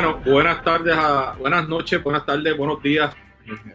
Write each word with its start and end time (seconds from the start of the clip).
Bueno, 0.00 0.20
buenas 0.24 0.62
tardes, 0.62 0.94
a, 0.96 1.34
buenas 1.40 1.68
noches, 1.68 2.00
buenas 2.00 2.24
tardes, 2.24 2.56
buenos 2.56 2.80
días. 2.80 3.12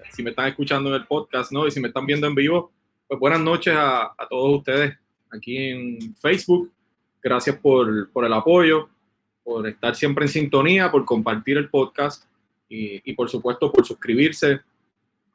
Si 0.10 0.23
me 0.23 0.30
están 0.30 0.48
escuchando 0.48 0.88
en 0.88 1.02
el 1.02 1.05
podcast, 1.05 1.52
¿no? 1.52 1.68
Y 1.68 1.72
si 1.72 1.82
me 1.82 1.90
están 1.90 2.05
viendo 2.05 2.26
en 2.28 2.34
vivo, 2.34 2.72
pues 3.05 3.20
buenas 3.20 3.42
noches 3.42 3.76
a, 3.76 4.04
a 4.04 4.28
todos 4.30 4.59
ustedes 4.59 4.98
aquí 5.30 5.58
en 5.58 6.16
Facebook. 6.16 6.72
Gracias 7.22 7.58
por, 7.58 8.09
por, 8.12 8.23
el 8.23 8.32
apoyo, 8.32 8.88
por 9.44 9.68
estar 9.68 9.96
siempre 9.96 10.23
en 10.23 10.30
sintonía, 10.30 10.90
por 10.90 11.04
compartir 11.04 11.58
el 11.58 11.70
podcast 11.70 12.24
y, 12.70 13.02
y 13.04 13.13
por 13.16 13.30
supuesto 13.30 13.70
por 13.70 13.85
suscribirse 13.85 14.62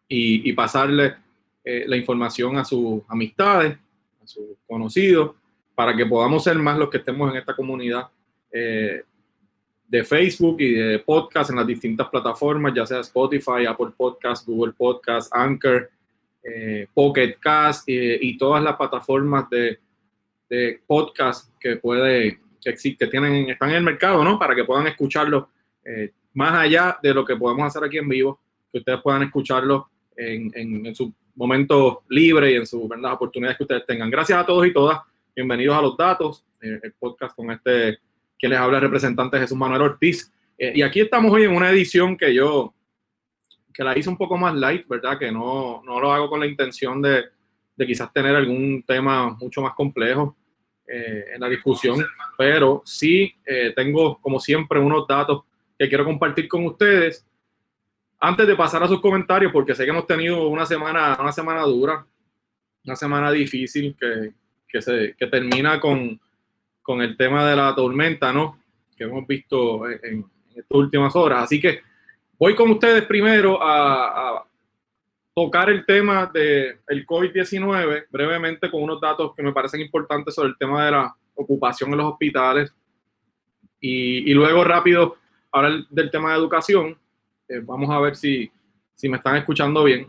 y, 0.09 0.49
y 0.49 0.55
pasarle 0.55 1.17
eh, 1.65 1.85
la 1.87 1.99
información 1.99 2.57
a 2.57 2.65
sus 2.65 3.03
amistades, 3.09 3.77
a 4.25 4.27
sus 4.27 4.57
conocidos, 4.67 5.33
para 5.75 5.95
que 5.95 6.07
podamos 6.07 6.45
ser 6.45 6.57
más 6.57 6.79
los 6.79 6.89
que 6.89 6.97
estemos 6.97 7.31
en 7.31 7.37
esta 7.37 7.55
comunidad. 7.55 8.09
Eh, 8.51 9.03
de 9.89 10.05
Facebook 10.05 10.61
y 10.61 10.73
de 10.75 10.99
podcast 10.99 11.51
en 11.51 11.57
las 11.57 11.67
distintas 11.67 12.09
plataformas, 12.09 12.75
ya 12.75 12.85
sea 12.85 13.01
Spotify, 13.01 13.65
Apple 13.67 13.89
Podcast, 13.97 14.47
Google 14.47 14.75
Podcast, 14.75 15.35
Anchor, 15.35 15.91
eh, 16.43 16.87
Pocket 16.93 17.37
Cast 17.41 17.89
eh, 17.89 18.19
y 18.21 18.37
todas 18.37 18.63
las 18.63 18.77
plataformas 18.77 19.49
de, 19.49 19.79
de 20.49 20.81
podcast 20.87 21.51
que 21.59 21.77
puede 21.77 22.39
que, 22.61 22.71
existe, 22.71 23.07
que 23.07 23.11
tienen, 23.11 23.49
están 23.49 23.71
en 23.71 23.77
el 23.77 23.83
mercado, 23.83 24.23
¿no? 24.23 24.39
Para 24.39 24.55
que 24.55 24.65
puedan 24.65 24.87
escucharlo 24.87 25.49
eh, 25.83 26.13
más 26.35 26.55
allá 26.55 26.99
de 27.03 27.15
lo 27.15 27.25
que 27.25 27.37
podemos 27.37 27.67
hacer 27.67 27.83
aquí 27.83 27.97
en 27.97 28.09
vivo, 28.09 28.41
que 28.71 28.79
ustedes 28.79 29.01
puedan 29.01 29.23
escucharlo 29.23 29.89
en, 30.15 30.53
en, 30.55 30.95
su 30.95 31.13
momento 31.35 32.03
libre 32.11 32.53
y 32.53 32.57
en 32.57 32.67
sus 32.67 32.83
oportunidades 32.83 33.57
que 33.57 33.65
ustedes 33.65 33.87
tengan. 33.87 34.11
Gracias 34.11 34.39
a 34.39 34.45
todos 34.45 34.67
y 34.67 34.73
todas. 34.73 35.01
Bienvenidos 35.35 35.77
a 35.77 35.83
los 35.83 35.97
datos, 35.97 36.45
eh, 36.61 36.79
el 36.83 36.93
podcast 36.93 37.35
con 37.35 37.51
este 37.53 38.01
que 38.39 38.49
les 38.49 38.59
habla 38.59 38.79
el 38.79 38.85
representante 38.85 39.39
Jesús 39.39 39.59
Manuel 39.59 39.83
Ortiz. 39.83 40.33
Eh, 40.57 40.73
y 40.77 40.83
aquí 40.83 41.01
estamos 41.01 41.33
hoy 41.33 41.45
en 41.45 41.55
una 41.55 41.71
edición 41.71 42.17
que 42.17 42.33
yo, 42.33 42.73
que 43.75 43.83
la 43.85 43.99
hice 43.99 44.09
un 44.09 44.17
poco 44.17 44.37
más 44.37 44.55
light, 44.55 44.87
¿verdad? 44.87 45.19
Que 45.19 45.33
no, 45.33 45.83
no 45.85 46.01
lo 46.01 46.13
hago 46.13 46.31
con 46.31 46.41
la 46.41 46.47
intención 46.47 47.03
de, 47.03 47.25
de 47.77 47.87
quizás 47.87 48.13
tener 48.13 48.35
algún 48.35 48.83
tema 48.87 49.31
mucho 49.31 49.61
más 49.63 49.75
complejo 49.75 50.37
eh, 50.87 51.27
en 51.35 51.41
la 51.41 51.49
discusión, 51.49 52.05
pero 52.37 52.83
sí 52.85 53.33
eh, 53.45 53.73
tengo, 53.77 54.19
como 54.21 54.41
siempre, 54.41 54.81
unos 54.81 55.07
datos 55.07 55.43
que 55.79 55.89
quiero 55.89 56.05
compartir 56.05 56.49
con 56.49 56.65
ustedes. 56.65 57.25
Antes 58.21 58.47
de 58.47 58.57
pasar 58.57 58.83
a 58.83 58.89
sus 58.89 59.01
comentarios, 59.01 59.53
porque 59.53 59.75
sé 59.75 59.85
que 59.85 59.91
hemos 59.91 60.07
tenido 60.07 60.49
una 60.49 60.67
semana, 60.67 61.17
una 61.21 61.31
semana 61.31 61.63
dura, 61.63 62.05
una 62.85 62.97
semana 62.97 63.31
difícil 63.31 63.95
que, 63.99 64.33
que, 64.67 64.83
se, 64.83 65.15
que 65.17 65.27
termina 65.27 65.79
con, 65.79 66.19
con 66.89 67.03
el 67.03 67.19
tema 67.19 67.47
de 67.47 67.55
la 67.55 67.75
tormenta, 67.75 68.33
¿no? 68.33 68.59
Que 68.97 69.05
hemos 69.05 69.27
visto 69.27 69.87
en, 69.91 70.01
en 70.03 70.25
estas 70.57 70.75
últimas 70.75 71.15
horas. 71.15 71.45
Así 71.45 71.61
que 71.61 71.83
voy 72.39 72.55
con 72.55 72.71
ustedes 72.71 73.05
primero 73.05 73.63
a, 73.63 74.39
a 74.39 74.45
tocar 75.35 75.69
el 75.69 75.85
tema 75.85 76.31
del 76.33 76.79
el 76.89 77.07
COVID-19 77.07 78.07
brevemente 78.09 78.71
con 78.71 78.85
unos 78.85 79.03
datos 79.03 79.35
que 79.37 79.43
me 79.43 79.53
parecen 79.53 79.83
importantes 79.83 80.35
sobre 80.35 80.49
el 80.49 80.57
tema 80.57 80.87
de 80.87 80.93
la 80.93 81.15
ocupación 81.35 81.91
en 81.91 81.99
los 81.99 82.13
hospitales 82.13 82.73
y, 83.79 84.31
y 84.31 84.33
luego 84.33 84.65
rápido 84.65 85.19
hablar 85.53 85.85
del 85.91 86.11
tema 86.11 86.31
de 86.33 86.39
educación. 86.39 86.97
Eh, 87.51 87.61
vamos 87.63 87.91
a 87.91 88.01
ver 88.01 88.17
si, 88.17 88.51
si 88.95 89.11
me 89.11 89.19
están 89.19 89.37
escuchando 89.37 89.85
bien. 89.85 90.07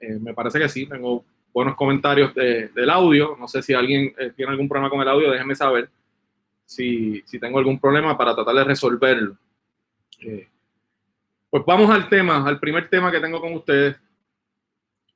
Eh, 0.00 0.18
me 0.20 0.34
parece 0.34 0.58
que 0.58 0.68
sí, 0.68 0.86
tengo 0.86 1.24
buenos 1.54 1.76
comentarios 1.76 2.34
de, 2.34 2.66
del 2.70 2.90
audio. 2.90 3.36
No 3.38 3.46
sé 3.46 3.62
si 3.62 3.74
alguien 3.74 4.12
eh, 4.18 4.32
tiene 4.34 4.50
algún 4.50 4.68
problema 4.68 4.90
con 4.90 5.00
el 5.00 5.08
audio, 5.08 5.30
déjenme 5.30 5.54
saber 5.54 5.88
si, 6.66 7.22
si 7.24 7.38
tengo 7.38 7.58
algún 7.58 7.78
problema 7.78 8.18
para 8.18 8.34
tratar 8.34 8.54
de 8.56 8.64
resolverlo. 8.64 9.36
Eh, 10.20 10.48
pues 11.48 11.64
vamos 11.64 11.90
al 11.90 12.08
tema, 12.08 12.46
al 12.46 12.58
primer 12.58 12.90
tema 12.90 13.10
que 13.10 13.20
tengo 13.20 13.40
con 13.40 13.54
ustedes, 13.54 13.96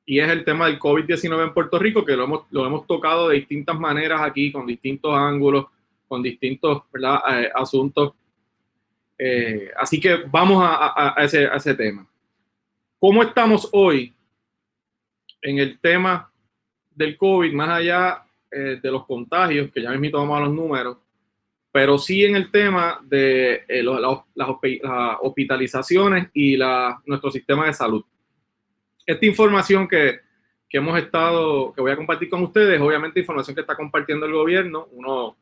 y 0.07 0.19
es 0.19 0.29
el 0.29 0.45
tema 0.45 0.67
del 0.67 0.79
COVID-19 0.79 1.43
en 1.43 1.55
Puerto 1.55 1.79
Rico, 1.79 2.05
que 2.05 2.17
lo 2.17 2.25
hemos, 2.25 2.47
lo 2.51 2.67
hemos 2.67 2.87
tocado 2.87 3.29
de 3.29 3.37
distintas 3.37 3.79
maneras 3.79 4.23
aquí, 4.23 4.51
con 4.51 4.67
distintos 4.67 5.15
ángulos, 5.15 5.67
con 6.09 6.23
distintos 6.23 6.83
eh, 6.95 7.51
asuntos. 7.55 8.15
Eh, 9.19 9.71
así 9.77 10.01
que 10.01 10.17
vamos 10.29 10.65
a, 10.65 10.87
a, 10.87 11.15
a, 11.21 11.25
ese, 11.25 11.47
a, 11.47 11.57
ese, 11.57 11.75
tema. 11.75 12.07
¿Cómo 12.99 13.23
estamos 13.23 13.69
hoy 13.73 14.13
en 15.43 15.59
el 15.59 15.79
tema 15.79 16.33
del 16.91 17.17
COVID, 17.17 17.53
más 17.53 17.69
allá 17.69 18.25
eh, 18.51 18.81
de 18.83 18.91
los 18.91 19.07
contagios, 19.07 19.71
que 19.71 19.83
ya 19.83 19.91
mismo 19.93 20.19
vamos 20.19 20.39
a 20.39 20.45
los 20.45 20.55
números? 20.55 20.97
Pero 21.73 21.99
sí 21.99 22.25
en 22.25 22.35
el 22.35 22.51
tema 22.51 23.01
de 23.05 23.65
eh, 23.69 23.83
lo, 23.83 23.99
la, 24.01 24.25
las, 24.35 24.49
hospitalizaciones 25.21 26.29
y 26.35 26.57
la, 26.57 27.01
nuestro 27.07 27.31
sistema 27.31 27.67
de 27.67 27.75
salud. 27.75 28.05
Esta 29.07 29.27
información 29.27 29.87
que, 29.87 30.21
hemos 30.73 30.99
estado, 30.99 31.73
que 31.73 31.81
voy 31.81 31.93
a 31.93 31.97
compartir 31.97 32.29
con 32.29 32.43
ustedes, 32.43 32.81
obviamente 32.81 33.21
información 33.21 33.55
que 33.55 33.61
está 33.61 33.77
compartiendo 33.77 34.27
el 34.27 34.33
gobierno, 34.33 34.89
uno, 34.93 35.37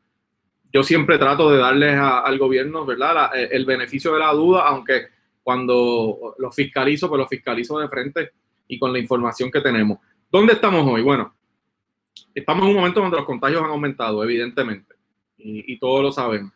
yo 0.72 0.82
siempre 0.82 1.18
trato 1.18 1.50
de 1.50 1.58
darles 1.58 1.96
a, 1.96 2.20
al 2.20 2.38
gobierno, 2.38 2.84
¿verdad?, 2.84 3.14
la, 3.14 3.26
el 3.34 3.64
beneficio 3.64 4.12
de 4.12 4.20
la 4.20 4.32
duda, 4.32 4.66
aunque 4.66 5.08
cuando 5.42 6.34
los 6.38 6.54
fiscalizo, 6.54 7.08
pues 7.08 7.20
los 7.20 7.28
fiscalizo 7.28 7.78
de 7.78 7.88
frente 7.88 8.32
y 8.68 8.78
con 8.78 8.92
la 8.92 8.98
información 8.98 9.50
que 9.50 9.62
tenemos. 9.62 9.98
¿Dónde 10.30 10.52
estamos 10.52 10.86
hoy? 10.86 11.00
Bueno, 11.00 11.34
estamos 12.34 12.64
en 12.64 12.68
un 12.68 12.76
momento 12.76 13.00
donde 13.00 13.16
los 13.16 13.24
contagios 13.24 13.62
han 13.62 13.70
aumentado, 13.70 14.22
evidentemente 14.22 14.97
y, 15.38 15.78
todos 15.78 16.02
lo 16.02 16.12
sabemos. 16.12 16.52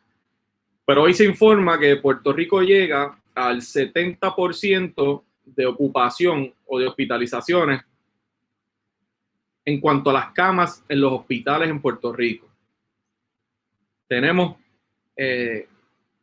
Pero 0.84 1.02
hoy 1.02 1.14
se 1.14 1.24
informa 1.24 1.78
que 1.78 1.96
Puerto 1.96 2.32
Rico 2.32 2.60
llega 2.62 3.16
al 3.34 3.60
70% 3.60 5.22
de 5.44 5.66
ocupación 5.66 6.52
o 6.66 6.78
de 6.78 6.88
hospitalizaciones 6.88 7.82
en 9.64 9.80
cuanto 9.80 10.10
a 10.10 10.14
las 10.14 10.32
camas 10.32 10.84
en 10.88 11.00
los 11.00 11.12
hospitales 11.12 11.70
en 11.70 11.80
Puerto 11.80 12.12
Rico. 12.12 12.48
Tenemos 14.08 14.56
eh, 15.16 15.68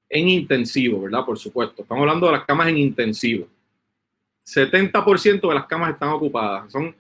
en 0.10 0.30
intensivo, 0.30 1.02
¿verdad? 1.02 1.26
Por 1.26 1.40
supuesto. 1.40 1.82
Estamos 1.84 2.02
hablando 2.02 2.28
de 2.28 2.34
las 2.34 2.46
camas 2.46 2.68
en 2.68 2.78
intensivo. 2.78 3.48
70% 4.46 5.48
de 5.48 5.56
las 5.56 5.68
camas 5.68 5.94
están 5.94 6.10
ocupadas. 6.10 6.72
Son 6.72 6.96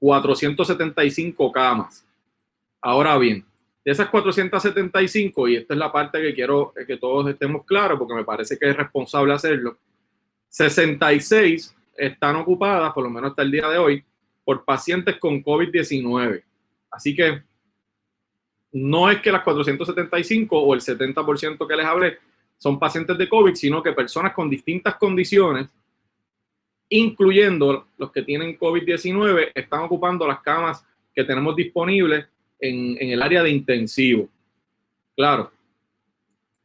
475 0.00 1.52
camas. 1.52 2.04
Ahora 2.80 3.16
bien, 3.18 3.44
de 3.88 3.92
esas 3.92 4.10
475, 4.10 5.48
y 5.48 5.56
esta 5.56 5.72
es 5.72 5.80
la 5.80 5.90
parte 5.90 6.20
que 6.20 6.34
quiero 6.34 6.74
que 6.86 6.98
todos 6.98 7.26
estemos 7.30 7.64
claros, 7.64 7.98
porque 7.98 8.12
me 8.12 8.22
parece 8.22 8.58
que 8.58 8.68
es 8.68 8.76
responsable 8.76 9.32
hacerlo, 9.32 9.78
66 10.50 11.74
están 11.96 12.36
ocupadas, 12.36 12.92
por 12.92 13.04
lo 13.04 13.08
menos 13.08 13.30
hasta 13.30 13.40
el 13.40 13.50
día 13.50 13.66
de 13.66 13.78
hoy, 13.78 14.04
por 14.44 14.62
pacientes 14.66 15.16
con 15.16 15.42
COVID-19. 15.42 16.42
Así 16.90 17.16
que 17.16 17.42
no 18.72 19.10
es 19.10 19.22
que 19.22 19.32
las 19.32 19.42
475 19.42 20.58
o 20.58 20.74
el 20.74 20.82
70% 20.82 21.66
que 21.66 21.76
les 21.76 21.86
hablé 21.86 22.18
son 22.58 22.78
pacientes 22.78 23.16
de 23.16 23.26
COVID, 23.26 23.54
sino 23.54 23.82
que 23.82 23.92
personas 23.92 24.34
con 24.34 24.50
distintas 24.50 24.96
condiciones, 24.96 25.66
incluyendo 26.90 27.86
los 27.96 28.12
que 28.12 28.20
tienen 28.20 28.58
COVID-19, 28.58 29.52
están 29.54 29.80
ocupando 29.80 30.28
las 30.28 30.40
camas 30.40 30.84
que 31.14 31.24
tenemos 31.24 31.56
disponibles 31.56 32.26
en, 32.60 32.96
en 33.00 33.10
el 33.10 33.22
área 33.22 33.42
de 33.42 33.50
intensivo. 33.50 34.28
Claro, 35.16 35.50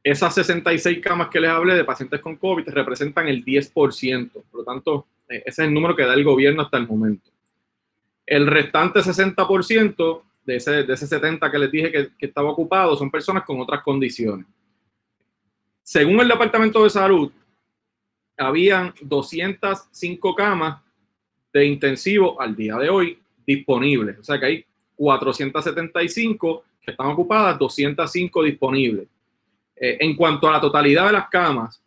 esas 0.03 0.35
66 0.35 0.99
camas 0.99 1.29
que 1.29 1.39
les 1.39 1.49
hablé 1.49 1.75
de 1.75 1.85
pacientes 1.85 2.19
con 2.19 2.35
COVID 2.35 2.67
representan 2.69 3.27
el 3.29 3.43
10%. 3.45 4.31
Por 4.31 4.59
lo 4.59 4.63
tanto, 4.65 5.07
eh, 5.29 5.43
ese 5.45 5.61
es 5.61 5.67
el 5.67 5.73
número 5.73 5.95
que 5.95 6.03
da 6.03 6.13
el 6.13 6.25
gobierno 6.25 6.61
hasta 6.61 6.77
el 6.77 6.87
momento. 6.87 7.31
El 8.25 8.47
restante 8.47 8.99
60% 8.99 10.21
de 10.45 10.55
ese, 10.57 10.83
de 10.83 10.93
ese 10.93 11.07
70 11.07 11.49
que 11.49 11.57
les 11.57 11.71
dije 11.71 11.91
que, 11.91 12.09
que, 12.17 12.25
estaba 12.25 12.51
ocupado 12.51 12.97
son 12.97 13.09
personas 13.09 13.43
con 13.43 13.61
otras 13.61 13.81
condiciones. 13.81 14.45
Según 15.81 16.19
el 16.19 16.27
Departamento 16.27 16.83
de 16.83 16.89
Salud, 16.89 17.31
habían 18.37 18.93
205 19.01 20.35
camas 20.35 20.81
de 21.53 21.65
intensivo 21.65 22.41
al 22.41 22.55
día 22.55 22.75
de 22.75 22.89
hoy 22.89 23.19
disponibles. 23.45 24.19
O 24.19 24.23
sea 24.23 24.37
que 24.37 24.45
hay 24.45 24.65
475 24.95 26.63
que 26.81 26.91
están 26.91 27.07
ocupadas, 27.07 27.57
205 27.57 28.43
disponibles. 28.43 29.07
Eh, 29.75 29.97
en 29.99 30.15
cuanto 30.15 30.47
a 30.47 30.53
la 30.53 30.61
totalidad 30.61 31.07
de 31.07 31.13
las 31.13 31.29
camas, 31.29 31.81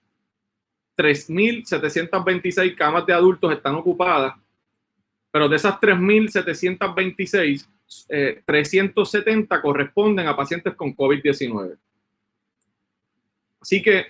3.726 0.96 2.74
camas 2.74 3.06
de 3.06 3.12
adultos 3.12 3.52
están 3.52 3.74
ocupadas, 3.74 4.34
pero 5.30 5.48
de 5.48 5.56
esas 5.56 5.74
3.726, 5.74 7.66
eh, 8.08 8.42
370 8.44 9.60
corresponden 9.60 10.26
a 10.26 10.34
pacientes 10.34 10.74
con 10.74 10.96
COVID-19. 10.96 11.76
Así 13.60 13.82
que 13.82 14.06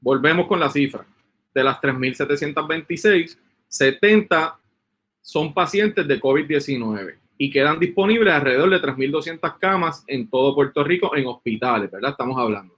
volvemos 0.00 0.46
con 0.46 0.58
la 0.58 0.68
cifra. 0.68 1.06
De 1.54 1.62
las 1.62 1.80
3.726, 1.80 3.38
70 3.68 4.58
son 5.22 5.54
pacientes 5.54 6.06
de 6.06 6.20
COVID-19 6.20 7.23
y 7.36 7.50
quedan 7.50 7.78
disponibles 7.78 8.32
alrededor 8.32 8.70
de 8.70 8.80
3.200 8.80 9.58
camas 9.58 10.04
en 10.06 10.28
todo 10.28 10.54
Puerto 10.54 10.84
Rico 10.84 11.16
en 11.16 11.26
hospitales, 11.26 11.90
¿verdad? 11.90 12.12
Estamos 12.12 12.38
hablando. 12.38 12.74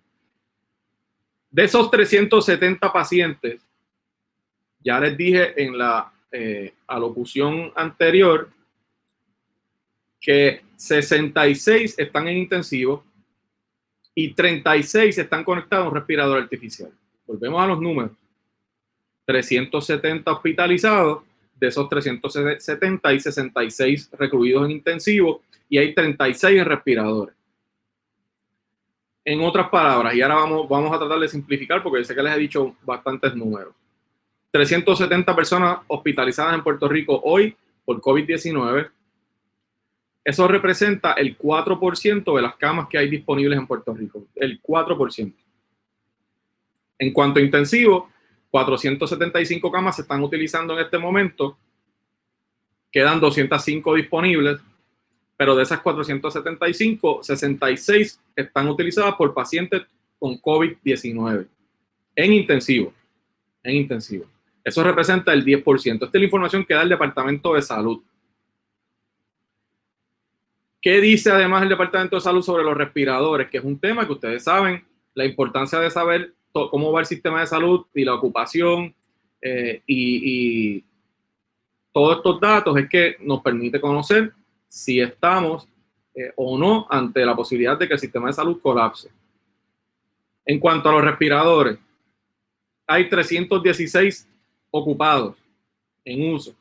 De 1.50 1.64
esos 1.64 1.90
370 1.90 2.92
pacientes, 2.92 3.60
ya 4.80 5.00
les 5.00 5.16
dije 5.16 5.62
en 5.62 5.76
la 5.76 6.12
eh, 6.30 6.74
alocución 6.86 7.72
anterior 7.74 8.50
que 10.20 10.62
66 10.76 11.98
están 11.98 12.28
en 12.28 12.38
intensivo 12.38 13.04
y 14.14 14.32
36 14.32 15.18
están 15.18 15.44
conectados 15.44 15.86
a 15.86 15.88
un 15.88 15.94
respirador 15.94 16.42
artificial. 16.42 16.90
Volvemos 17.26 17.62
a 17.62 17.66
los 17.66 17.80
números. 17.80 18.12
370 19.26 20.30
hospitalizados, 20.30 21.22
de 21.58 21.68
esos 21.68 21.88
370 21.88 23.08
hay 23.08 23.20
66 23.20 24.10
recluidos 24.18 24.64
en 24.66 24.72
intensivo 24.72 25.42
y 25.68 25.78
hay 25.78 25.94
36 25.94 26.58
en 26.58 26.64
respiradores. 26.64 27.34
En 29.24 29.40
otras 29.40 29.68
palabras, 29.68 30.14
y 30.14 30.22
ahora 30.22 30.36
vamos, 30.36 30.68
vamos 30.68 30.94
a 30.94 30.98
tratar 30.98 31.18
de 31.18 31.28
simplificar 31.28 31.82
porque 31.82 32.04
sé 32.04 32.14
que 32.14 32.22
les 32.22 32.36
he 32.36 32.38
dicho 32.38 32.76
bastantes 32.84 33.34
números. 33.34 33.74
370 34.52 35.34
personas 35.34 35.78
hospitalizadas 35.88 36.54
en 36.54 36.62
Puerto 36.62 36.88
Rico 36.88 37.20
hoy 37.24 37.56
por 37.84 38.00
COVID-19. 38.00 38.88
Eso 40.24 40.48
representa 40.48 41.12
el 41.12 41.36
4% 41.36 42.36
de 42.36 42.42
las 42.42 42.56
camas 42.56 42.88
que 42.88 42.98
hay 42.98 43.08
disponibles 43.08 43.58
en 43.58 43.66
Puerto 43.66 43.94
Rico. 43.94 44.26
El 44.34 44.62
4%. 44.62 45.34
En 46.98 47.12
cuanto 47.12 47.38
a 47.38 47.42
intensivo, 47.42 48.08
475 48.56 49.70
camas 49.70 49.96
se 49.96 50.02
están 50.02 50.22
utilizando 50.22 50.72
en 50.72 50.80
este 50.80 50.96
momento. 50.96 51.58
Quedan 52.90 53.20
205 53.20 53.94
disponibles, 53.94 54.58
pero 55.36 55.54
de 55.54 55.62
esas 55.62 55.80
475, 55.80 57.22
66 57.22 58.18
están 58.34 58.68
utilizadas 58.68 59.14
por 59.16 59.34
pacientes 59.34 59.82
con 60.18 60.40
COVID-19 60.40 61.46
en 62.14 62.32
intensivo. 62.32 62.94
En 63.62 63.76
intensivo. 63.76 64.24
Eso 64.64 64.82
representa 64.82 65.34
el 65.34 65.44
10%. 65.44 65.92
Esta 65.92 66.06
es 66.06 66.14
la 66.14 66.24
información 66.24 66.64
que 66.64 66.72
da 66.72 66.80
el 66.80 66.88
Departamento 66.88 67.52
de 67.52 67.60
Salud. 67.60 68.02
¿Qué 70.80 70.98
dice 71.02 71.30
además 71.30 71.62
el 71.62 71.68
Departamento 71.68 72.16
de 72.16 72.22
Salud 72.22 72.40
sobre 72.40 72.64
los 72.64 72.74
respiradores? 72.74 73.50
Que 73.50 73.58
es 73.58 73.64
un 73.64 73.78
tema 73.78 74.06
que 74.06 74.12
ustedes 74.14 74.44
saben, 74.44 74.82
la 75.12 75.26
importancia 75.26 75.78
de 75.78 75.90
saber 75.90 76.32
cómo 76.70 76.92
va 76.92 77.00
el 77.00 77.06
sistema 77.06 77.40
de 77.40 77.46
salud 77.46 77.86
y 77.94 78.04
la 78.04 78.14
ocupación 78.14 78.94
eh, 79.40 79.82
y, 79.86 80.84
todos 81.92 82.18
estos 82.18 82.38
datos 82.40 82.76
es 82.76 82.90
que 82.90 83.16
nos 83.20 83.40
permite 83.40 83.80
conocer 83.80 84.34
si 84.68 85.00
estamos 85.00 85.66
eh, 86.14 86.30
o 86.36 86.58
no 86.58 86.86
ante 86.90 87.24
la 87.24 87.34
posibilidad 87.34 87.78
de 87.78 87.88
que 87.88 87.94
el 87.94 87.98
sistema 87.98 88.26
de 88.26 88.34
salud 88.34 88.60
colapse. 88.60 89.08
En 90.44 90.60
cuanto 90.60 90.90
a 90.90 90.92
los 90.92 91.02
respiradores, 91.02 91.78
hay 92.86 93.08
316 93.08 94.28
ocupados 94.70 95.36
en 96.04 96.34
uso, 96.34 96.54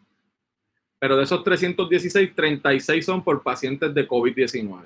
pero 0.97 1.17
de 1.17 1.23
esos 1.23 1.43
316, 1.43 2.33
36 2.33 3.05
son 3.05 3.21
por 3.21 3.43
pacientes 3.43 3.93
de 3.93 4.07
COVID-19. 4.07 4.85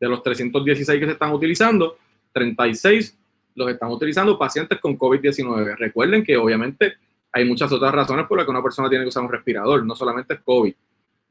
De 0.00 0.08
los 0.08 0.20
316 0.24 0.98
que 0.98 1.06
se 1.06 1.12
están 1.12 1.32
utilizando, 1.32 1.96
36 2.32 3.16
los 3.54 3.70
están 3.70 3.90
utilizando 3.90 4.38
pacientes 4.38 4.78
con 4.80 4.98
COVID-19. 4.98 5.76
Recuerden 5.76 6.24
que 6.24 6.36
obviamente 6.36 6.94
hay 7.32 7.44
muchas 7.44 7.72
otras 7.72 7.92
razones 7.92 8.26
por 8.26 8.36
las 8.36 8.44
que 8.44 8.50
una 8.50 8.62
persona 8.62 8.88
tiene 8.88 9.04
que 9.04 9.08
usar 9.08 9.22
un 9.22 9.32
respirador, 9.32 9.84
no 9.84 9.94
solamente 9.94 10.34
es 10.34 10.40
COVID. 10.40 10.74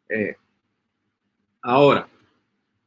Eh, 0.10 0.36
ahora, 1.62 2.08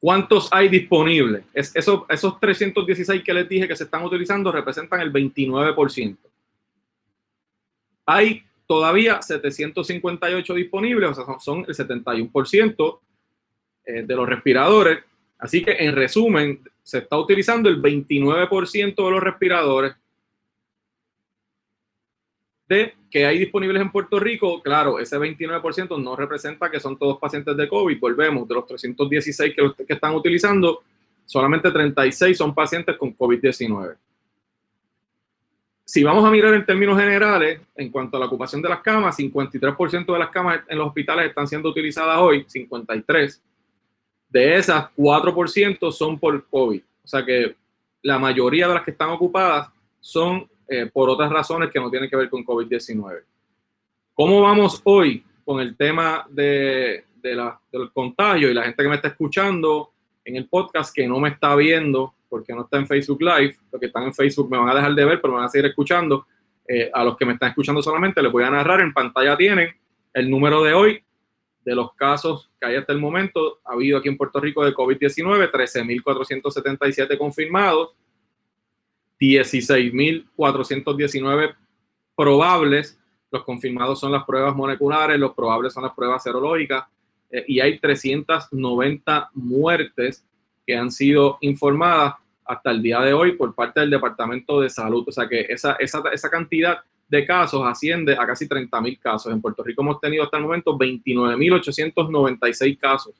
¿cuántos 0.00 0.48
hay 0.52 0.68
disponibles? 0.68 1.44
Es, 1.52 1.74
esos, 1.76 2.02
esos 2.08 2.40
316 2.40 3.22
que 3.22 3.34
les 3.34 3.48
dije 3.48 3.68
que 3.68 3.76
se 3.76 3.84
están 3.84 4.04
utilizando 4.04 4.50
representan 4.50 5.00
el 5.00 5.12
29%. 5.12 6.16
Hay 8.06 8.44
todavía 8.66 9.22
758 9.22 10.54
disponibles, 10.54 11.10
o 11.10 11.14
sea, 11.14 11.38
son 11.38 11.64
el 11.68 11.74
71% 11.74 12.98
eh, 13.86 14.02
de 14.02 14.16
los 14.16 14.28
respiradores. 14.28 15.04
Así 15.38 15.62
que 15.62 15.72
en 15.72 15.94
resumen, 15.94 16.60
se 16.84 16.98
está 16.98 17.18
utilizando 17.18 17.68
el 17.68 17.82
29% 17.82 18.94
de 18.94 19.10
los 19.10 19.22
respiradores 19.22 19.94
de 22.68 22.94
que 23.10 23.24
hay 23.26 23.38
disponibles 23.38 23.80
en 23.80 23.90
Puerto 23.90 24.20
Rico. 24.20 24.62
Claro, 24.62 25.00
ese 25.00 25.18
29% 25.18 26.00
no 26.02 26.14
representa 26.14 26.70
que 26.70 26.78
son 26.78 26.98
todos 26.98 27.18
pacientes 27.18 27.56
de 27.56 27.68
COVID. 27.68 27.98
Volvemos, 27.98 28.46
de 28.46 28.54
los 28.54 28.66
316 28.66 29.54
que, 29.54 29.84
que 29.84 29.94
están 29.94 30.14
utilizando, 30.14 30.82
solamente 31.24 31.70
36 31.70 32.36
son 32.36 32.54
pacientes 32.54 32.96
con 32.98 33.16
COVID-19. 33.16 33.96
Si 35.86 36.02
vamos 36.02 36.24
a 36.24 36.30
mirar 36.30 36.54
en 36.54 36.66
términos 36.66 36.98
generales, 36.98 37.60
en 37.76 37.90
cuanto 37.90 38.16
a 38.16 38.20
la 38.20 38.26
ocupación 38.26 38.60
de 38.60 38.68
las 38.68 38.80
camas, 38.80 39.18
53% 39.18 40.12
de 40.12 40.18
las 40.18 40.30
camas 40.30 40.60
en 40.68 40.78
los 40.78 40.88
hospitales 40.88 41.28
están 41.28 41.46
siendo 41.48 41.70
utilizadas 41.70 42.18
hoy, 42.18 42.44
53%. 42.44 43.40
De 44.34 44.56
esas, 44.56 44.86
4% 44.96 45.92
son 45.92 46.18
por 46.18 46.44
COVID. 46.48 46.82
O 47.04 47.06
sea 47.06 47.24
que 47.24 47.54
la 48.02 48.18
mayoría 48.18 48.66
de 48.66 48.74
las 48.74 48.82
que 48.82 48.90
están 48.90 49.10
ocupadas 49.10 49.68
son 50.00 50.50
eh, 50.66 50.90
por 50.92 51.08
otras 51.08 51.30
razones 51.30 51.70
que 51.70 51.78
no 51.78 51.88
tienen 51.88 52.10
que 52.10 52.16
ver 52.16 52.28
con 52.28 52.44
COVID-19. 52.44 53.22
¿Cómo 54.12 54.42
vamos 54.42 54.80
hoy 54.82 55.24
con 55.44 55.60
el 55.60 55.76
tema 55.76 56.26
de, 56.28 57.04
del 57.22 57.92
contagio 57.92 58.50
y 58.50 58.54
la 58.54 58.64
gente 58.64 58.82
que 58.82 58.88
me 58.88 58.96
está 58.96 59.06
escuchando 59.06 59.92
en 60.24 60.34
el 60.34 60.48
podcast 60.48 60.92
que 60.92 61.06
no 61.06 61.20
me 61.20 61.28
está 61.28 61.54
viendo 61.54 62.14
porque 62.28 62.52
no 62.54 62.62
está 62.62 62.78
en 62.78 62.88
Facebook 62.88 63.22
Live? 63.22 63.56
Los 63.70 63.78
que 63.78 63.86
están 63.86 64.02
en 64.02 64.14
Facebook 64.14 64.50
me 64.50 64.58
van 64.58 64.68
a 64.70 64.74
dejar 64.74 64.96
de 64.96 65.04
ver, 65.04 65.20
pero 65.20 65.34
me 65.34 65.38
van 65.38 65.46
a 65.46 65.48
seguir 65.48 65.66
escuchando. 65.66 66.26
Eh, 66.66 66.90
a 66.92 67.04
los 67.04 67.16
que 67.16 67.24
me 67.24 67.34
están 67.34 67.50
escuchando 67.50 67.80
solamente 67.80 68.20
les 68.20 68.32
voy 68.32 68.42
a 68.42 68.50
narrar. 68.50 68.80
En 68.80 68.92
pantalla 68.92 69.36
tienen 69.36 69.76
el 70.12 70.28
número 70.28 70.64
de 70.64 70.74
hoy, 70.74 71.03
de 71.64 71.74
los 71.74 71.94
casos 71.94 72.50
que 72.60 72.66
hay 72.66 72.76
hasta 72.76 72.92
el 72.92 73.00
momento, 73.00 73.60
ha 73.64 73.72
habido 73.72 73.98
aquí 73.98 74.08
en 74.08 74.16
Puerto 74.16 74.38
Rico 74.40 74.64
de 74.64 74.74
COVID-19, 74.74 75.50
13.477 75.50 77.16
confirmados, 77.16 77.94
16.419 79.18 81.54
probables, 82.16 83.00
los 83.30 83.44
confirmados 83.44 83.98
son 83.98 84.12
las 84.12 84.24
pruebas 84.24 84.54
moleculares, 84.54 85.18
los 85.18 85.34
probables 85.34 85.72
son 85.72 85.84
las 85.84 85.94
pruebas 85.94 86.22
serológicas, 86.22 86.84
eh, 87.30 87.44
y 87.48 87.60
hay 87.60 87.78
390 87.78 89.30
muertes 89.34 90.22
que 90.66 90.76
han 90.76 90.90
sido 90.90 91.38
informadas 91.40 92.16
hasta 92.44 92.70
el 92.70 92.82
día 92.82 93.00
de 93.00 93.14
hoy 93.14 93.32
por 93.32 93.54
parte 93.54 93.80
del 93.80 93.90
Departamento 93.90 94.60
de 94.60 94.70
Salud. 94.70 95.04
O 95.06 95.12
sea 95.12 95.28
que 95.28 95.46
esa, 95.48 95.72
esa, 95.80 96.02
esa 96.12 96.30
cantidad 96.30 96.78
de 97.08 97.26
casos 97.26 97.62
asciende 97.64 98.14
a 98.14 98.26
casi 98.26 98.48
30.000 98.48 98.98
casos. 98.98 99.32
En 99.32 99.40
Puerto 99.40 99.62
Rico 99.62 99.82
hemos 99.82 100.00
tenido 100.00 100.24
hasta 100.24 100.36
el 100.36 100.42
momento 100.42 100.76
29.896 100.76 102.78
casos 102.78 103.14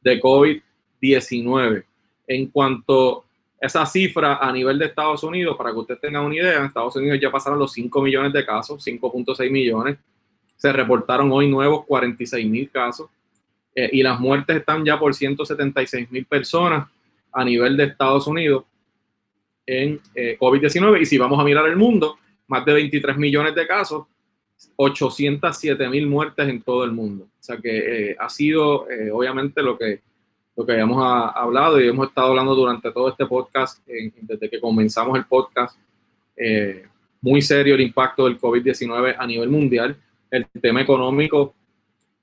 de 0.00 0.20
COVID-19. 0.20 1.84
En 2.26 2.46
cuanto 2.48 3.24
a 3.60 3.66
esa 3.66 3.86
cifra 3.86 4.36
a 4.36 4.52
nivel 4.52 4.78
de 4.78 4.86
Estados 4.86 5.22
Unidos, 5.22 5.56
para 5.56 5.72
que 5.72 5.78
usted 5.78 5.98
tenga 5.98 6.20
una 6.20 6.34
idea, 6.34 6.58
en 6.58 6.66
Estados 6.66 6.96
Unidos 6.96 7.18
ya 7.20 7.30
pasaron 7.30 7.58
los 7.58 7.72
5 7.72 8.02
millones 8.02 8.32
de 8.32 8.44
casos, 8.44 8.84
5.6 8.86 9.50
millones. 9.50 9.98
Se 10.56 10.72
reportaron 10.72 11.30
hoy 11.32 11.48
nuevos 11.48 11.84
46.000 11.86 12.70
casos 12.70 13.10
eh, 13.74 13.90
y 13.92 14.02
las 14.02 14.18
muertes 14.18 14.56
están 14.56 14.84
ya 14.84 14.98
por 14.98 15.12
176.000 15.12 16.26
personas 16.26 16.88
a 17.32 17.44
nivel 17.44 17.76
de 17.76 17.84
Estados 17.84 18.26
Unidos 18.26 18.64
en 19.66 20.00
eh, 20.14 20.38
COVID-19. 20.40 21.02
Y 21.02 21.06
si 21.06 21.18
vamos 21.18 21.38
a 21.38 21.44
mirar 21.44 21.66
el 21.66 21.76
mundo, 21.76 22.16
más 22.48 22.64
de 22.64 22.72
23 22.72 23.16
millones 23.16 23.54
de 23.54 23.66
casos, 23.66 24.06
807 24.76 25.88
mil 25.88 26.06
muertes 26.06 26.48
en 26.48 26.62
todo 26.62 26.84
el 26.84 26.92
mundo. 26.92 27.24
O 27.24 27.42
sea 27.42 27.56
que 27.58 28.10
eh, 28.10 28.16
ha 28.18 28.28
sido 28.28 28.88
eh, 28.90 29.10
obviamente 29.10 29.62
lo 29.62 29.76
que, 29.76 30.00
lo 30.56 30.64
que 30.64 30.72
habíamos 30.72 31.02
hablado 31.34 31.80
y 31.80 31.88
hemos 31.88 32.08
estado 32.08 32.28
hablando 32.28 32.54
durante 32.54 32.90
todo 32.90 33.10
este 33.10 33.26
podcast, 33.26 33.86
desde 33.86 34.48
que 34.48 34.60
comenzamos 34.60 35.16
el 35.18 35.26
podcast, 35.26 35.78
eh, 36.36 36.86
muy 37.20 37.42
serio 37.42 37.74
el 37.74 37.80
impacto 37.82 38.24
del 38.24 38.38
COVID-19 38.38 39.16
a 39.18 39.26
nivel 39.26 39.50
mundial. 39.50 39.96
El 40.30 40.46
tema 40.60 40.80
económico 40.80 41.54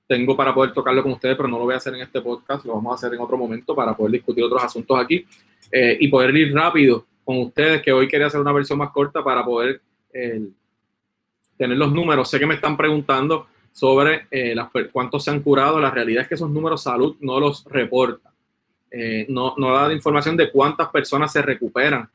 tengo 0.06 0.36
para 0.36 0.54
poder 0.54 0.72
tocarlo 0.72 1.02
con 1.02 1.12
ustedes, 1.12 1.36
pero 1.36 1.48
no 1.48 1.58
lo 1.58 1.64
voy 1.64 1.74
a 1.74 1.78
hacer 1.78 1.94
en 1.94 2.02
este 2.02 2.20
podcast, 2.20 2.64
lo 2.64 2.74
vamos 2.74 2.92
a 2.92 2.94
hacer 2.96 3.14
en 3.14 3.20
otro 3.20 3.36
momento 3.36 3.74
para 3.74 3.96
poder 3.96 4.12
discutir 4.12 4.44
otros 4.44 4.62
asuntos 4.62 4.98
aquí 4.98 5.24
y 5.72 6.06
poder 6.08 6.36
ir 6.36 6.54
rápido 6.54 7.06
con 7.24 7.38
ustedes, 7.38 7.82
que 7.82 7.92
hoy 7.92 8.06
quería 8.06 8.26
hacer 8.26 8.40
una 8.40 8.52
versión 8.52 8.78
más 8.78 8.90
corta 8.90 9.24
para 9.24 9.44
poder 9.44 9.80
tener 11.56 11.76
los 11.76 11.92
números. 11.92 12.28
Sé 12.28 12.38
que 12.38 12.46
me 12.46 12.54
están 12.54 12.76
preguntando 12.76 13.46
sobre 13.72 14.26
eh, 14.30 14.54
cuántos 14.92 15.24
se 15.24 15.30
han 15.30 15.40
curado. 15.40 15.80
La 15.80 15.90
realidad 15.90 16.22
es 16.22 16.28
que 16.28 16.34
esos 16.34 16.50
números 16.50 16.82
salud 16.82 17.16
no 17.20 17.40
los 17.40 17.64
reporta. 17.64 18.32
Eh, 18.90 19.26
no, 19.28 19.54
no 19.56 19.74
da 19.74 19.92
información 19.92 20.36
de 20.36 20.50
cuántas 20.50 20.88
personas 20.88 21.32
se 21.32 21.42
recuperan 21.42 22.08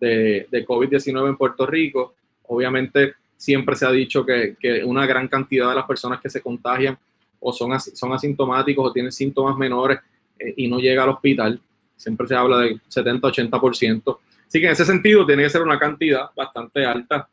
de, 0.00 0.46
de 0.50 0.66
COVID-19 0.66 1.28
en 1.28 1.36
Puerto 1.36 1.66
Rico. 1.66 2.14
Obviamente 2.48 3.14
siempre 3.36 3.76
se 3.76 3.84
ha 3.84 3.90
dicho 3.90 4.24
que, 4.24 4.56
que, 4.58 4.82
una 4.82 5.06
gran 5.06 5.28
cantidad 5.28 5.68
de 5.68 5.74
las 5.74 5.84
personas 5.84 6.20
que 6.20 6.30
se 6.30 6.40
contagian 6.40 6.98
o 7.40 7.52
son, 7.52 7.78
son 7.78 8.12
asintomáticos 8.14 8.86
o 8.88 8.92
tienen 8.92 9.12
síntomas 9.12 9.56
menores 9.58 9.98
eh, 10.38 10.54
y 10.56 10.68
no 10.68 10.78
llega 10.78 11.02
al 11.02 11.10
hospital. 11.10 11.60
Siempre 11.96 12.26
se 12.26 12.34
habla 12.34 12.58
de 12.58 12.76
70-80%. 12.76 14.18
Así 14.46 14.60
que 14.60 14.66
en 14.66 14.72
ese 14.72 14.86
sentido 14.86 15.26
tiene 15.26 15.42
que 15.42 15.50
ser 15.50 15.60
una 15.60 15.78
cantidad 15.78 16.30
bastante 16.34 16.86
alta 16.86 17.28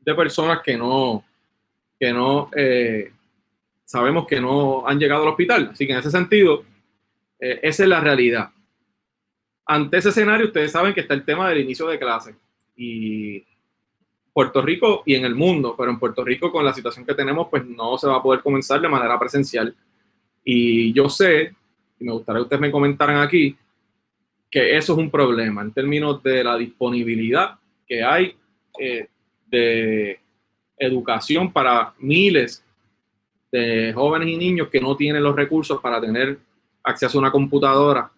de 0.00 0.14
personas 0.14 0.60
que 0.64 0.76
no, 0.76 1.24
que 1.98 2.12
no 2.12 2.50
eh, 2.56 3.12
sabemos 3.84 4.26
que 4.26 4.40
no 4.40 4.86
han 4.86 4.98
llegado 4.98 5.22
al 5.22 5.30
hospital. 5.30 5.70
Así 5.72 5.86
que 5.86 5.92
en 5.92 5.98
ese 5.98 6.10
sentido, 6.10 6.64
eh, 7.38 7.60
esa 7.62 7.82
es 7.82 7.88
la 7.88 8.00
realidad. 8.00 8.50
Ante 9.66 9.98
ese 9.98 10.08
escenario, 10.08 10.46
ustedes 10.46 10.72
saben 10.72 10.94
que 10.94 11.00
está 11.00 11.14
el 11.14 11.24
tema 11.24 11.48
del 11.48 11.60
inicio 11.60 11.86
de 11.86 11.98
clase. 11.98 12.34
Y 12.76 13.44
Puerto 14.32 14.62
Rico 14.62 15.02
y 15.04 15.14
en 15.14 15.24
el 15.24 15.34
mundo, 15.34 15.74
pero 15.76 15.90
en 15.90 15.98
Puerto 15.98 16.24
Rico 16.24 16.50
con 16.50 16.64
la 16.64 16.72
situación 16.72 17.04
que 17.04 17.14
tenemos, 17.14 17.48
pues 17.48 17.64
no 17.66 17.98
se 17.98 18.06
va 18.06 18.16
a 18.16 18.22
poder 18.22 18.42
comenzar 18.42 18.80
de 18.80 18.88
manera 18.88 19.18
presencial. 19.18 19.74
Y 20.44 20.92
yo 20.92 21.08
sé, 21.08 21.54
y 21.98 22.04
me 22.04 22.12
gustaría 22.12 22.38
que 22.38 22.44
ustedes 22.44 22.60
me 22.60 22.70
comentaran 22.70 23.18
aquí, 23.18 23.56
que 24.50 24.76
eso 24.76 24.92
es 24.94 24.98
un 24.98 25.10
problema 25.10 25.62
en 25.62 25.72
términos 25.72 26.22
de 26.22 26.42
la 26.42 26.56
disponibilidad 26.56 27.58
que 27.86 28.02
hay 28.02 28.36
eh, 28.78 29.08
de 29.50 30.20
educación 30.76 31.52
para 31.52 31.92
miles 31.98 32.64
de 33.52 33.92
jóvenes 33.94 34.28
y 34.28 34.36
niños 34.36 34.68
que 34.68 34.80
no 34.80 34.96
tienen 34.96 35.22
los 35.22 35.34
recursos 35.34 35.80
para 35.80 36.00
tener 36.00 36.38
acceso 36.82 37.18
a 37.18 37.20
una 37.20 37.32
computadora 37.32 38.10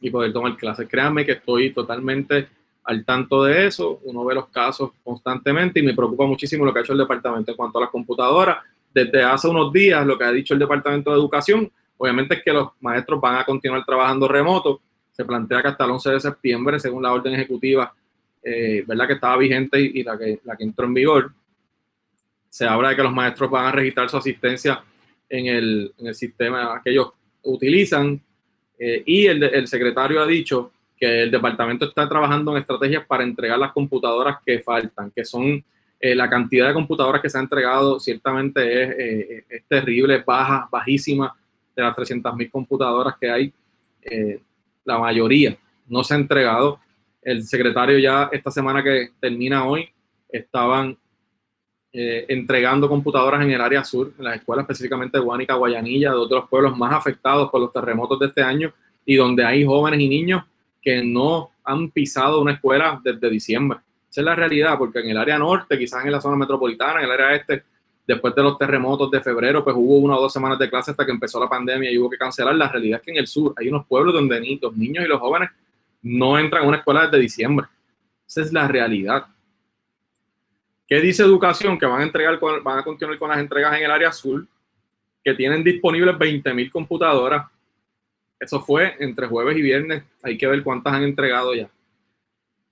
y 0.00 0.10
poder 0.10 0.32
tomar 0.32 0.56
clases. 0.56 0.88
Créanme 0.88 1.26
que 1.26 1.32
estoy 1.32 1.70
totalmente 1.70 2.48
al 2.84 3.04
tanto 3.04 3.44
de 3.44 3.66
eso, 3.66 4.00
uno 4.04 4.24
ve 4.24 4.34
los 4.34 4.48
casos 4.48 4.90
constantemente 5.04 5.80
y 5.80 5.82
me 5.82 5.94
preocupa 5.94 6.24
muchísimo 6.24 6.64
lo 6.64 6.72
que 6.72 6.80
ha 6.80 6.82
hecho 6.82 6.92
el 6.92 6.98
departamento 6.98 7.50
en 7.50 7.56
cuanto 7.56 7.78
a 7.78 7.82
las 7.82 7.90
computadoras. 7.90 8.58
Desde 8.92 9.22
hace 9.22 9.48
unos 9.48 9.72
días, 9.72 10.04
lo 10.04 10.18
que 10.18 10.24
ha 10.24 10.32
dicho 10.32 10.54
el 10.54 10.60
Departamento 10.60 11.10
de 11.10 11.16
Educación, 11.18 11.70
obviamente 11.96 12.34
es 12.34 12.42
que 12.42 12.52
los 12.52 12.70
maestros 12.80 13.20
van 13.20 13.36
a 13.36 13.44
continuar 13.44 13.84
trabajando 13.84 14.26
remoto. 14.26 14.80
Se 15.12 15.24
plantea 15.24 15.62
que 15.62 15.68
hasta 15.68 15.84
el 15.84 15.90
11 15.90 16.10
de 16.10 16.20
septiembre, 16.20 16.80
según 16.80 17.02
la 17.02 17.12
orden 17.12 17.34
ejecutiva, 17.34 17.94
eh, 18.42 18.84
¿verdad? 18.86 19.06
que 19.06 19.14
estaba 19.14 19.36
vigente 19.36 19.80
y, 19.80 20.02
la, 20.02 20.18
que, 20.18 20.40
la 20.44 20.56
que 20.56 20.64
entró 20.64 20.86
en 20.86 20.94
vigor, 20.94 21.32
se 22.48 22.66
habla 22.66 22.90
de 22.90 22.96
que 22.96 23.02
los 23.02 23.12
maestros 23.12 23.50
van 23.50 23.66
a 23.66 23.72
registrar 23.72 24.08
su 24.08 24.16
asistencia 24.16 24.82
en 25.28 25.46
el, 25.46 25.94
en 25.98 26.06
el 26.08 26.14
sistema 26.14 26.80
que 26.82 26.90
ellos 26.90 27.12
utilizan. 27.42 28.20
Eh, 28.78 29.02
y 29.06 29.26
el, 29.26 29.42
el 29.42 29.68
secretario 29.68 30.20
ha 30.22 30.26
dicho 30.26 30.72
que 30.96 31.22
el 31.22 31.30
departamento 31.30 31.86
está 31.86 32.08
trabajando 32.08 32.52
en 32.52 32.58
estrategias 32.58 33.06
para 33.06 33.24
entregar 33.24 33.58
las 33.58 33.72
computadoras 33.72 34.38
que 34.44 34.60
faltan, 34.60 35.10
que 35.10 35.24
son 35.24 35.64
eh, 36.02 36.14
la 36.14 36.30
cantidad 36.30 36.66
de 36.66 36.72
computadoras 36.72 37.20
que 37.20 37.28
se 37.28 37.36
ha 37.36 37.42
entregado, 37.42 38.00
ciertamente 38.00 38.82
es, 38.82 38.90
eh, 38.98 39.44
es 39.50 39.64
terrible, 39.68 40.22
baja, 40.26 40.66
bajísima, 40.72 41.36
de 41.76 41.82
las 41.82 41.94
300.000 41.94 42.50
computadoras 42.50 43.16
que 43.20 43.30
hay, 43.30 43.52
eh, 44.02 44.40
la 44.84 44.98
mayoría 44.98 45.58
no 45.86 46.02
se 46.02 46.14
ha 46.14 46.16
entregado. 46.16 46.80
El 47.22 47.44
secretario 47.44 47.98
ya 47.98 48.28
esta 48.32 48.50
semana 48.50 48.82
que 48.82 49.10
termina 49.20 49.66
hoy 49.66 49.88
estaban 50.28 50.96
entregando 51.92 52.88
computadoras 52.88 53.42
en 53.42 53.50
el 53.50 53.60
área 53.60 53.82
sur, 53.82 54.12
en 54.16 54.24
las 54.24 54.36
escuelas 54.36 54.62
específicamente 54.62 55.18
de 55.18 55.24
Guanica, 55.24 55.54
Guayanilla, 55.54 56.10
de 56.10 56.16
otros 56.16 56.48
pueblos 56.48 56.76
más 56.78 56.92
afectados 56.92 57.50
por 57.50 57.60
los 57.60 57.72
terremotos 57.72 58.18
de 58.20 58.26
este 58.26 58.42
año 58.42 58.72
y 59.04 59.16
donde 59.16 59.44
hay 59.44 59.64
jóvenes 59.64 59.98
y 59.98 60.08
niños 60.08 60.44
que 60.80 61.02
no 61.02 61.50
han 61.64 61.90
pisado 61.90 62.40
una 62.40 62.52
escuela 62.52 63.00
desde 63.02 63.28
diciembre. 63.28 63.80
Esa 64.08 64.20
es 64.20 64.24
la 64.24 64.34
realidad, 64.34 64.78
porque 64.78 65.00
en 65.00 65.10
el 65.10 65.18
área 65.18 65.38
norte, 65.38 65.78
quizás 65.78 66.04
en 66.04 66.12
la 66.12 66.20
zona 66.20 66.36
metropolitana, 66.36 67.00
en 67.00 67.06
el 67.06 67.10
área 67.10 67.34
este, 67.34 67.64
después 68.06 68.34
de 68.34 68.42
los 68.42 68.56
terremotos 68.56 69.10
de 69.10 69.20
febrero, 69.20 69.62
pues 69.62 69.76
hubo 69.76 69.98
una 69.98 70.16
o 70.16 70.20
dos 70.20 70.32
semanas 70.32 70.58
de 70.58 70.70
clase 70.70 70.92
hasta 70.92 71.04
que 71.04 71.12
empezó 71.12 71.38
la 71.40 71.48
pandemia 71.48 71.90
y 71.90 71.98
hubo 71.98 72.10
que 72.10 72.18
cancelar. 72.18 72.54
La 72.54 72.68
realidad 72.68 73.00
es 73.00 73.04
que 73.04 73.10
en 73.12 73.18
el 73.18 73.26
sur 73.26 73.54
hay 73.56 73.68
unos 73.68 73.86
pueblos 73.86 74.14
donde 74.14 74.40
ni, 74.40 74.58
los 74.58 74.76
niños 74.76 75.04
y 75.04 75.08
los 75.08 75.20
jóvenes 75.20 75.50
no 76.02 76.38
entran 76.38 76.64
a 76.64 76.68
una 76.68 76.78
escuela 76.78 77.06
desde 77.06 77.18
diciembre. 77.18 77.66
Esa 78.26 78.42
es 78.42 78.52
la 78.52 78.68
realidad. 78.68 79.26
¿Qué 80.86 81.00
dice 81.00 81.22
educación? 81.22 81.78
Que 81.78 81.86
van 81.86 82.00
a 82.00 82.04
entregar, 82.04 82.38
van 82.62 82.78
a 82.78 82.84
continuar 82.84 83.18
con 83.18 83.30
las 83.30 83.38
entregas 83.38 83.76
en 83.76 83.84
el 83.84 83.90
área 83.90 84.12
sur, 84.12 84.46
que 85.22 85.34
tienen 85.34 85.62
disponibles 85.62 86.16
20.000 86.16 86.70
computadoras 86.70 87.46
eso 88.40 88.58
fue 88.58 88.96
entre 88.98 89.26
jueves 89.26 89.56
y 89.58 89.60
viernes. 89.60 90.02
Hay 90.22 90.38
que 90.38 90.46
ver 90.46 90.62
cuántas 90.62 90.94
han 90.94 91.02
entregado 91.02 91.54
ya. 91.54 91.68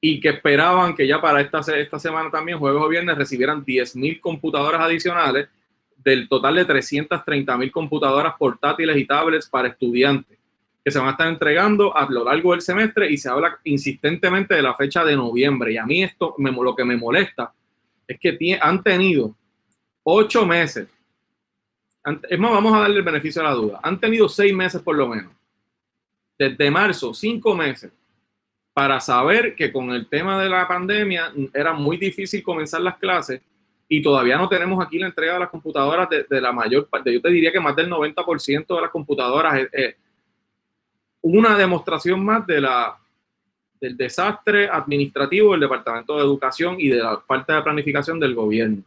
Y 0.01 0.19
que 0.19 0.31
esperaban 0.31 0.95
que 0.97 1.07
ya 1.07 1.21
para 1.21 1.43
esta, 1.43 1.61
esta 1.77 1.99
semana 1.99 2.31
también, 2.31 2.59
jueves 2.59 2.81
o 2.83 2.89
viernes, 2.89 3.19
recibieran 3.19 3.65
10.000 3.65 4.21
computadoras 4.21 4.81
adicionales 4.81 5.49
del 5.97 6.29
total 6.29 6.55
de 6.55 6.67
330.000 6.67 7.71
computadoras 7.71 8.35
portátiles 8.39 8.97
y 8.97 9.05
tablets 9.05 9.49
para 9.49 9.69
estudiantes 9.69 10.38
que 10.89 10.93
se 10.93 10.99
van 10.99 11.09
a 11.09 11.11
estar 11.11 11.29
entregando 11.29 11.95
a 11.95 12.09
lo 12.11 12.25
largo 12.25 12.53
del 12.53 12.63
semestre 12.63 13.11
y 13.11 13.19
se 13.19 13.29
habla 13.29 13.59
insistentemente 13.65 14.55
de 14.55 14.63
la 14.63 14.75
fecha 14.75 15.05
de 15.05 15.17
noviembre. 15.17 15.75
Y 15.75 15.77
a 15.77 15.85
mí 15.85 16.03
esto, 16.03 16.35
me, 16.39 16.51
lo 16.51 16.75
que 16.75 16.83
me 16.83 16.97
molesta 16.97 17.53
es 18.07 18.19
que 18.19 18.59
han 18.59 18.83
tenido 18.83 19.37
ocho 20.03 20.47
meses. 20.47 20.89
Es 22.31 22.39
más, 22.39 22.53
vamos 22.53 22.73
a 22.73 22.81
darle 22.81 22.97
el 22.97 23.03
beneficio 23.03 23.43
a 23.43 23.45
la 23.45 23.53
duda. 23.53 23.81
Han 23.83 24.01
tenido 24.01 24.31
seis 24.31 24.55
meses 24.55 24.81
por 24.81 24.97
lo 24.97 25.09
menos 25.09 25.31
desde 26.39 26.71
marzo, 26.71 27.13
cinco 27.13 27.55
meses, 27.55 27.93
para 28.73 28.99
saber 28.99 29.55
que 29.55 29.71
con 29.71 29.91
el 29.91 30.09
tema 30.09 30.43
de 30.43 30.49
la 30.49 30.67
pandemia 30.67 31.35
era 31.53 31.75
muy 31.75 31.99
difícil 31.99 32.43
comenzar 32.43 32.81
las 32.81 32.97
clases 32.97 33.43
y 33.89 34.01
todavía 34.01 34.39
no 34.39 34.49
tenemos 34.49 34.83
aquí 34.83 34.99
la 34.99 35.09
entrega 35.09 35.35
de 35.35 35.41
las 35.41 35.51
computadoras 35.51 36.09
de, 36.09 36.41
la 36.41 36.53
mayor 36.53 36.89
parte. 36.89 37.13
Yo 37.13 37.21
te 37.21 37.29
diría 37.29 37.53
que 37.53 37.61
más 37.61 37.77
del 37.77 37.91
90% 37.91 38.75
de 38.75 38.81
las 38.81 38.91
computadoras 38.91 39.69
es, 39.73 39.97
una 41.23 41.57
demostración 41.57 42.25
más 42.25 42.47
de 42.47 42.61
la, 42.61 42.97
del 43.81 43.97
desastre 43.97 44.69
administrativo 44.69 45.53
del 45.53 45.61
Departamento 45.61 46.17
de 46.17 46.23
Educación 46.23 46.77
y 46.79 46.89
de 46.89 46.99
la 46.99 47.19
falta 47.19 47.57
de 47.57 47.63
planificación 47.63 48.19
del 48.21 48.35
gobierno. 48.35 48.83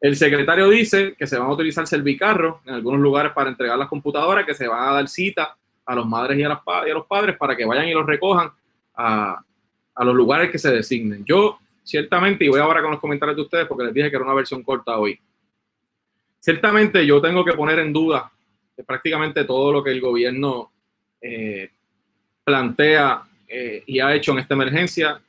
El 0.00 0.16
secretario 0.16 0.68
dice 0.68 1.14
que 1.16 1.26
se 1.26 1.38
van 1.38 1.48
a 1.48 1.52
utilizar 1.52 1.86
servicarros 1.86 2.56
en 2.66 2.74
algunos 2.74 3.00
lugares 3.00 3.32
para 3.32 3.50
entregar 3.50 3.78
las 3.78 3.88
computadoras, 3.88 4.44
que 4.44 4.54
se 4.54 4.66
van 4.66 4.88
a 4.88 4.94
dar 4.94 5.08
cita 5.08 5.56
a 5.84 5.94
los 5.94 6.06
madres 6.06 6.38
y 6.38 6.42
a, 6.42 6.48
los 6.48 7.06
padres 7.06 7.36
para 7.36 7.56
que 7.56 7.64
vayan 7.64 7.86
y 7.86 7.92
los 7.92 8.06
recojan 8.06 8.50
a, 8.96 9.44
los 9.98 10.14
lugares 10.14 10.50
que 10.50 10.58
se 10.58 10.72
designen. 10.72 11.24
Yo, 11.24 11.58
ciertamente, 11.84 12.44
y 12.44 12.48
voy 12.48 12.60
ahora 12.60 12.82
con 12.82 12.90
los 12.90 13.00
comentarios 13.00 13.36
de 13.36 13.42
ustedes 13.42 13.66
porque 13.66 13.84
les 13.84 13.94
dije 13.94 14.10
que 14.10 14.16
era 14.16 14.24
una 14.24 14.34
versión 14.34 14.62
corta 14.64 14.98
hoy. 14.98 15.18
Ciertamente 16.40 17.06
yo 17.06 17.20
tengo 17.20 17.44
que 17.44 17.52
poner 17.52 17.78
en 17.78 17.92
duda 17.92 18.32
prácticamente 18.84 19.44
todo 19.44 19.72
lo 19.72 19.84
que 19.84 19.92
el 19.92 20.00
gobierno 20.00 20.72
eh, 21.22 21.70
plantea 22.44 23.22
eh, 23.48 23.82
y 23.86 24.00
ha 24.00 24.14
hecho 24.14 24.32
en 24.32 24.40
esta 24.40 24.54
emergencia, 24.54 25.20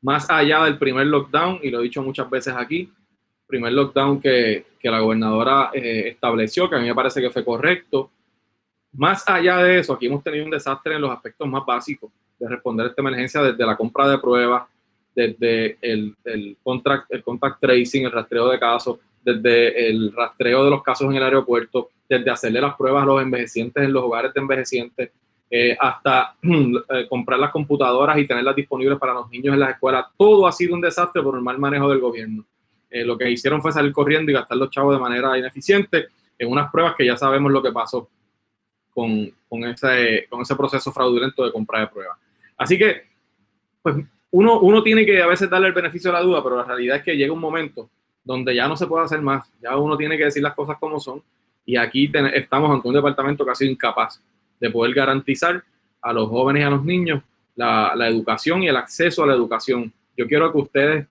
más 0.00 0.28
allá 0.30 0.64
del 0.64 0.78
primer 0.78 1.06
lockdown, 1.06 1.60
y 1.62 1.70
lo 1.70 1.80
he 1.80 1.84
dicho 1.84 2.02
muchas 2.02 2.28
veces 2.30 2.54
aquí, 2.56 2.90
primer 3.46 3.72
lockdown 3.72 4.20
que, 4.20 4.64
la 4.82 5.00
gobernadora 5.00 5.70
eh, 5.72 6.08
estableció, 6.08 6.68
que 6.68 6.76
a 6.76 6.78
mí 6.80 6.86
me 6.86 6.94
parece 6.94 7.20
que 7.20 7.30
fue 7.30 7.44
correcto, 7.44 8.10
más 8.94 9.28
allá 9.28 9.58
de 9.58 9.78
eso, 9.78 9.92
aquí 9.92 10.06
hemos 10.06 10.24
tenido 10.24 10.44
un 10.44 10.50
desastre 10.50 10.96
en 10.96 11.02
los 11.02 11.10
aspectos 11.10 11.46
más 11.48 11.64
básicos 11.64 12.10
de 12.38 12.48
responder 12.48 12.86
a 12.86 12.88
esta 12.90 13.02
emergencia, 13.02 13.42
desde 13.42 13.64
la 13.64 13.76
compra 13.76 14.08
de 14.08 14.18
pruebas, 14.18 14.64
desde 15.14 15.78
el, 15.80 16.16
el, 16.24 16.56
contract, 16.62 17.12
el 17.12 17.22
contact 17.22 17.60
tracing, 17.60 18.04
el 18.04 18.12
rastreo 18.12 18.48
de 18.48 18.58
casos, 18.58 18.98
desde 19.24 19.88
el 19.88 20.12
rastreo 20.12 20.64
de 20.64 20.70
los 20.70 20.82
casos 20.82 21.08
en 21.08 21.16
el 21.16 21.22
aeropuerto, 21.22 21.90
desde 22.08 22.30
hacerle 22.30 22.60
las 22.60 22.74
pruebas 22.74 23.02
a 23.02 23.06
los 23.06 23.22
envejecientes 23.22 23.82
en 23.82 23.92
los 23.92 24.02
hogares 24.04 24.34
de 24.34 24.40
envejecientes, 24.40 25.10
eh, 25.50 25.76
hasta 25.78 26.34
eh, 26.42 27.06
comprar 27.08 27.38
las 27.38 27.50
computadoras 27.50 28.18
y 28.18 28.26
tenerlas 28.26 28.56
disponibles 28.56 28.98
para 28.98 29.14
los 29.14 29.30
niños 29.30 29.54
en 29.54 29.60
las 29.60 29.70
escuelas. 29.70 30.06
Todo 30.16 30.46
ha 30.46 30.52
sido 30.52 30.74
un 30.74 30.80
desastre 30.80 31.22
por 31.22 31.36
el 31.36 31.42
mal 31.42 31.58
manejo 31.58 31.88
del 31.90 32.00
gobierno. 32.00 32.44
Eh, 32.90 33.04
lo 33.04 33.16
que 33.16 33.30
hicieron 33.30 33.62
fue 33.62 33.72
salir 33.72 33.92
corriendo 33.92 34.30
y 34.30 34.34
gastar 34.34 34.58
los 34.58 34.70
chavos 34.70 34.94
de 34.94 35.00
manera 35.00 35.36
ineficiente 35.38 36.08
en 36.38 36.50
unas 36.50 36.70
pruebas 36.70 36.94
que 36.96 37.06
ya 37.06 37.16
sabemos 37.16 37.52
lo 37.52 37.62
que 37.62 37.72
pasó 37.72 38.08
con, 38.92 39.30
con, 39.48 39.64
ese, 39.64 40.26
con 40.28 40.42
ese 40.42 40.56
proceso 40.56 40.92
fraudulento 40.92 41.44
de 41.44 41.52
compra 41.52 41.80
de 41.80 41.86
pruebas. 41.86 42.18
Así 42.56 42.78
que, 42.78 43.02
pues 43.82 43.96
uno, 44.30 44.60
uno 44.60 44.82
tiene 44.82 45.06
que 45.06 45.22
a 45.22 45.26
veces 45.26 45.48
darle 45.48 45.68
el 45.68 45.74
beneficio 45.74 46.10
de 46.10 46.18
la 46.18 46.22
duda, 46.22 46.42
pero 46.42 46.56
la 46.56 46.64
realidad 46.64 46.96
es 46.96 47.02
que 47.02 47.16
llega 47.16 47.32
un 47.32 47.40
momento 47.40 47.88
donde 48.24 48.54
ya 48.54 48.68
no 48.68 48.76
se 48.76 48.86
puede 48.86 49.04
hacer 49.04 49.20
más, 49.20 49.50
ya 49.60 49.76
uno 49.76 49.96
tiene 49.96 50.16
que 50.16 50.24
decir 50.24 50.42
las 50.42 50.54
cosas 50.54 50.76
como 50.78 51.00
son, 51.00 51.22
y 51.64 51.76
aquí 51.76 52.10
estamos 52.34 52.70
ante 52.70 52.88
un 52.88 52.94
departamento 52.94 53.44
que 53.44 53.50
ha 53.50 53.54
sido 53.54 53.70
incapaz 53.70 54.20
de 54.60 54.70
poder 54.70 54.94
garantizar 54.94 55.62
a 56.00 56.12
los 56.12 56.28
jóvenes 56.28 56.62
y 56.62 56.64
a 56.64 56.70
los 56.70 56.84
niños 56.84 57.22
la, 57.54 58.08
educación 58.08 58.62
y 58.62 58.68
el 58.68 58.76
acceso 58.76 59.22
a 59.22 59.26
la 59.26 59.34
educación. 59.34 59.92
Yo 60.16 60.26
quiero 60.26 60.50
que 60.52 60.58
ustedes 60.58 61.06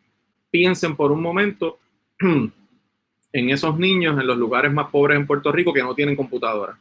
piensen 0.49 0.95
por 0.95 1.11
un 1.11 1.21
momento 1.21 1.79
en 2.19 3.49
esos 3.49 3.77
niños 3.77 4.19
en 4.19 4.27
los 4.27 4.37
lugares 4.37 4.71
más 4.71 4.89
pobres 4.89 5.17
en 5.17 5.27
Puerto 5.27 5.51
Rico 5.51 5.73
que 5.73 5.83
no 5.83 5.95
tienen 5.95 6.15
computadora 6.15 6.77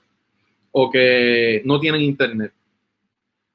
o 0.73 0.91
que 0.91 1.63
no 1.65 1.79
tienen 1.79 2.03
internet. 2.03 2.53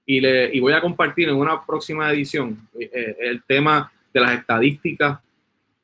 Y, 0.06 0.22
le, 0.22 0.54
y 0.54 0.60
voy 0.60 0.74
a 0.74 0.82
compartir 0.82 1.30
en 1.30 1.36
una 1.36 1.66
próxima 1.66 2.12
edición 2.12 2.68
eh, 2.80 2.90
eh, 2.94 3.16
el 3.22 3.44
tema 3.44 3.92
de 4.14 4.20
las 4.20 4.40
estadísticas 4.40 5.20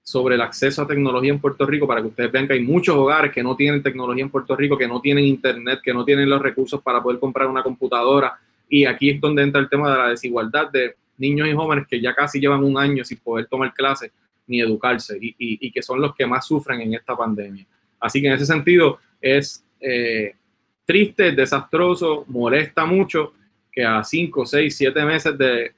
sobre 0.04 0.36
el 0.36 0.42
acceso 0.42 0.82
a 0.82 0.88
tecnología 0.88 1.32
en 1.32 1.40
Puerto 1.40 1.66
Rico 1.66 1.88
para 1.88 2.02
que 2.02 2.08
ustedes 2.08 2.32
vean 2.32 2.48
que 2.48 2.54
hay 2.54 2.62
muchos 2.62 2.96
hogares 2.96 3.32
que 3.32 3.44
no 3.44 3.56
tienen 3.56 3.84
tecnología 3.84 4.24
en 4.24 4.30
Puerto 4.30 4.56
Rico, 4.56 4.78
que 4.78 4.88
no 4.88 5.00
tienen 5.00 5.26
internet, 5.26 5.80
que 5.84 5.94
no 5.94 6.04
tienen 6.04 6.30
los 6.30 6.42
recursos 6.42 6.82
para 6.82 7.02
poder 7.02 7.20
comprar 7.20 7.48
una 7.48 7.64
computadora. 7.64 8.40
Y 8.68 8.86
aquí 8.86 9.12
es 9.12 9.22
donde 9.22 9.44
entra 9.44 9.62
el 9.62 9.70
tema 9.70 9.92
de 9.92 9.98
la 9.98 10.10
desigualdad 10.10 10.72
de 10.72 10.96
niños 11.18 11.48
y 11.48 11.54
jóvenes 11.54 11.86
que 11.88 12.02
ya 12.02 12.16
casi 12.16 12.40
llevan 12.40 12.64
un 12.64 12.78
año 12.78 13.06
sin 13.06 13.20
poder 13.20 13.46
tomar 13.46 13.74
clases 13.74 14.12
ni 14.48 14.60
educarse 14.60 15.18
y, 15.22 15.36
y, 15.38 15.72
que 15.72 15.82
son 15.82 16.02
los 16.02 16.16
que 16.16 16.26
más 16.26 16.46
sufren 16.46 16.82
en 16.82 16.96
esta 16.96 17.16
pandemia. 17.16 17.66
Así 18.00 18.20
que 18.20 18.28
en 18.28 18.34
ese 18.34 18.46
sentido 18.46 19.00
es 19.22 19.64
eh, 19.80 20.36
triste, 20.84 21.32
desastroso, 21.32 22.26
molesta 22.28 22.86
mucho 22.86 23.34
que 23.72 23.86
a 23.86 24.04
5, 24.04 24.46
6, 24.46 24.76
7 24.76 25.06
meses 25.06 25.38
de, 25.38 25.72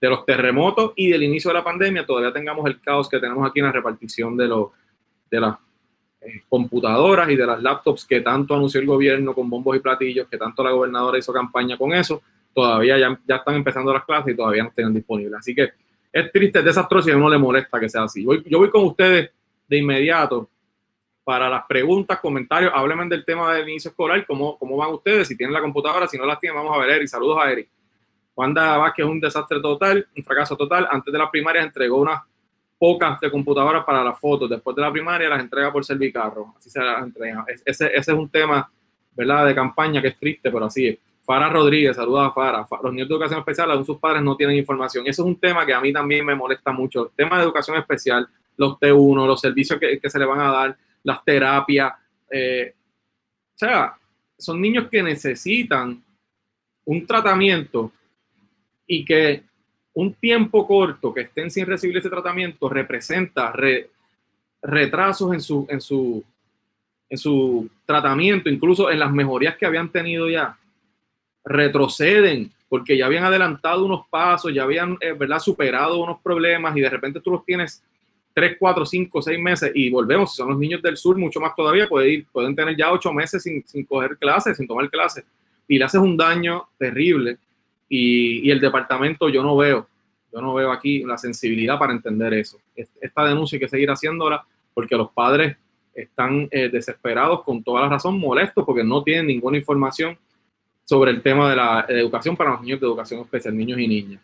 de, 0.00 0.08
los 0.08 0.24
terremotos 0.24 0.92
y 0.96 1.08
del 1.08 1.22
inicio 1.22 1.50
de 1.50 1.54
la 1.54 1.64
pandemia 1.64 2.06
todavía 2.06 2.32
tengamos 2.32 2.66
el 2.66 2.80
caos 2.80 3.08
que 3.08 3.18
tenemos 3.18 3.48
aquí 3.48 3.60
en 3.60 3.66
la 3.66 3.72
repartición 3.72 4.36
de, 4.36 4.48
los 4.48 4.68
de 5.30 5.40
las 5.40 5.56
eh, 6.20 6.42
computadoras 6.48 7.28
y 7.30 7.36
de 7.36 7.46
las 7.46 7.62
laptops 7.62 8.04
que 8.04 8.20
tanto 8.20 8.54
anunció 8.54 8.80
el 8.80 8.86
gobierno 8.86 9.34
con 9.34 9.48
bombos 9.48 9.76
y 9.76 9.80
platillos, 9.80 10.28
que 10.28 10.36
tanto 10.36 10.62
la 10.62 10.70
gobernadora 10.70 11.18
hizo 11.18 11.32
campaña 11.32 11.76
con 11.76 11.92
eso, 11.92 12.22
todavía 12.54 12.98
ya, 12.98 13.18
ya 13.26 13.36
están 13.36 13.54
empezando 13.54 13.92
las 13.92 14.04
clases 14.04 14.34
y 14.34 14.36
todavía 14.36 14.64
no 14.64 14.72
tienen 14.74 14.94
disponibles. 14.94 15.38
Así 15.38 15.54
que 15.54 15.70
es 16.12 16.32
triste, 16.32 16.58
es 16.58 16.64
desastroso 16.64 17.08
y 17.08 17.12
a 17.12 17.16
uno 17.16 17.30
le 17.30 17.38
molesta 17.38 17.78
que 17.78 17.88
sea 17.88 18.04
así. 18.04 18.24
yo 18.24 18.58
voy 18.58 18.68
con 18.70 18.84
ustedes 18.84 19.30
de 19.68 19.78
inmediato 19.78 20.50
para 21.24 21.48
las 21.48 21.64
preguntas, 21.66 22.18
comentarios. 22.18 22.72
Háblenme 22.74 23.06
del 23.06 23.24
tema 23.24 23.54
del 23.54 23.68
inicio 23.68 23.90
escolar, 23.90 24.26
cómo, 24.26 24.58
cómo 24.58 24.76
van 24.76 24.90
ustedes, 24.90 25.28
si 25.28 25.36
tienen 25.36 25.54
la 25.54 25.60
computadora, 25.60 26.08
si 26.08 26.18
no 26.18 26.26
las 26.26 26.40
tienen, 26.40 26.56
vamos 26.56 26.76
a 26.76 26.80
ver 26.80 26.90
Eric. 26.90 27.08
Saludos 27.08 27.38
a 27.40 27.52
Eric. 27.52 27.68
Wanda 28.36 28.76
Vázquez 28.78 29.04
es 29.04 29.10
un 29.10 29.20
desastre 29.20 29.60
total, 29.60 30.06
un 30.16 30.24
fracaso 30.24 30.56
total. 30.56 30.88
Antes 30.90 31.12
de 31.12 31.18
la 31.18 31.30
primaria 31.30 31.62
entregó 31.62 31.98
unas 31.98 32.20
pocas 32.78 33.20
de 33.20 33.30
computadoras 33.30 33.84
para 33.84 34.02
las 34.02 34.18
fotos. 34.18 34.48
Después 34.48 34.74
de 34.74 34.82
la 34.82 34.90
primaria 34.90 35.28
las 35.28 35.40
entrega 35.40 35.70
por 35.70 35.84
servicarro. 35.84 36.54
Así 36.56 36.70
se 36.70 36.80
las 36.80 37.02
entrega. 37.02 37.44
Ese, 37.64 37.90
es 37.94 38.08
un 38.08 38.28
tema, 38.30 38.70
¿verdad?, 39.14 39.46
de 39.46 39.54
campaña 39.54 40.00
que 40.00 40.08
es 40.08 40.18
triste, 40.18 40.50
pero 40.50 40.64
así 40.64 40.88
es. 40.88 40.98
Fara 41.22 41.50
Rodríguez, 41.50 41.94
saluda 41.94 42.26
a 42.26 42.32
Fara. 42.32 42.66
Los 42.82 42.92
niños 42.92 43.08
de 43.08 43.14
educación 43.14 43.40
especial, 43.40 43.70
aún 43.70 43.84
sus 43.84 43.98
padres 43.98 44.22
no 44.22 44.34
tienen 44.36 44.56
información. 44.56 45.06
Eso 45.06 45.22
es 45.22 45.26
un 45.26 45.38
tema 45.38 45.66
que 45.66 45.74
a 45.74 45.80
mí 45.80 45.92
también 45.92 46.24
me 46.24 46.34
molesta 46.34 46.72
mucho. 46.72 47.04
El 47.04 47.10
tema 47.14 47.36
de 47.36 47.44
educación 47.44 47.76
especial, 47.76 48.26
los 48.56 48.78
T1, 48.78 49.26
los 49.26 49.40
servicios 49.40 49.78
que, 49.78 50.00
que 50.00 50.10
se 50.10 50.18
le 50.18 50.24
van 50.24 50.40
a 50.40 50.50
dar, 50.50 50.76
las 51.02 51.22
terapias. 51.22 51.92
Eh, 52.30 52.74
o 53.54 53.58
sea, 53.58 53.94
son 54.38 54.60
niños 54.60 54.88
que 54.90 55.02
necesitan 55.02 56.02
un 56.86 57.06
tratamiento 57.06 57.92
y 58.92 59.04
que 59.04 59.44
un 59.94 60.14
tiempo 60.14 60.66
corto 60.66 61.14
que 61.14 61.20
estén 61.20 61.48
sin 61.48 61.64
recibir 61.64 61.96
ese 61.96 62.10
tratamiento 62.10 62.68
representa 62.68 63.52
retrasos 64.60 65.32
en 65.32 65.40
su, 65.40 65.64
en, 65.70 65.80
su, 65.80 66.24
en 67.08 67.16
su 67.16 67.70
tratamiento, 67.86 68.50
incluso 68.50 68.90
en 68.90 68.98
las 68.98 69.12
mejorías 69.12 69.56
que 69.56 69.64
habían 69.64 69.92
tenido 69.92 70.28
ya 70.28 70.58
retroceden 71.44 72.50
porque 72.68 72.96
ya 72.96 73.06
habían 73.06 73.24
adelantado 73.24 73.84
unos 73.86 74.08
pasos, 74.10 74.52
ya 74.52 74.64
habían 74.64 74.98
eh, 75.00 75.12
¿verdad? 75.12 75.38
superado 75.38 76.02
unos 76.02 76.20
problemas 76.20 76.76
y 76.76 76.80
de 76.80 76.90
repente 76.90 77.20
tú 77.20 77.30
los 77.30 77.44
tienes 77.44 77.80
3, 78.34 78.56
4, 78.58 78.84
5, 78.84 79.22
6 79.22 79.38
meses 79.38 79.70
y 79.72 79.88
volvemos, 79.88 80.32
si 80.32 80.38
son 80.38 80.48
los 80.48 80.58
niños 80.58 80.82
del 80.82 80.96
sur, 80.96 81.16
mucho 81.16 81.38
más 81.38 81.54
todavía, 81.54 81.88
pueden, 81.88 82.26
pueden 82.32 82.56
tener 82.56 82.76
ya 82.76 82.90
8 82.90 83.12
meses 83.12 83.40
sin, 83.40 83.64
sin, 83.64 83.84
coger 83.84 84.18
clases, 84.18 84.56
sin 84.56 84.66
tomar 84.66 84.90
clases 84.90 85.24
y 85.68 85.78
le 85.78 85.84
haces 85.84 86.00
un 86.00 86.16
daño 86.16 86.68
terrible 86.76 87.38
y, 87.90 88.48
y, 88.48 88.50
el 88.50 88.60
departamento 88.60 89.28
yo 89.28 89.42
no 89.42 89.54
veo, 89.54 89.86
yo 90.32 90.40
no 90.40 90.54
veo 90.54 90.72
aquí 90.72 91.02
la 91.02 91.18
sensibilidad 91.18 91.78
para 91.78 91.92
entender 91.92 92.32
eso. 92.32 92.58
Esta 92.74 93.24
denuncia 93.24 93.56
hay 93.56 93.60
que 93.60 93.68
seguir 93.68 93.90
haciéndola 93.90 94.42
porque 94.72 94.96
los 94.96 95.10
padres 95.10 95.56
están 95.94 96.48
eh, 96.50 96.68
desesperados 96.68 97.42
con 97.42 97.62
toda 97.62 97.82
la 97.82 97.88
razón, 97.88 98.18
molestos 98.18 98.64
porque 98.64 98.84
no 98.84 99.02
tienen 99.02 99.26
ninguna 99.26 99.58
información 99.58 100.16
sobre 100.84 101.10
el 101.10 101.22
tema 101.22 101.50
de 101.50 101.56
la 101.56 101.86
educación 101.88 102.36
para 102.36 102.52
los 102.52 102.62
niños 102.62 102.80
de 102.80 102.86
educación 102.86 103.20
especial, 103.20 103.56
niños 103.56 103.78
y 103.78 103.88
niñas. 103.88 104.22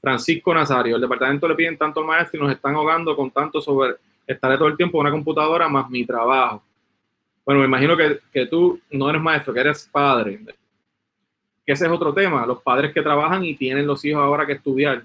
Francisco 0.00 0.54
Nazario, 0.54 0.96
el 0.96 1.02
departamento 1.02 1.48
le 1.48 1.54
piden 1.54 1.76
tanto 1.76 2.00
al 2.00 2.06
maestro 2.06 2.40
y 2.40 2.42
nos 2.42 2.52
están 2.52 2.74
ahogando 2.74 3.16
con 3.16 3.30
tanto 3.30 3.60
sobre 3.60 3.94
estaré 4.26 4.56
todo 4.56 4.68
el 4.68 4.76
tiempo 4.76 4.98
en 4.98 5.02
una 5.02 5.10
computadora 5.10 5.68
más 5.68 5.88
mi 5.88 6.04
trabajo. 6.04 6.62
Bueno, 7.44 7.60
me 7.60 7.66
imagino 7.66 7.96
que, 7.96 8.18
que 8.30 8.46
tú 8.46 8.78
no 8.90 9.08
eres 9.08 9.22
maestro, 9.22 9.54
que 9.54 9.60
eres 9.60 9.88
padre. 9.90 10.40
Que 11.68 11.74
ese 11.74 11.84
es 11.84 11.92
otro 11.92 12.14
tema. 12.14 12.46
Los 12.46 12.62
padres 12.62 12.94
que 12.94 13.02
trabajan 13.02 13.44
y 13.44 13.54
tienen 13.54 13.86
los 13.86 14.02
hijos 14.02 14.22
ahora 14.22 14.46
que 14.46 14.54
estudiar 14.54 15.04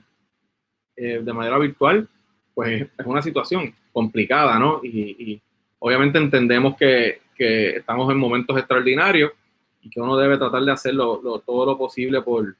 eh, 0.95 1.19
de 1.21 1.33
manera 1.33 1.57
virtual, 1.57 2.07
pues 2.53 2.83
es 2.83 3.05
una 3.05 3.21
situación 3.21 3.75
complicada, 3.91 4.57
¿no? 4.57 4.79
Y, 4.81 5.41
obviamente 5.79 6.19
entendemos 6.19 6.77
que, 6.77 7.19
que 7.35 7.71
estamos 7.71 8.09
en 8.09 8.17
momentos 8.17 8.57
extraordinarios 8.57 9.33
y 9.81 9.89
que 9.89 9.99
uno 9.99 10.15
debe 10.15 10.37
tratar 10.37 10.63
de 10.63 10.71
hacerlo 10.71 11.43
todo 11.45 11.65
lo 11.65 11.77
posible 11.77 12.21
por, 12.21 12.55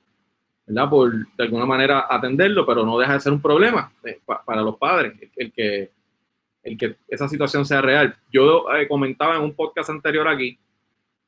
¿verdad? 0.66 0.90
por 0.90 1.14
de 1.14 1.44
alguna 1.46 1.66
manera 1.66 2.06
atenderlo, 2.10 2.66
pero 2.66 2.86
no 2.86 3.00
deja 3.00 3.14
de 3.14 3.22
ser 3.22 3.32
un 3.32 3.42
problema 3.42 3.90
eh, 4.04 4.20
para 4.46 4.64
los 4.64 4.76
padres, 4.76 5.14
el, 5.38 5.54
que, 5.54 5.92
el 6.62 6.78
que 6.78 6.98
esa 7.08 7.30
situación 7.30 7.66
sea 7.66 7.82
real. 7.82 8.18
Yo 8.34 8.66
eh, 8.74 8.86
comentaba 8.86 9.38
en 9.38 9.44
un 9.44 9.54
podcast 9.54 9.92
anterior 9.92 10.28
aquí 10.28 10.60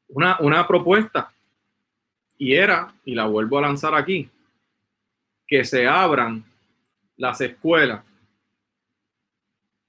una, 0.10 0.36
una 0.42 0.68
propuesta 0.68 1.32
y 2.38 2.54
era, 2.54 2.93
y 3.06 3.15
la 3.15 3.26
vuelvo 3.26 3.58
a 3.58 3.62
lanzar 3.62 3.95
aquí, 3.95 4.30
que 5.48 5.63
se 5.63 5.88
abran 5.88 6.43
las 7.17 7.39
escuelas. 7.41 8.04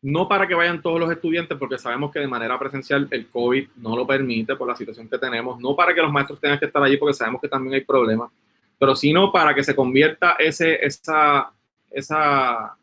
No 0.02 0.28
para 0.28 0.46
que 0.46 0.54
vayan 0.54 0.82
todos 0.82 1.00
los 1.00 1.10
estudiantes, 1.10 1.58
porque 1.58 1.78
sabemos 1.78 2.12
que 2.12 2.20
de 2.20 2.28
manera 2.28 2.58
presencial 2.58 3.08
el 3.10 3.26
COVID 3.28 3.68
no 3.76 3.96
lo 3.96 4.06
permite 4.06 4.54
por 4.54 4.68
la 4.68 4.76
situación 4.76 5.08
que 5.08 5.18
tenemos, 5.18 5.58
no 5.58 5.74
para 5.74 5.94
que 5.94 6.02
los 6.02 6.12
maestros 6.12 6.40
tengan 6.40 6.58
que 6.58 6.66
estar 6.66 6.82
allí, 6.82 6.96
porque 6.96 7.14
sabemos 7.14 7.40
que 7.40 7.48
también 7.48 7.74
hay 7.74 7.80
problemas, 7.80 8.30
pero 8.78 8.94
sino 8.94 9.32
para 9.32 9.54
que 9.54 9.64
se 9.64 9.74
convierta 9.74 10.36
ese, 10.38 10.84
esa, 10.84 11.50
esa, 11.90 12.76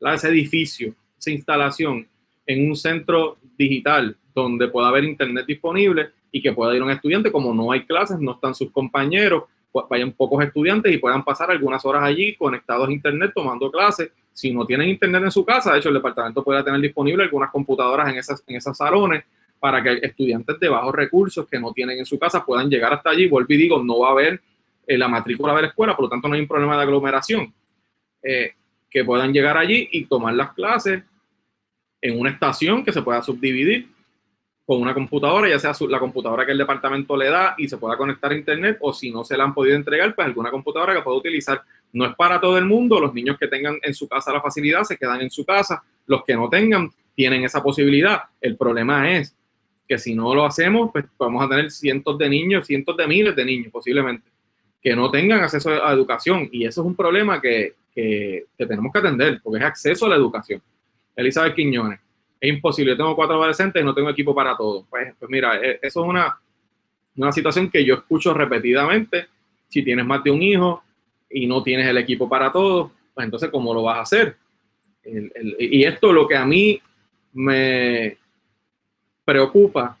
ese 0.00 0.28
edificio, 0.28 0.94
esa 1.18 1.30
instalación, 1.30 2.08
en 2.46 2.68
un 2.68 2.76
centro 2.76 3.38
digital 3.58 4.16
donde 4.34 4.68
pueda 4.68 4.88
haber 4.88 5.04
internet 5.04 5.46
disponible 5.46 6.10
y 6.34 6.42
que 6.42 6.52
pueda 6.52 6.74
ir 6.74 6.82
un 6.82 6.90
estudiante, 6.90 7.30
como 7.30 7.54
no 7.54 7.70
hay 7.70 7.86
clases, 7.86 8.18
no 8.18 8.32
están 8.32 8.56
sus 8.56 8.72
compañeros, 8.72 9.44
pues 9.70 9.86
vayan 9.88 10.10
pocos 10.10 10.44
estudiantes 10.44 10.92
y 10.92 10.98
puedan 10.98 11.22
pasar 11.22 11.48
algunas 11.48 11.84
horas 11.84 12.02
allí 12.02 12.34
conectados 12.34 12.88
a 12.88 12.92
internet 12.92 13.30
tomando 13.32 13.70
clases 13.70 14.10
si 14.32 14.52
no 14.52 14.66
tienen 14.66 14.88
internet 14.88 15.22
en 15.22 15.30
su 15.30 15.44
casa, 15.44 15.72
de 15.72 15.78
hecho 15.78 15.90
el 15.90 15.94
departamento 15.94 16.42
puede 16.42 16.64
tener 16.64 16.80
disponible 16.80 17.22
algunas 17.22 17.52
computadoras 17.52 18.08
en 18.08 18.18
esas, 18.18 18.42
en 18.48 18.56
esos 18.56 18.76
salones 18.76 19.22
para 19.60 19.80
que 19.80 20.00
estudiantes 20.02 20.58
de 20.58 20.68
bajos 20.68 20.92
recursos 20.92 21.46
que 21.46 21.60
no 21.60 21.72
tienen 21.72 22.00
en 22.00 22.04
su 22.04 22.18
casa 22.18 22.44
puedan 22.44 22.68
llegar 22.68 22.92
hasta 22.92 23.10
allí. 23.10 23.28
Vuelvo 23.28 23.54
y 23.54 23.56
digo, 23.56 23.80
no 23.80 24.00
va 24.00 24.08
a 24.08 24.10
haber 24.10 24.40
eh, 24.88 24.98
la 24.98 25.06
matrícula 25.06 25.54
de 25.54 25.62
la 25.62 25.68
escuela, 25.68 25.94
por 25.94 26.06
lo 26.06 26.08
tanto 26.08 26.26
no 26.26 26.34
hay 26.34 26.40
un 26.40 26.48
problema 26.48 26.76
de 26.76 26.82
aglomeración. 26.82 27.54
Eh, 28.24 28.54
que 28.90 29.04
puedan 29.04 29.32
llegar 29.32 29.56
allí 29.56 29.88
y 29.92 30.06
tomar 30.06 30.34
las 30.34 30.52
clases 30.52 31.04
en 32.00 32.18
una 32.18 32.30
estación 32.30 32.84
que 32.84 32.92
se 32.92 33.02
pueda 33.02 33.22
subdividir 33.22 33.93
con 34.66 34.80
una 34.80 34.94
computadora, 34.94 35.48
ya 35.48 35.58
sea 35.58 35.72
la 35.88 35.98
computadora 35.98 36.46
que 36.46 36.52
el 36.52 36.58
departamento 36.58 37.16
le 37.16 37.28
da 37.28 37.54
y 37.58 37.68
se 37.68 37.76
pueda 37.76 37.96
conectar 37.96 38.32
a 38.32 38.36
internet, 38.36 38.78
o 38.80 38.92
si 38.92 39.10
no 39.10 39.24
se 39.24 39.36
la 39.36 39.44
han 39.44 39.52
podido 39.52 39.76
entregar, 39.76 40.14
pues 40.14 40.26
alguna 40.26 40.50
computadora 40.50 40.94
que 40.94 41.02
pueda 41.02 41.18
utilizar 41.18 41.62
no 41.92 42.06
es 42.06 42.14
para 42.16 42.40
todo 42.40 42.58
el 42.58 42.64
mundo, 42.64 42.98
los 42.98 43.14
niños 43.14 43.38
que 43.38 43.46
tengan 43.46 43.78
en 43.82 43.94
su 43.94 44.08
casa 44.08 44.32
la 44.32 44.40
facilidad 44.40 44.82
se 44.84 44.96
quedan 44.96 45.20
en 45.20 45.30
su 45.30 45.44
casa, 45.44 45.82
los 46.06 46.24
que 46.24 46.34
no 46.34 46.48
tengan 46.48 46.90
tienen 47.14 47.44
esa 47.44 47.62
posibilidad. 47.62 48.22
El 48.40 48.56
problema 48.56 49.12
es 49.12 49.36
que 49.86 49.98
si 49.98 50.14
no 50.14 50.34
lo 50.34 50.44
hacemos, 50.44 50.90
pues 50.92 51.04
vamos 51.18 51.44
a 51.44 51.48
tener 51.48 51.70
cientos 51.70 52.18
de 52.18 52.28
niños, 52.28 52.66
cientos 52.66 52.96
de 52.96 53.06
miles 53.06 53.36
de 53.36 53.44
niños 53.44 53.70
posiblemente, 53.70 54.28
que 54.82 54.96
no 54.96 55.10
tengan 55.10 55.42
acceso 55.42 55.70
a 55.70 55.92
educación. 55.92 56.48
Y 56.50 56.64
eso 56.64 56.80
es 56.80 56.86
un 56.86 56.96
problema 56.96 57.40
que, 57.40 57.74
que, 57.94 58.46
tenemos 58.56 58.92
que 58.92 58.98
atender, 58.98 59.40
porque 59.42 59.58
es 59.58 59.64
acceso 59.64 60.06
a 60.06 60.10
la 60.10 60.16
educación. 60.16 60.60
Elizabeth 61.14 61.54
Quiñones, 61.54 62.00
es 62.44 62.54
imposible, 62.54 62.92
yo 62.92 62.96
tengo 62.96 63.16
cuatro 63.16 63.36
adolescentes 63.36 63.80
y 63.82 63.84
no 63.84 63.94
tengo 63.94 64.10
equipo 64.10 64.34
para 64.34 64.56
todo. 64.56 64.86
Pues, 64.88 65.14
pues 65.18 65.30
mira, 65.30 65.56
e, 65.56 65.78
eso 65.82 66.02
es 66.02 66.08
una, 66.08 66.38
una 67.16 67.32
situación 67.32 67.70
que 67.70 67.84
yo 67.84 67.94
escucho 67.94 68.34
repetidamente. 68.34 69.26
Si 69.68 69.82
tienes 69.82 70.04
más 70.06 70.22
de 70.22 70.30
un 70.30 70.42
hijo, 70.42 70.84
y 71.34 71.48
no 71.48 71.64
tienes 71.64 71.88
el 71.88 71.98
equipo 71.98 72.28
para 72.28 72.52
todo, 72.52 72.92
pues 73.12 73.24
entonces, 73.24 73.50
¿cómo 73.50 73.74
lo 73.74 73.82
vas 73.82 73.98
a 73.98 74.02
hacer? 74.02 74.36
y 75.58 75.84
esto 75.84 76.14
lo 76.14 76.26
que 76.26 76.34
a 76.34 76.46
mí 76.46 76.80
me 77.34 78.16
preocupa, 79.22 79.98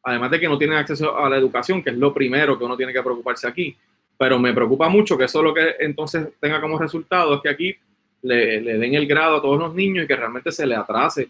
además 0.00 0.30
de 0.30 0.38
que 0.38 0.48
no 0.48 0.56
tienen 0.56 0.76
acceso 0.76 1.18
a 1.18 1.28
la 1.28 1.36
educación, 1.36 1.82
que 1.82 1.90
es 1.90 1.96
lo 1.96 2.14
primero 2.14 2.56
que 2.56 2.62
uno 2.62 2.76
tiene 2.76 2.92
que 2.92 3.02
preocuparse 3.02 3.48
aquí, 3.48 3.76
pero 4.16 4.38
me 4.38 4.52
preocupa 4.52 4.88
mucho 4.88 5.18
que 5.18 5.24
eso 5.24 5.42
lo 5.42 5.52
que 5.52 5.74
entonces 5.80 6.28
tenga 6.38 6.60
como 6.60 6.78
resultado 6.78 7.34
es 7.34 7.40
que 7.40 7.48
aquí 7.48 7.76
le, 8.22 8.60
den 8.60 8.94
el 8.94 9.08
grado 9.08 9.38
a 9.38 9.42
todos 9.42 9.58
los 9.58 9.74
niños 9.74 10.04
y 10.04 10.06
que 10.06 10.14
realmente 10.14 10.52
se 10.52 10.64
le 10.64 10.76
atrase 10.76 11.28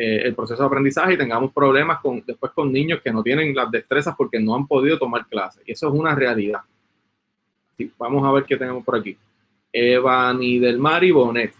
eh, 0.00 0.22
el 0.24 0.34
proceso 0.34 0.62
de 0.62 0.66
aprendizaje 0.66 1.14
y 1.14 1.18
tengamos 1.18 1.52
problemas 1.52 2.00
con, 2.00 2.22
después 2.26 2.52
con 2.52 2.72
niños 2.72 3.00
que 3.02 3.10
no 3.10 3.22
tienen 3.22 3.54
las 3.54 3.70
destrezas 3.70 4.14
porque 4.16 4.38
no 4.38 4.54
han 4.54 4.66
podido 4.66 4.98
tomar 4.98 5.26
clases. 5.26 5.62
Y 5.66 5.72
eso 5.72 5.88
es 5.88 5.94
una 5.94 6.14
realidad 6.14 6.60
vamos 7.98 8.24
a 8.24 8.32
ver 8.32 8.44
qué 8.44 8.56
tenemos 8.56 8.84
por 8.84 8.96
aquí. 8.96 9.16
Evani 9.72 10.58
del 10.58 10.78
Mar 10.78 11.04
y 11.04 11.10
Bonet. 11.10 11.54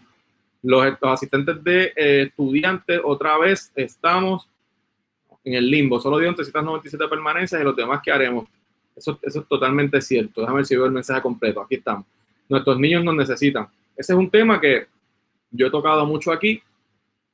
Los, 0.63 0.97
asistentes 1.03 1.63
de 1.63 1.93
eh, 1.95 2.23
estudiantes, 2.23 3.01
otra 3.05 3.39
vez 3.39 3.71
estamos 3.77 4.49
en 5.45 5.55
el 5.55 5.71
limbo. 5.71 6.01
Solo 6.01 6.19
dieron 6.19 6.35
397 6.35 7.07
permanencias 7.09 7.61
y 7.61 7.65
los 7.65 7.77
demás 7.77 8.01
que 8.03 8.11
haremos. 8.11 8.49
Eso, 8.97 9.19
eso 9.23 9.41
es 9.41 9.47
totalmente 9.47 10.01
cierto. 10.01 10.41
Déjame 10.41 10.59
ver 10.59 10.67
si 10.67 10.75
veo 10.75 10.87
el 10.87 10.93
mensaje 10.93 11.23
completo. 11.23 11.61
Aquí 11.61 11.77
estamos. 11.77 12.07
nuestros 12.49 12.79
niños 12.79 13.05
nos 13.05 13.15
necesitan. 13.15 13.69
Ese 13.97 14.13
es 14.13 14.19
un 14.19 14.31
tema 14.31 14.61
que 14.61 14.87
yo 15.51 15.69
he 15.69 15.71
tocado 15.71 16.05
mucho 16.05 16.33
aquí 16.33 16.61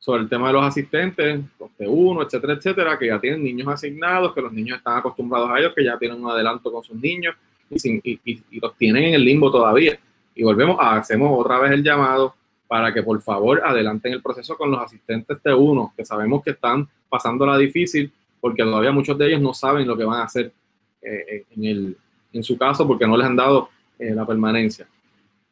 sobre 0.05 0.21
el 0.21 0.29
tema 0.29 0.49
de 0.49 0.53
los 0.53 0.65
asistentes, 0.65 1.41
los 1.59 1.71
T1, 1.79 2.27
etcétera, 2.27 2.53
etcétera, 2.53 2.99
que 2.99 3.07
ya 3.07 3.19
tienen 3.19 3.43
niños 3.43 3.69
asignados, 3.69 4.35
que 4.35 4.43
los 4.43 4.53
niños 4.53 4.77
están 4.77 4.99
acostumbrados 4.99 5.49
a 5.51 5.59
ellos, 5.59 5.73
que 5.75 5.83
ya 5.83 5.97
tienen 5.97 6.23
un 6.23 6.31
adelanto 6.31 6.71
con 6.71 6.83
sus 6.83 6.95
niños 6.95 7.35
y, 7.71 8.21
y, 8.23 8.61
los 8.61 8.77
tienen 8.77 9.05
en 9.05 9.15
el 9.15 9.25
limbo 9.25 9.51
todavía. 9.51 9.99
Y 10.35 10.43
volvemos, 10.43 10.77
hacemos 10.79 11.31
otra 11.41 11.59
vez 11.59 11.73
el 11.73 11.83
llamado 11.83 12.35
para 12.69 12.93
que 12.93 13.03
por 13.03 13.19
favor 13.23 13.63
adelanten 13.65 14.13
el 14.13 14.21
proceso 14.21 14.59
con 14.59 14.71
los 14.71 14.79
asistentes 14.79 15.39
T1, 15.43 15.95
que 15.97 16.05
sabemos 16.05 16.45
que 16.45 16.51
están 16.51 16.87
pasándola 17.09 17.57
difícil 17.57 18.13
porque 18.43 18.63
todavía 18.63 18.93
muchos 18.93 19.17
de 19.17 19.29
ellos 19.29 19.41
no 19.41 19.55
saben 19.55 19.89
lo 19.89 19.97
que 19.97 20.05
van 20.05 20.21
a 20.21 20.25
hacer 20.25 20.53
eh, 21.01 21.47
en, 21.57 21.65
el, 21.65 21.97
en 22.31 22.43
su 22.43 22.59
caso 22.59 22.87
porque 22.87 23.07
no 23.07 23.17
les 23.17 23.27
han 23.27 23.37
dado 23.37 23.71
eh, 23.99 24.15
la 24.15 24.27
permanencia. 24.27 24.87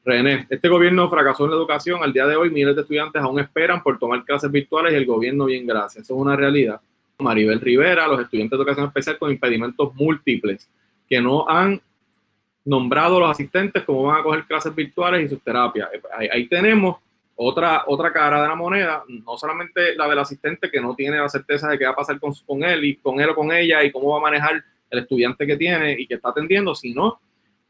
René, 0.04 0.46
este 0.50 0.68
gobierno 0.68 1.08
fracasó 1.08 1.44
en 1.44 1.50
la 1.50 1.56
educación. 1.56 2.02
Al 2.02 2.12
día 2.12 2.26
de 2.26 2.36
hoy, 2.36 2.50
miles 2.50 2.74
de 2.74 2.82
estudiantes 2.82 3.22
aún 3.22 3.38
esperan 3.38 3.82
por 3.82 3.98
tomar 3.98 4.24
clases 4.24 4.50
virtuales 4.50 4.92
y 4.92 4.96
el 4.96 5.06
gobierno 5.06 5.44
bien 5.44 5.66
gracias. 5.66 6.04
Eso 6.04 6.14
es 6.14 6.20
una 6.20 6.34
realidad. 6.34 6.80
Maribel 7.18 7.60
Rivera, 7.60 8.08
los 8.08 8.20
estudiantes 8.20 8.58
de 8.58 8.62
educación 8.62 8.86
especial 8.86 9.18
con 9.18 9.30
impedimentos 9.30 9.94
múltiples 9.94 10.68
que 11.08 11.20
no 11.20 11.48
han 11.48 11.80
nombrado 12.64 13.20
los 13.20 13.30
asistentes 13.30 13.82
cómo 13.84 14.04
van 14.04 14.20
a 14.20 14.22
coger 14.22 14.44
clases 14.44 14.74
virtuales 14.74 15.24
y 15.24 15.28
sus 15.28 15.42
terapias. 15.42 15.88
Ahí, 16.18 16.46
tenemos 16.46 16.96
otra, 17.36 17.84
otra 17.86 18.12
cara 18.12 18.42
de 18.42 18.48
la 18.48 18.54
moneda, 18.54 19.04
no 19.08 19.36
solamente 19.36 19.94
la 19.96 20.08
del 20.08 20.18
asistente 20.18 20.70
que 20.70 20.80
no 20.80 20.94
tiene 20.94 21.18
la 21.18 21.28
certeza 21.28 21.68
de 21.68 21.78
qué 21.78 21.84
va 21.84 21.92
a 21.92 21.96
pasar 21.96 22.18
con, 22.18 22.32
con 22.46 22.62
él 22.64 22.84
y 22.84 22.96
con 22.96 23.20
él 23.20 23.30
o 23.30 23.34
con 23.34 23.52
ella 23.52 23.82
y 23.82 23.90
cómo 23.90 24.10
va 24.10 24.18
a 24.18 24.30
manejar 24.30 24.64
el 24.90 24.98
estudiante 24.98 25.46
que 25.46 25.56
tiene 25.56 25.96
y 25.98 26.06
que 26.06 26.14
está 26.14 26.30
atendiendo, 26.30 26.74
sino 26.74 27.20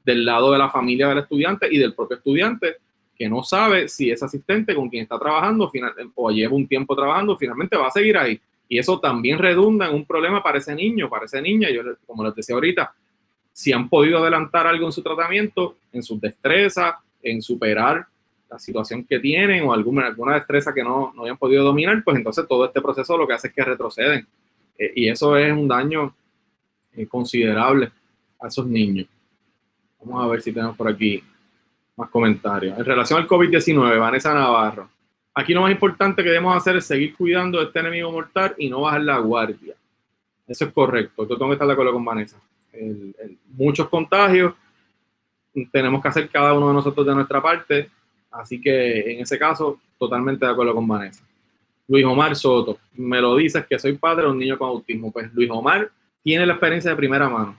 del 0.04 0.24
lado 0.24 0.52
de 0.52 0.58
la 0.58 0.70
familia 0.70 1.08
del 1.08 1.18
estudiante 1.18 1.68
y 1.70 1.78
del 1.78 1.94
propio 1.94 2.16
estudiante 2.16 2.76
que 3.16 3.28
no 3.28 3.42
sabe 3.42 3.88
si 3.88 4.10
ese 4.10 4.24
asistente 4.24 4.74
con 4.74 4.88
quien 4.88 5.04
está 5.04 5.18
trabajando 5.18 5.70
final, 5.70 5.92
o 6.14 6.30
lleva 6.30 6.54
un 6.54 6.66
tiempo 6.66 6.96
trabajando, 6.96 7.36
finalmente 7.36 7.76
va 7.76 7.88
a 7.88 7.90
seguir 7.90 8.16
ahí. 8.16 8.40
Y 8.68 8.78
eso 8.78 8.98
también 8.98 9.38
redunda 9.38 9.88
en 9.88 9.94
un 9.94 10.06
problema 10.06 10.42
para 10.42 10.58
ese 10.58 10.74
niño, 10.74 11.08
para 11.08 11.26
esa 11.26 11.40
niña. 11.40 11.68
Yo, 11.70 11.82
como 12.06 12.24
les 12.24 12.34
decía 12.34 12.54
ahorita, 12.54 12.92
si 13.52 13.72
han 13.72 13.88
podido 13.88 14.18
adelantar 14.18 14.66
algo 14.66 14.86
en 14.86 14.92
su 14.92 15.02
tratamiento, 15.02 15.76
en 15.92 16.02
su 16.02 16.18
destreza, 16.18 16.98
en 17.22 17.42
superar 17.42 18.06
la 18.50 18.58
situación 18.58 19.04
que 19.04 19.18
tienen 19.18 19.62
o 19.64 19.72
alguna, 19.72 20.06
alguna 20.06 20.34
destreza 20.34 20.72
que 20.74 20.82
no, 20.82 21.12
no 21.14 21.24
hayan 21.24 21.38
podido 21.38 21.64
dominar, 21.64 22.02
pues 22.02 22.16
entonces 22.16 22.46
todo 22.48 22.64
este 22.64 22.80
proceso 22.80 23.16
lo 23.16 23.26
que 23.26 23.34
hace 23.34 23.48
es 23.48 23.54
que 23.54 23.62
retroceden. 23.62 24.26
Eh, 24.78 24.92
y 24.96 25.08
eso 25.08 25.36
es 25.36 25.52
un 25.52 25.68
daño 25.68 26.14
eh, 26.94 27.06
considerable 27.06 27.90
a 28.40 28.48
esos 28.48 28.66
niños. 28.66 29.06
Vamos 30.04 30.24
a 30.24 30.28
ver 30.28 30.42
si 30.42 30.52
tenemos 30.52 30.76
por 30.76 30.88
aquí 30.88 31.22
más 31.96 32.10
comentarios. 32.10 32.78
En 32.78 32.84
relación 32.84 33.20
al 33.20 33.28
COVID-19, 33.28 33.98
Vanessa 33.98 34.34
Navarro. 34.34 34.88
Aquí 35.34 35.54
lo 35.54 35.62
más 35.62 35.72
importante 35.72 36.22
que 36.22 36.28
debemos 36.28 36.56
hacer 36.56 36.76
es 36.76 36.84
seguir 36.84 37.14
cuidando 37.14 37.58
de 37.58 37.66
este 37.66 37.78
enemigo 37.78 38.10
mortal 38.12 38.54
y 38.58 38.68
no 38.68 38.82
bajar 38.82 39.02
la 39.02 39.18
guardia. 39.18 39.74
Eso 40.46 40.64
es 40.66 40.72
correcto. 40.72 41.26
Yo 41.26 41.38
tengo 41.38 41.54
de 41.54 41.72
acuerdo 41.72 41.92
con 41.92 42.04
Vanessa. 42.04 42.36
muchos 43.48 43.88
contagios. 43.88 44.54
Tenemos 45.70 46.02
que 46.02 46.08
hacer 46.08 46.28
cada 46.28 46.52
uno 46.52 46.68
de 46.68 46.74
nosotros 46.74 47.06
de 47.06 47.14
nuestra 47.14 47.40
parte. 47.40 47.88
Así 48.30 48.60
que 48.60 49.12
en 49.12 49.20
ese 49.20 49.38
caso, 49.38 49.80
totalmente 49.98 50.44
de 50.44 50.52
acuerdo 50.52 50.74
con 50.74 50.86
Vanessa. 50.86 51.24
Luis 51.88 52.04
Omar 52.04 52.34
Soto, 52.36 52.78
me 52.94 53.20
lo 53.20 53.36
dices 53.36 53.66
que 53.66 53.78
soy 53.78 53.94
padre 53.94 54.24
de 54.24 54.30
un 54.30 54.38
niño 54.38 54.58
con 54.58 54.68
autismo. 54.68 55.10
Pues 55.10 55.32
Luis 55.32 55.50
Omar 55.50 55.90
tiene 56.22 56.46
la 56.46 56.54
experiencia 56.54 56.90
de 56.90 56.96
primera 56.96 57.28
mano. 57.28 57.56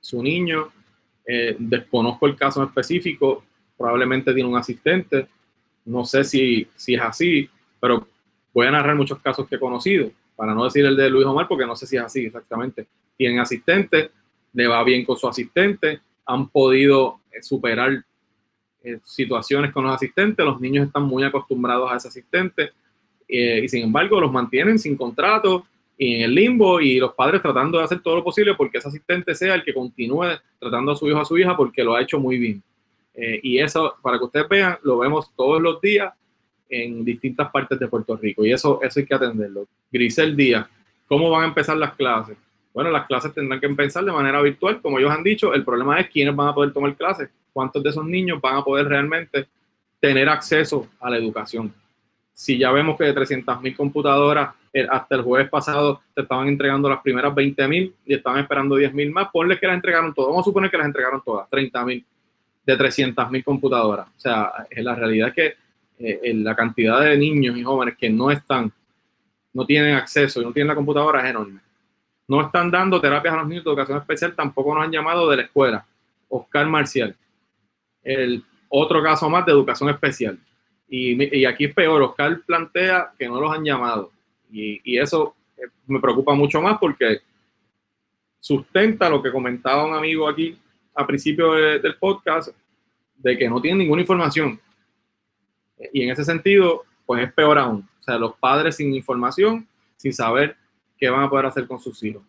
Su 0.00 0.22
niño 0.22 0.70
eh, 1.32 1.54
desconozco 1.60 2.26
el 2.26 2.34
caso 2.34 2.60
específico, 2.64 3.44
probablemente 3.78 4.34
tiene 4.34 4.48
un 4.48 4.56
asistente, 4.56 5.28
no 5.84 6.04
sé 6.04 6.24
si, 6.24 6.66
si 6.74 6.94
es 6.94 7.00
así, 7.00 7.48
pero 7.78 8.04
voy 8.52 8.66
a 8.66 8.72
narrar 8.72 8.96
muchos 8.96 9.20
casos 9.20 9.46
que 9.46 9.54
he 9.54 9.60
conocido, 9.60 10.10
para 10.34 10.54
no 10.54 10.64
decir 10.64 10.84
el 10.84 10.96
de 10.96 11.08
Luis 11.08 11.24
Omar, 11.24 11.46
porque 11.46 11.64
no 11.64 11.76
sé 11.76 11.86
si 11.86 11.96
es 11.96 12.02
así 12.02 12.24
exactamente. 12.24 12.88
Tienen 13.16 13.38
asistente, 13.38 14.10
le 14.52 14.66
va 14.66 14.82
bien 14.82 15.04
con 15.04 15.16
su 15.16 15.28
asistente, 15.28 16.00
han 16.26 16.48
podido 16.48 17.20
eh, 17.30 17.40
superar 17.42 18.04
eh, 18.82 18.98
situaciones 19.04 19.72
con 19.72 19.84
los 19.84 19.94
asistentes, 19.94 20.44
los 20.44 20.60
niños 20.60 20.88
están 20.88 21.04
muy 21.04 21.22
acostumbrados 21.22 21.92
a 21.92 21.96
ese 21.96 22.08
asistente 22.08 22.72
y 23.32 23.68
sin 23.68 23.84
embargo 23.84 24.20
los 24.20 24.32
mantienen 24.32 24.76
sin 24.76 24.96
contrato 24.96 25.64
en 26.02 26.22
el 26.22 26.34
limbo 26.34 26.80
y 26.80 26.98
los 26.98 27.12
padres 27.12 27.42
tratando 27.42 27.76
de 27.76 27.84
hacer 27.84 28.00
todo 28.00 28.16
lo 28.16 28.24
posible 28.24 28.54
porque 28.54 28.78
ese 28.78 28.88
asistente 28.88 29.34
sea 29.34 29.54
el 29.54 29.62
que 29.62 29.74
continúe 29.74 30.28
tratando 30.58 30.92
a 30.92 30.96
su 30.96 31.06
hijo 31.06 31.20
a 31.20 31.26
su 31.26 31.36
hija 31.36 31.54
porque 31.54 31.84
lo 31.84 31.94
ha 31.94 32.00
hecho 32.00 32.18
muy 32.18 32.38
bien. 32.38 32.62
Eh, 33.12 33.38
y 33.42 33.58
eso, 33.58 33.96
para 34.00 34.16
que 34.16 34.24
ustedes 34.24 34.48
vean, 34.48 34.78
lo 34.82 34.98
vemos 34.98 35.30
todos 35.36 35.60
los 35.60 35.78
días 35.78 36.10
en 36.70 37.04
distintas 37.04 37.50
partes 37.50 37.78
de 37.78 37.86
Puerto 37.86 38.16
Rico 38.16 38.46
y 38.46 38.52
eso, 38.52 38.80
eso 38.82 38.98
hay 38.98 39.04
que 39.04 39.14
atenderlo. 39.14 39.66
Grisel 39.92 40.34
Díaz, 40.34 40.66
¿cómo 41.06 41.28
van 41.28 41.42
a 41.42 41.48
empezar 41.48 41.76
las 41.76 41.94
clases? 41.94 42.38
Bueno, 42.72 42.90
las 42.90 43.06
clases 43.06 43.34
tendrán 43.34 43.60
que 43.60 43.66
empezar 43.66 44.02
de 44.02 44.12
manera 44.12 44.40
virtual, 44.40 44.80
como 44.80 44.98
ellos 44.98 45.10
han 45.10 45.22
dicho. 45.22 45.52
El 45.52 45.64
problema 45.64 46.00
es 46.00 46.08
quiénes 46.08 46.34
van 46.34 46.48
a 46.48 46.54
poder 46.54 46.72
tomar 46.72 46.96
clases, 46.96 47.28
cuántos 47.52 47.82
de 47.82 47.90
esos 47.90 48.06
niños 48.06 48.40
van 48.40 48.56
a 48.56 48.64
poder 48.64 48.88
realmente 48.88 49.48
tener 50.00 50.30
acceso 50.30 50.88
a 50.98 51.10
la 51.10 51.18
educación. 51.18 51.74
Si 52.32 52.56
ya 52.56 52.72
vemos 52.72 52.96
que 52.96 53.04
de 53.04 53.14
300.000 53.14 53.76
computadoras 53.76 54.54
hasta 54.88 55.16
el 55.16 55.22
jueves 55.22 55.48
pasado 55.48 56.00
te 56.14 56.22
estaban 56.22 56.48
entregando 56.48 56.88
las 56.88 57.00
primeras 57.00 57.34
20 57.34 57.68
mil 57.68 57.94
y 58.04 58.14
estaban 58.14 58.40
esperando 58.40 58.76
10 58.76 58.94
mil 58.94 59.10
más. 59.10 59.28
Ponle 59.32 59.58
que 59.58 59.66
las 59.66 59.74
entregaron 59.74 60.14
todas. 60.14 60.28
Vamos 60.28 60.44
a 60.44 60.48
suponer 60.48 60.70
que 60.70 60.78
las 60.78 60.86
entregaron 60.86 61.22
todas, 61.24 61.48
30 61.50 61.84
mil 61.84 62.04
de 62.64 62.76
300 62.76 63.30
mil 63.30 63.42
computadoras. 63.42 64.06
O 64.06 64.20
sea, 64.20 64.52
la 64.76 64.94
realidad 64.94 65.28
es 65.28 65.34
que 65.34 65.54
eh, 65.98 66.34
la 66.34 66.54
cantidad 66.54 67.00
de 67.00 67.16
niños 67.16 67.56
y 67.56 67.64
jóvenes 67.64 67.96
que 67.98 68.08
no 68.08 68.30
están, 68.30 68.72
no 69.52 69.66
tienen 69.66 69.94
acceso 69.94 70.40
y 70.40 70.44
no 70.44 70.52
tienen 70.52 70.68
la 70.68 70.74
computadora 70.76 71.22
es 71.22 71.30
enorme. 71.30 71.60
No 72.28 72.40
están 72.40 72.70
dando 72.70 73.00
terapias 73.00 73.34
a 73.34 73.38
los 73.38 73.48
niños 73.48 73.64
de 73.64 73.70
educación 73.70 73.98
especial, 73.98 74.34
tampoco 74.36 74.72
nos 74.74 74.84
han 74.84 74.92
llamado 74.92 75.28
de 75.28 75.36
la 75.36 75.42
escuela. 75.42 75.84
Oscar 76.28 76.66
Marcial. 76.68 77.16
El 78.04 78.44
otro 78.68 79.02
caso 79.02 79.28
más 79.28 79.44
de 79.44 79.50
educación 79.50 79.90
especial. 79.90 80.38
Y, 80.88 81.38
y 81.38 81.44
aquí 81.44 81.64
es 81.64 81.74
peor, 81.74 82.00
Oscar 82.02 82.40
plantea 82.46 83.10
que 83.18 83.28
no 83.28 83.40
los 83.40 83.52
han 83.52 83.64
llamado 83.64 84.12
y, 84.52 84.98
eso 84.98 85.34
eh, 85.56 85.68
me 85.86 86.00
preocupa 86.00 86.34
mucho 86.34 86.60
más 86.60 86.78
porque 86.78 87.20
sustenta 88.38 89.08
lo 89.08 89.22
que 89.22 89.30
comentaba 89.30 89.86
un 89.86 89.94
amigo 89.94 90.28
aquí 90.28 90.58
a 90.94 91.06
principio 91.06 91.52
del 91.52 91.96
podcast, 91.96 92.54
de 93.16 93.38
que 93.38 93.48
no 93.48 93.60
tienen 93.60 93.78
ninguna 93.78 94.02
información. 94.02 94.60
Y 95.92 96.02
en 96.02 96.10
ese 96.10 96.24
sentido, 96.24 96.84
pues 97.06 97.22
es 97.22 97.32
peor 97.32 97.58
aún. 97.58 97.88
O 97.98 98.02
sea, 98.02 98.18
los 98.18 98.34
padres 98.36 98.76
sin 98.76 98.94
información, 98.94 99.66
sin 99.96 100.12
saber 100.12 100.56
qué 100.98 101.08
van 101.08 101.24
a 101.24 101.30
poder 101.30 101.46
hacer 101.46 101.66
con 101.66 101.78
sus 101.78 102.02
hijos 102.02 102.22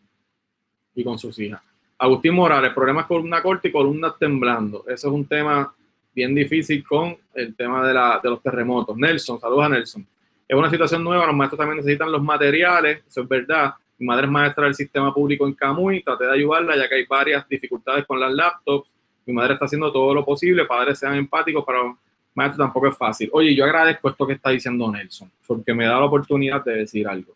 y 0.94 1.04
con 1.04 1.18
sus 1.18 1.38
hijas. 1.40 1.62
Agustín 1.98 2.34
Morales, 2.34 2.74
problemas 2.74 3.06
con 3.06 3.22
una 3.22 3.42
corte 3.42 3.70
y 3.70 3.72
columnas 3.72 4.18
temblando. 4.18 4.84
Eso 4.88 5.08
es 5.08 5.14
un 5.14 5.26
tema 5.26 5.74
bien 6.14 6.36
difícil 6.36 6.86
con 6.86 7.18
el 7.34 7.56
tema 7.56 7.86
de, 7.88 7.94
la, 7.94 8.20
de 8.22 8.30
los 8.30 8.42
terremotos. 8.42 8.98
Nelson, 8.98 9.40
saludos 9.40 9.66
a 9.66 9.70
Nelson 9.70 10.08
es 10.52 10.58
una 10.58 10.70
situación 10.70 11.02
nueva, 11.02 11.28
los 11.28 11.36
maestros 11.36 11.58
también 11.58 11.78
necesitan 11.78 12.12
los 12.12 12.22
materiales, 12.22 13.02
eso 13.08 13.22
es 13.22 13.28
verdad. 13.30 13.74
Mi 13.98 14.06
madre 14.06 14.26
es 14.26 14.32
maestra 14.32 14.66
del 14.66 14.76
sistema 14.76 15.14
público 15.14 15.48
en 15.48 15.54
Camuy, 15.54 16.04
traté 16.04 16.26
de 16.26 16.34
ayudarla 16.34 16.76
ya 16.76 16.90
que 16.90 16.96
hay 16.96 17.06
varias 17.06 17.48
dificultades 17.48 18.06
con 18.06 18.20
las 18.20 18.34
laptops. 18.34 18.90
Mi 19.26 19.32
madre 19.32 19.54
está 19.54 19.64
haciendo 19.64 19.90
todo 19.94 20.14
lo 20.14 20.26
posible, 20.26 20.66
padres 20.66 21.00
sean 21.00 21.16
empáticos, 21.16 21.64
pero 21.66 21.98
maestro 22.36 22.66
tampoco 22.66 22.90
es 22.90 22.98
fácil. 22.98 23.30
Oye, 23.32 23.56
yo 23.56 23.64
agradezco 23.64 24.10
esto 24.10 24.28
que 24.28 24.34
está 24.34 24.50
diciendo 24.50 24.92
Nelson, 24.92 25.32
porque 25.48 25.74
me 25.74 25.86
da 25.86 25.98
la 25.98 26.04
oportunidad 26.04 26.66
de 26.66 26.80
decir 26.80 27.08
algo. 27.08 27.34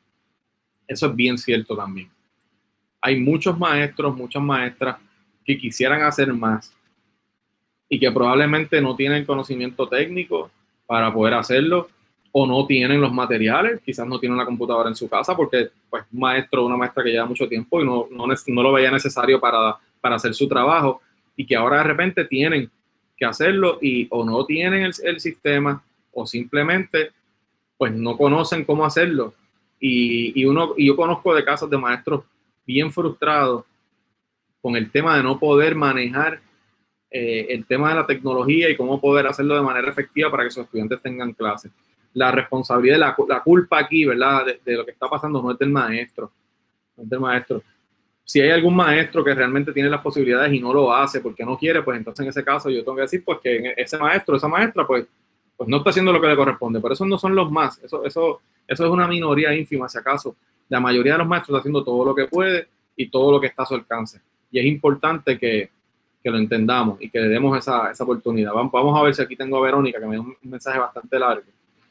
Eso 0.85 1.05
es 1.05 1.15
bien 1.15 1.37
cierto 1.37 1.73
también. 1.73 2.09
Hay 2.99 3.17
muchos 3.21 3.57
maestros, 3.57 4.13
muchas 4.13 4.43
maestras 4.43 4.97
que 5.45 5.57
quisieran 5.57 6.01
hacer 6.01 6.33
más 6.33 6.75
y 7.87 7.97
que 7.97 8.11
probablemente 8.11 8.81
no 8.81 8.93
tienen 8.93 9.23
conocimiento 9.23 9.87
técnico 9.87 10.51
para 10.85 11.13
poder 11.13 11.35
hacerlo 11.35 11.87
o 12.37 12.45
no 12.45 12.67
tienen 12.67 12.99
los 12.99 13.13
materiales, 13.13 13.79
quizás 13.79 14.05
no 14.05 14.19
tienen 14.19 14.37
la 14.37 14.43
computadora 14.43 14.89
en 14.89 14.95
su 14.95 15.07
casa 15.07 15.37
porque 15.37 15.69
pues 15.89 16.03
maestro 16.11 16.63
o 16.63 16.65
una 16.65 16.75
maestra 16.75 17.01
que 17.01 17.11
lleva 17.11 17.25
mucho 17.25 17.47
tiempo 17.47 17.81
y 17.81 17.85
no, 17.85 18.07
no, 18.11 18.27
no, 18.27 18.61
lo 18.61 18.73
veía 18.73 18.91
necesario 18.91 19.39
para, 19.39 19.77
para 20.01 20.17
hacer 20.17 20.33
su 20.33 20.45
trabajo 20.45 20.99
y 21.37 21.45
que 21.45 21.55
ahora 21.55 21.77
de 21.77 21.83
repente 21.83 22.25
tienen 22.25 22.69
que 23.15 23.23
hacerlo 23.23 23.79
y 23.81 24.07
o 24.09 24.25
no 24.25 24.45
tienen 24.45 24.83
el, 24.83 24.93
el 25.05 25.21
sistema 25.21 25.81
o 26.11 26.25
simplemente 26.27 27.11
pues 27.77 27.93
no 27.93 28.17
conocen 28.17 28.65
cómo 28.65 28.85
hacerlo. 28.85 29.33
Y, 29.79 30.37
y, 30.37 30.43
uno, 30.43 30.73
y 30.75 30.87
yo 30.87 30.97
conozco 30.97 31.33
de 31.33 31.45
casos 31.45 31.69
de 31.69 31.77
maestros 31.77 32.25
bien 32.67 32.91
frustrados 32.91 33.63
con 34.61 34.75
el 34.75 34.91
tema 34.91 35.15
de 35.15 35.23
no 35.23 35.39
poder 35.39 35.73
manejar 35.75 36.41
eh, 37.09 37.47
el 37.51 37.65
tema 37.65 37.89
de 37.89 37.95
la 37.95 38.05
tecnología 38.05 38.69
y 38.69 38.75
cómo 38.75 38.99
poder 38.99 39.25
hacerlo 39.25 39.55
de 39.55 39.61
manera 39.61 39.89
efectiva 39.89 40.29
para 40.29 40.43
que 40.43 40.51
sus 40.51 40.65
estudiantes 40.65 41.01
tengan 41.01 41.31
clases 41.31 41.71
la 42.15 42.31
responsabilidad, 42.31 42.97
la, 42.97 43.15
la 43.27 43.43
culpa 43.43 43.79
aquí, 43.79 44.05
¿verdad? 44.05 44.45
De, 44.63 44.75
lo 44.75 44.85
que 44.85 44.91
está 44.91 45.07
pasando 45.07 45.41
no 45.41 45.51
es 45.51 45.59
del 45.59 45.69
maestro, 45.69 46.31
no 46.97 47.03
es 47.03 47.09
del 47.09 47.19
maestro. 47.19 47.61
Si 48.23 48.41
hay 48.41 48.49
algún 48.49 48.75
maestro 48.75 49.23
que 49.23 49.35
realmente 49.35 49.73
tiene 49.73 49.89
las 49.89 50.01
posibilidades 50.01 50.51
y 50.53 50.59
no 50.59 50.73
lo 50.73 50.93
hace 50.93 51.19
porque 51.19 51.45
no 51.45 51.57
quiere, 51.57 51.83
pues 51.83 51.97
entonces 51.97 52.23
en 52.23 52.29
ese 52.29 52.43
caso 52.43 52.69
yo 52.69 52.83
tengo 52.83 52.95
que 52.95 53.01
decir 53.03 53.23
pues 53.23 53.39
que 53.43 53.73
ese 53.77 53.97
maestro, 53.97 54.37
esa 54.37 54.47
maestra, 54.47 54.87
pues, 54.87 55.05
pues 55.57 55.69
no 55.69 55.77
está 55.77 55.89
haciendo 55.89 56.13
lo 56.13 56.21
que 56.21 56.27
le 56.27 56.35
corresponde. 56.35 56.79
Pero 56.79 56.93
esos 56.93 57.05
no 57.05 57.17
son 57.17 57.35
los 57.35 57.51
más, 57.51 57.83
eso, 57.83 58.03
eso, 58.05 58.41
eso 58.65 58.85
es 58.85 58.89
una 58.89 59.07
minoría 59.07 59.53
ínfima, 59.53 59.89
si 59.89 59.97
acaso. 59.97 60.35
La 60.69 60.79
mayoría 60.79 61.13
de 61.13 61.19
los 61.19 61.27
maestros 61.27 61.49
está 61.49 61.59
haciendo 61.59 61.83
todo 61.83 62.03
lo 62.05 62.15
que 62.15 62.25
puede 62.25 62.69
y 62.95 63.09
todo 63.09 63.33
lo 63.33 63.41
que 63.41 63.47
está 63.47 63.63
a 63.63 63.65
su 63.65 63.75
alcance. 63.75 64.21
Y 64.49 64.59
es 64.59 64.65
importante 64.65 65.37
que, 65.37 65.69
que 66.23 66.31
lo 66.31 66.37
entendamos 66.37 66.99
y 67.01 67.09
que 67.09 67.19
le 67.19 67.27
demos 67.27 67.57
esa, 67.57 67.91
esa 67.91 68.03
oportunidad. 68.05 68.53
Vamos, 68.53 68.71
vamos, 68.71 68.97
a 68.97 69.03
ver 69.03 69.13
si 69.13 69.21
aquí 69.21 69.35
tengo 69.35 69.57
a 69.57 69.61
Verónica, 69.61 69.99
que 69.99 70.05
me 70.05 70.13
dio 70.13 70.21
un 70.23 70.37
mensaje 70.43 70.79
bastante 70.79 71.19
largo. 71.19 71.43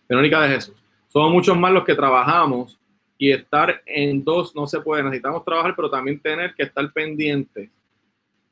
Verónica 0.09 0.41
de 0.43 0.55
Jesús. 0.55 0.75
Somos 1.09 1.33
muchos 1.33 1.57
más 1.57 1.73
los 1.73 1.85
que 1.85 1.95
trabajamos 1.95 2.79
y 3.17 3.31
estar 3.31 3.83
en 3.87 4.25
dos 4.25 4.55
no 4.55 4.67
se 4.67 4.81
puede. 4.81 5.03
Necesitamos 5.03 5.45
trabajar, 5.45 5.75
pero 5.77 5.91
también 5.91 6.19
tener 6.21 6.55
que 6.55 6.65
estar 6.65 6.93
pendientes. 6.93 7.71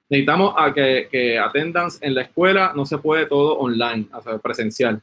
Necesitamos 0.08 0.54
a 0.56 0.72
que, 0.72 1.08
que 1.10 1.36
en 1.36 2.14
la 2.14 2.22
escuela 2.22 2.72
no 2.76 2.84
se 2.84 2.98
puede 2.98 3.26
todo 3.26 3.58
online, 3.58 4.06
o 4.12 4.22
sea, 4.22 4.38
presencial. 4.38 5.00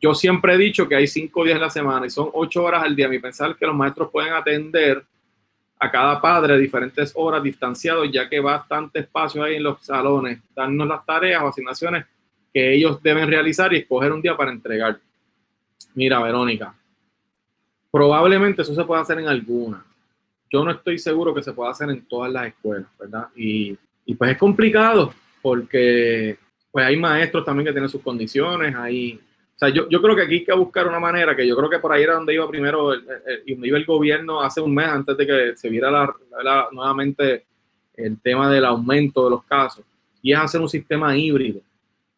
Yo 0.00 0.14
siempre 0.14 0.54
he 0.54 0.58
dicho 0.58 0.86
que 0.86 0.96
hay 0.96 1.06
cinco 1.06 1.44
días 1.44 1.56
en 1.56 1.62
la 1.62 1.70
semana 1.70 2.06
y 2.06 2.10
son 2.10 2.28
ocho 2.32 2.62
horas 2.62 2.84
al 2.84 2.94
día. 2.94 3.08
Mi 3.08 3.18
pensar 3.18 3.56
que 3.56 3.66
los 3.66 3.74
maestros 3.74 4.10
pueden 4.10 4.32
atender 4.32 5.02
a 5.78 5.90
cada 5.90 6.20
padre 6.20 6.58
diferentes 6.58 7.12
horas 7.14 7.42
distanciados, 7.42 8.10
ya 8.10 8.28
que 8.28 8.40
bastante 8.40 9.00
espacio 9.00 9.42
hay 9.42 9.56
en 9.56 9.62
los 9.62 9.82
salones, 9.82 10.38
darnos 10.54 10.86
las 10.88 11.04
tareas 11.04 11.42
o 11.42 11.48
asignaciones 11.48 12.04
que 12.52 12.74
ellos 12.74 13.02
deben 13.02 13.28
realizar 13.28 13.72
y 13.72 13.78
escoger 13.78 14.12
un 14.12 14.22
día 14.22 14.36
para 14.36 14.52
entregar. 14.52 14.98
Mira, 15.94 16.20
Verónica, 16.20 16.74
Probablemente 17.94 18.62
eso 18.62 18.74
se 18.74 18.84
pueda 18.84 19.02
hacer 19.02 19.20
en 19.20 19.28
alguna. 19.28 19.86
Yo 20.50 20.64
no 20.64 20.72
estoy 20.72 20.98
seguro 20.98 21.32
que 21.32 21.44
se 21.44 21.52
pueda 21.52 21.70
hacer 21.70 21.88
en 21.90 22.04
todas 22.06 22.32
las 22.32 22.48
escuelas, 22.48 22.88
¿verdad? 22.98 23.28
Y, 23.36 23.78
pues 24.18 24.32
es 24.32 24.36
complicado 24.36 25.14
porque 25.40 26.36
pues 26.72 26.86
hay 26.86 26.96
maestros 26.96 27.44
también 27.44 27.66
que 27.66 27.72
tienen 27.72 27.88
sus 27.88 28.02
condiciones, 28.02 28.74
hay... 28.74 29.14
O 29.14 29.58
sea, 29.58 29.68
yo, 29.68 29.88
yo 29.88 30.02
creo 30.02 30.16
que 30.16 30.22
aquí 30.22 30.34
hay 30.34 30.44
que 30.44 30.52
buscar 30.54 30.88
una 30.88 30.98
manera, 30.98 31.36
que 31.36 31.46
yo 31.46 31.56
creo 31.56 31.70
que 31.70 31.78
por 31.78 31.92
ahí 31.92 32.02
era 32.02 32.14
donde 32.14 32.34
iba 32.34 32.48
primero, 32.48 32.92
y 33.46 33.52
donde 33.52 33.68
iba 33.68 33.78
el 33.78 33.84
gobierno 33.84 34.40
hace 34.40 34.60
un 34.60 34.74
mes 34.74 34.88
antes 34.88 35.16
de 35.16 35.24
que 35.24 35.56
se 35.56 35.68
viera 35.68 35.88
la, 35.88 36.68
nuevamente 36.72 37.44
el 37.94 38.20
tema 38.20 38.50
del 38.50 38.64
aumento 38.64 39.22
de 39.22 39.30
los 39.30 39.44
casos, 39.44 39.84
y 40.20 40.32
es 40.32 40.38
hacer 40.40 40.60
un 40.60 40.68
sistema 40.68 41.16
híbrido, 41.16 41.60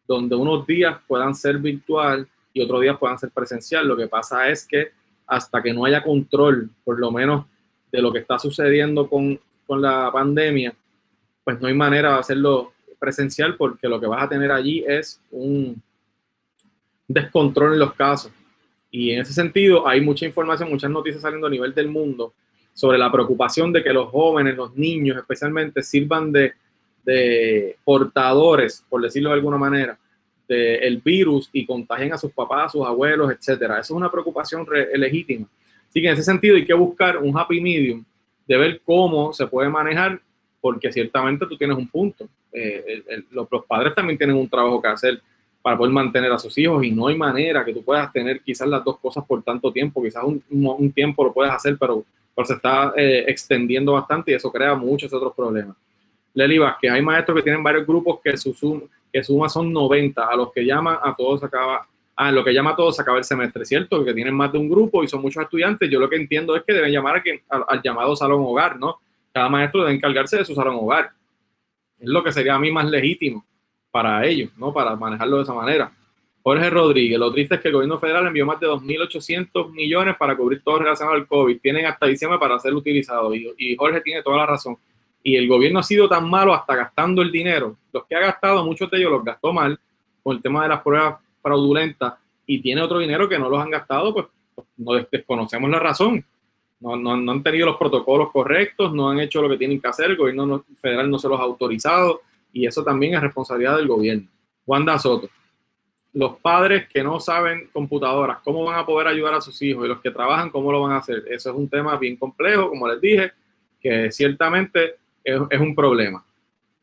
donde 0.07 0.35
unos 0.35 0.65
días 0.65 0.97
puedan 1.07 1.35
ser 1.35 1.59
virtual 1.59 2.27
y 2.57 2.61
otros 2.61 2.81
días 2.81 2.97
puedan 2.97 3.19
ser 3.19 3.29
presencial. 3.29 3.87
Lo 3.87 3.95
que 3.95 4.07
pasa 4.07 4.49
es 4.49 4.65
que 4.65 4.91
hasta 5.27 5.61
que 5.61 5.73
no 5.73 5.85
haya 5.85 6.01
control, 6.01 6.69
por 6.83 6.99
lo 6.99 7.11
menos, 7.11 7.45
de 7.91 8.01
lo 8.01 8.11
que 8.11 8.19
está 8.19 8.39
sucediendo 8.39 9.07
con, 9.07 9.39
con 9.65 9.81
la 9.81 10.09
pandemia, 10.11 10.73
pues 11.43 11.61
no 11.61 11.67
hay 11.67 11.73
manera 11.73 12.13
de 12.13 12.19
hacerlo 12.19 12.73
presencial 12.97 13.55
porque 13.55 13.87
lo 13.87 13.99
que 13.99 14.07
vas 14.07 14.23
a 14.23 14.29
tener 14.29 14.51
allí 14.51 14.83
es 14.87 15.21
un 15.29 15.81
descontrol 17.07 17.73
en 17.73 17.79
los 17.79 17.93
casos. 17.93 18.31
Y 18.89 19.11
en 19.11 19.21
ese 19.21 19.33
sentido 19.33 19.87
hay 19.87 20.01
mucha 20.01 20.25
información, 20.25 20.69
muchas 20.69 20.89
noticias 20.89 21.21
saliendo 21.21 21.47
a 21.47 21.51
nivel 21.51 21.75
del 21.75 21.89
mundo 21.89 22.33
sobre 22.73 22.97
la 22.97 23.11
preocupación 23.11 23.71
de 23.71 23.83
que 23.83 23.93
los 23.93 24.09
jóvenes, 24.09 24.55
los 24.55 24.75
niños 24.75 25.17
especialmente, 25.17 25.83
sirvan 25.83 26.31
de, 26.31 26.53
de 27.05 27.77
portadores, 27.83 28.83
por 28.89 29.01
decirlo 29.01 29.29
de 29.29 29.35
alguna 29.35 29.57
manera, 29.57 29.97
el 30.47 30.97
virus 30.97 31.49
y 31.51 31.65
contagien 31.65 32.13
a 32.13 32.17
sus 32.17 32.31
papás, 32.31 32.65
a 32.65 32.69
sus 32.69 32.85
abuelos, 32.85 33.31
etcétera. 33.31 33.79
Eso 33.79 33.93
es 33.93 33.97
una 33.97 34.11
preocupación 34.11 34.65
legítima. 34.95 35.47
Así 35.89 36.01
que 36.01 36.07
en 36.07 36.13
ese 36.13 36.23
sentido 36.23 36.55
hay 36.55 36.65
que 36.65 36.73
buscar 36.73 37.17
un 37.17 37.37
happy 37.37 37.61
medium 37.61 38.03
de 38.47 38.57
ver 38.57 38.81
cómo 38.85 39.33
se 39.33 39.45
puede 39.47 39.69
manejar, 39.69 40.19
porque 40.61 40.91
ciertamente 40.91 41.45
tú 41.45 41.57
tienes 41.57 41.77
un 41.77 41.87
punto. 41.87 42.27
Eh, 42.51 43.03
los, 43.31 43.47
padres 43.67 43.93
también 43.93 44.17
tienen 44.17 44.35
un 44.35 44.49
trabajo 44.49 44.81
que 44.81 44.87
hacer 44.87 45.21
para 45.61 45.77
poder 45.77 45.93
mantener 45.93 46.31
a 46.31 46.39
sus 46.39 46.57
hijos 46.57 46.83
y 46.83 46.91
no 46.91 47.07
hay 47.07 47.17
manera 47.17 47.63
que 47.65 47.73
tú 47.73 47.83
puedas 47.83 48.11
tener 48.11 48.41
quizás 48.41 48.67
las 48.67 48.83
dos 48.83 48.97
cosas 48.99 49.25
por 49.25 49.43
tanto 49.43 49.71
tiempo. 49.71 50.01
Quizás 50.01 50.23
un, 50.23 50.91
tiempo 50.93 51.23
lo 51.25 51.33
puedes 51.33 51.51
hacer, 51.51 51.77
pero, 51.77 52.05
se 52.45 52.53
está 52.53 52.93
eh, 52.95 53.25
extendiendo 53.27 53.93
bastante 53.93 54.31
y 54.31 54.35
eso 54.35 54.51
crea 54.51 54.75
muchos 54.75 55.11
otros 55.11 55.33
problemas. 55.35 55.75
Leli 56.35 56.59
que 56.79 56.87
hay 56.87 57.01
maestros 57.01 57.37
que 57.37 57.41
tienen 57.41 57.63
varios 57.63 57.85
grupos 57.85 58.19
que 58.23 58.37
su, 58.37 58.87
que 59.11 59.23
suma 59.23 59.49
son 59.49 59.71
90, 59.71 60.23
a 60.23 60.35
los 60.35 60.51
que 60.51 60.65
llama 60.65 60.99
a 61.03 61.15
todos 61.15 61.43
acaba, 61.43 61.87
a 62.15 62.31
lo 62.31 62.43
que 62.43 62.53
llama 62.53 62.71
a 62.71 62.75
todos 62.75 62.99
acaba 62.99 63.17
el 63.17 63.23
semestre, 63.23 63.65
¿cierto? 63.65 64.03
Que 64.03 64.13
tienen 64.13 64.33
más 64.33 64.51
de 64.51 64.57
un 64.57 64.69
grupo 64.69 65.03
y 65.03 65.07
son 65.07 65.21
muchos 65.21 65.43
estudiantes. 65.43 65.89
Yo 65.89 65.99
lo 65.99 66.09
que 66.09 66.15
entiendo 66.15 66.55
es 66.55 66.63
que 66.63 66.73
deben 66.73 66.91
llamar 66.91 67.23
al, 67.49 67.65
al 67.67 67.81
llamado 67.81 68.15
salón 68.15 68.41
hogar, 68.43 68.79
¿no? 68.79 68.97
Cada 69.31 69.49
maestro 69.49 69.81
debe 69.83 69.95
encargarse 69.95 70.37
de 70.37 70.45
su 70.45 70.55
salón 70.55 70.75
hogar. 70.75 71.11
Es 71.99 72.07
lo 72.07 72.23
que 72.23 72.31
sería 72.31 72.55
a 72.55 72.59
mí 72.59 72.71
más 72.71 72.85
legítimo 72.85 73.45
para 73.91 74.25
ellos, 74.25 74.51
¿no? 74.57 74.73
Para 74.73 74.95
manejarlo 74.95 75.37
de 75.37 75.43
esa 75.43 75.53
manera. 75.53 75.91
Jorge 76.43 76.69
Rodríguez, 76.69 77.19
lo 77.19 77.31
triste 77.31 77.55
es 77.55 77.61
que 77.61 77.67
el 77.67 77.73
gobierno 77.73 77.99
federal 77.99 78.25
envió 78.25 78.45
más 78.45 78.59
de 78.59 78.67
2.800 78.67 79.71
millones 79.71 80.15
para 80.17 80.35
cubrir 80.37 80.61
todo 80.63 80.79
relacionado 80.79 81.17
al 81.17 81.27
COVID. 81.27 81.59
Tienen 81.59 81.85
hasta 81.85 82.05
diciembre 82.05 82.39
para 82.39 82.57
ser 82.57 82.73
utilizados 82.73 83.35
y, 83.35 83.53
y 83.57 83.75
Jorge 83.75 83.99
tiene 84.01 84.23
toda 84.23 84.37
la 84.37 84.45
razón 84.45 84.77
y 85.23 85.35
el 85.35 85.47
gobierno 85.47 85.79
ha 85.79 85.83
sido 85.83 86.07
tan 86.07 86.29
malo 86.29 86.53
hasta 86.53 86.75
gastando 86.75 87.21
el 87.21 87.31
dinero. 87.31 87.77
Los 87.91 88.05
que 88.05 88.15
ha 88.15 88.19
gastado, 88.19 88.63
muchos 88.65 88.89
de 88.89 88.97
ellos 88.97 89.11
los 89.11 89.23
gastó 89.23 89.51
mal 89.51 89.79
con 90.23 90.35
el 90.35 90.41
tema 90.41 90.63
de 90.63 90.69
las 90.69 90.81
pruebas 90.81 91.15
fraudulentas 91.41 92.13
y 92.45 92.61
tiene 92.61 92.81
otro 92.81 92.99
dinero 92.99 93.27
que 93.27 93.37
no 93.37 93.49
los 93.49 93.61
han 93.61 93.69
gastado, 93.69 94.13
pues, 94.13 94.25
no 94.77 94.93
desconocemos 95.11 95.69
la 95.69 95.79
razón. 95.79 96.23
No, 96.79 96.95
no, 96.95 97.31
han 97.31 97.43
tenido 97.43 97.65
los 97.65 97.77
protocolos 97.77 98.31
correctos, 98.31 98.93
no 98.93 99.09
han 99.09 99.19
hecho 99.19 99.41
lo 99.41 99.49
que 99.49 99.57
tienen 99.57 99.81
que 99.81 99.87
hacer, 99.87 100.11
el 100.11 100.17
gobierno 100.17 100.63
federal 100.79 101.09
no 101.09 101.17
se 101.17 101.27
los 101.27 101.39
ha 101.39 101.43
autorizado 101.43 102.21
y 102.53 102.67
eso 102.67 102.83
también 102.83 103.15
es 103.15 103.21
responsabilidad 103.21 103.77
del 103.77 103.87
gobierno. 103.87 104.27
Wanda 104.65 104.99
Soto, 104.99 105.27
los 106.13 106.37
padres 106.39 106.87
que 106.87 107.03
no 107.03 107.19
saben 107.19 107.69
computadoras, 107.73 108.39
¿cómo 108.43 108.63
van 108.63 108.79
a 108.79 108.85
poder 108.85 109.07
ayudar 109.07 109.33
a 109.33 109.41
sus 109.41 109.61
hijos? 109.61 109.85
Y 109.85 109.87
los 109.87 110.01
que 110.01 110.11
trabajan, 110.11 110.49
¿cómo 110.49 110.71
lo 110.71 110.81
van 110.81 110.93
a 110.93 110.97
hacer? 110.97 111.23
Eso 111.29 111.49
es 111.49 111.55
un 111.55 111.67
tema 111.67 111.97
bien 111.97 112.15
complejo, 112.15 112.69
como 112.69 112.87
les 112.87 113.01
dije, 113.01 113.31
que 113.79 114.11
ciertamente 114.11 114.95
es, 115.27 115.59
un 115.59 115.75
problema. 115.75 116.23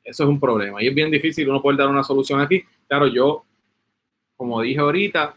Eso 0.03 0.25
es 0.25 0.29
un 0.29 0.39
problema. 0.39 0.83
Y 0.83 0.89
es 0.89 0.95
bien 0.95 1.11
difícil 1.11 1.49
uno 1.49 1.63
poder 1.63 1.79
dar 1.79 1.89
una 1.89 2.05
solución 2.05 2.41
aquí. 2.41 2.63
Claro, 2.87 3.07
yo, 3.07 3.45
como 4.37 4.61
dije 4.61 4.81
ahorita, 4.81 5.35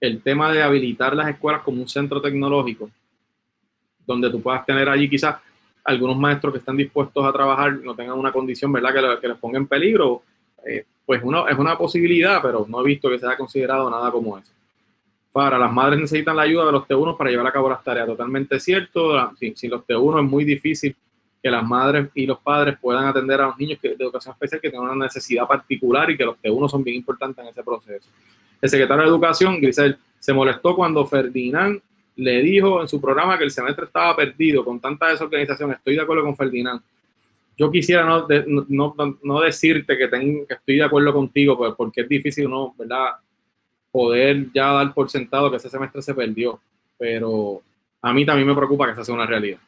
el 0.00 0.22
tema 0.22 0.52
de 0.52 0.62
habilitar 0.62 1.16
las 1.16 1.28
escuelas 1.28 1.62
como 1.62 1.82
un 1.82 1.88
centro 1.88 2.20
tecnológico, 2.20 2.90
donde 4.06 4.30
tú 4.30 4.40
puedas 4.40 4.64
tener 4.64 4.88
allí 4.88 5.08
quizás 5.08 5.36
algunos 5.82 6.16
maestros 6.16 6.52
que 6.52 6.58
están 6.58 6.76
dispuestos 6.76 7.24
a 7.24 7.32
trabajar, 7.32 7.74
no 7.80 7.94
tengan 7.94 8.18
una 8.18 8.32
condición, 8.32 8.72
¿verdad?, 8.72 9.20
que, 9.20 9.28
les 9.28 9.38
ponga 9.38 9.58
en 9.58 9.66
peligro, 9.66 10.22
eh, 10.64 10.84
pues 11.04 11.20
uno, 11.22 11.48
es 11.48 11.58
una 11.58 11.76
posibilidad, 11.76 12.40
pero 12.40 12.64
no 12.68 12.80
he 12.80 12.84
visto 12.84 13.10
que 13.10 13.18
se 13.18 13.26
haya 13.26 13.36
considerado 13.36 13.90
nada 13.90 14.10
como 14.10 14.38
eso. 14.38 14.52
Para 15.32 15.58
las 15.58 15.72
madres 15.72 15.98
necesitan 15.98 16.36
la 16.36 16.42
ayuda 16.42 16.66
de 16.66 16.72
los 16.72 16.86
T1 16.86 17.16
para 17.16 17.28
llevar 17.28 17.48
a 17.48 17.52
cabo 17.52 17.68
las 17.68 17.82
tareas. 17.82 18.06
Totalmente 18.06 18.60
cierto. 18.60 19.34
Sin, 19.36 19.56
sin 19.56 19.68
los 19.68 19.84
T1 19.84 20.24
es 20.24 20.30
muy 20.30 20.44
difícil 20.44 20.94
que 21.44 21.50
las 21.50 21.62
madres 21.62 22.08
y 22.14 22.24
los 22.24 22.38
padres 22.38 22.74
puedan 22.80 23.04
atender 23.04 23.38
a 23.38 23.48
los 23.48 23.58
niños 23.58 23.78
de 23.82 23.90
educación 23.90 24.32
especial 24.32 24.62
que 24.62 24.70
tengan 24.70 24.88
una 24.88 25.04
necesidad 25.04 25.46
particular 25.46 26.10
y 26.10 26.16
que 26.16 26.24
los 26.24 26.40
T1 26.40 26.70
son 26.70 26.82
bien 26.82 26.96
importantes 26.96 27.44
en 27.44 27.50
ese 27.50 27.62
proceso. 27.62 28.08
El 28.62 28.70
secretario 28.70 29.02
de 29.02 29.10
Educación, 29.10 29.60
Grisel, 29.60 29.98
se 30.18 30.32
molestó 30.32 30.74
cuando 30.74 31.04
Ferdinand 31.04 31.82
le 32.16 32.40
dijo 32.40 32.80
en 32.80 32.88
su 32.88 32.98
programa 32.98 33.36
que 33.36 33.44
el 33.44 33.50
semestre 33.50 33.84
estaba 33.84 34.16
perdido 34.16 34.64
con 34.64 34.80
tanta 34.80 35.08
desorganización. 35.08 35.72
Estoy 35.72 35.96
de 35.96 36.00
acuerdo 36.00 36.22
con 36.22 36.34
Ferdinand. 36.34 36.80
Yo 37.58 37.70
quisiera 37.70 38.06
no, 38.06 38.26
no, 38.68 39.18
no 39.22 39.40
decirte 39.40 39.98
que, 39.98 40.08
que, 40.08 40.54
estoy 40.54 40.76
de 40.76 40.84
acuerdo 40.84 41.12
contigo, 41.12 41.58
pues, 41.58 41.74
porque 41.76 42.00
es 42.00 42.08
difícil 42.08 42.48
¿no? 42.48 42.74
¿verdad? 42.78 43.16
poder 43.92 44.50
ya 44.54 44.72
dar 44.72 44.94
por 44.94 45.10
sentado 45.10 45.50
que 45.50 45.58
ese 45.58 45.68
semestre 45.68 46.00
se 46.00 46.14
perdió. 46.14 46.58
Pero 46.96 47.60
a 48.00 48.14
mí 48.14 48.24
también 48.24 48.48
me 48.48 48.54
preocupa 48.54 48.86
que 48.86 48.92
esa 48.92 49.04
sea 49.04 49.14
una 49.14 49.26
realidad, 49.26 49.58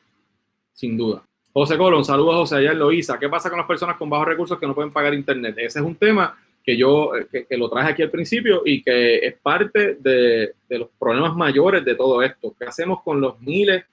sin 0.73 0.97
duda. 0.97 1.23
José 1.59 1.79
Colón, 1.79 2.05
saludos 2.05 2.35
José, 2.35 2.57
allá 2.57 2.73
en 2.73 2.79
Loíza. 2.79 3.19
¿Qué 3.19 3.31
pasa 3.31 3.49
con 3.49 3.57
las 3.57 3.67
personas 3.67 3.97
con 3.97 4.11
bajos 4.11 4.29
recursos 4.29 4.59
que 4.59 4.67
no 4.67 4.75
pueden 4.75 4.93
pagar 4.93 5.15
internet? 5.15 5.55
Ese 5.57 5.79
es 5.79 5.85
un 5.87 5.95
tema 5.95 6.39
que 6.63 6.77
yo 6.77 7.17
eh, 7.17 7.47
que, 7.49 7.57
lo 7.57 7.71
traje 7.71 7.93
aquí 7.93 8.03
al 8.03 8.11
principio 8.11 8.61
y 8.63 8.83
que 8.83 9.27
es 9.27 9.39
parte 9.39 9.95
de, 9.95 10.53
de, 10.69 10.79
los 10.79 10.91
problemas 10.99 11.35
mayores 11.35 11.83
de 11.83 11.95
todo 11.95 12.21
esto. 12.23 12.55
¿Qué 12.59 12.67
hacemos 12.67 13.03
con 13.03 13.23
los 13.23 13.41
miles 13.41 13.87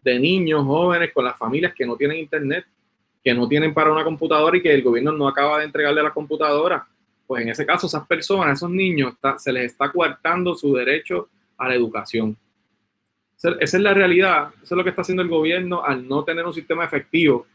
de 0.00 0.16
niños, 0.20 0.64
jóvenes, 0.64 1.12
con 1.12 1.24
las 1.24 1.36
familias 1.36 1.74
que 1.74 1.84
no 1.84 1.96
tienen 1.96 2.18
internet, 2.18 2.64
que 3.24 3.34
no 3.34 3.48
tienen 3.48 3.74
para 3.74 3.90
una 3.90 4.04
computadora 4.04 4.56
y 4.56 4.62
que 4.62 4.72
el 4.72 4.82
gobierno 4.84 5.10
no 5.10 5.26
acaba 5.26 5.58
de 5.58 5.64
entregarle 5.64 6.00
la 6.04 6.12
computadora? 6.12 6.86
Pues 7.26 7.42
en 7.42 7.48
ese 7.48 7.66
caso, 7.66 7.88
esas 7.88 8.06
personas, 8.06 8.58
esos 8.58 8.70
niños, 8.70 9.14
se 9.38 9.52
les 9.52 9.72
está 9.72 9.90
coartando 9.90 10.54
su 10.54 10.72
derecho 10.72 11.28
a 11.56 11.66
la 11.66 11.74
educación. 11.74 12.36
Esa 13.38 13.56
es 13.60 13.82
la 13.82 13.94
realidad. 13.94 14.50
Eso 14.62 14.74
es 14.74 14.76
lo 14.76 14.82
que 14.82 14.90
está 14.90 15.02
haciendo 15.02 15.22
el 15.22 15.28
gobierno 15.28 15.84
al 15.84 16.06
no 16.06 16.24
tener 16.24 16.44
un 16.44 16.52
sistema 16.52 16.84
efectivo. 16.84 17.46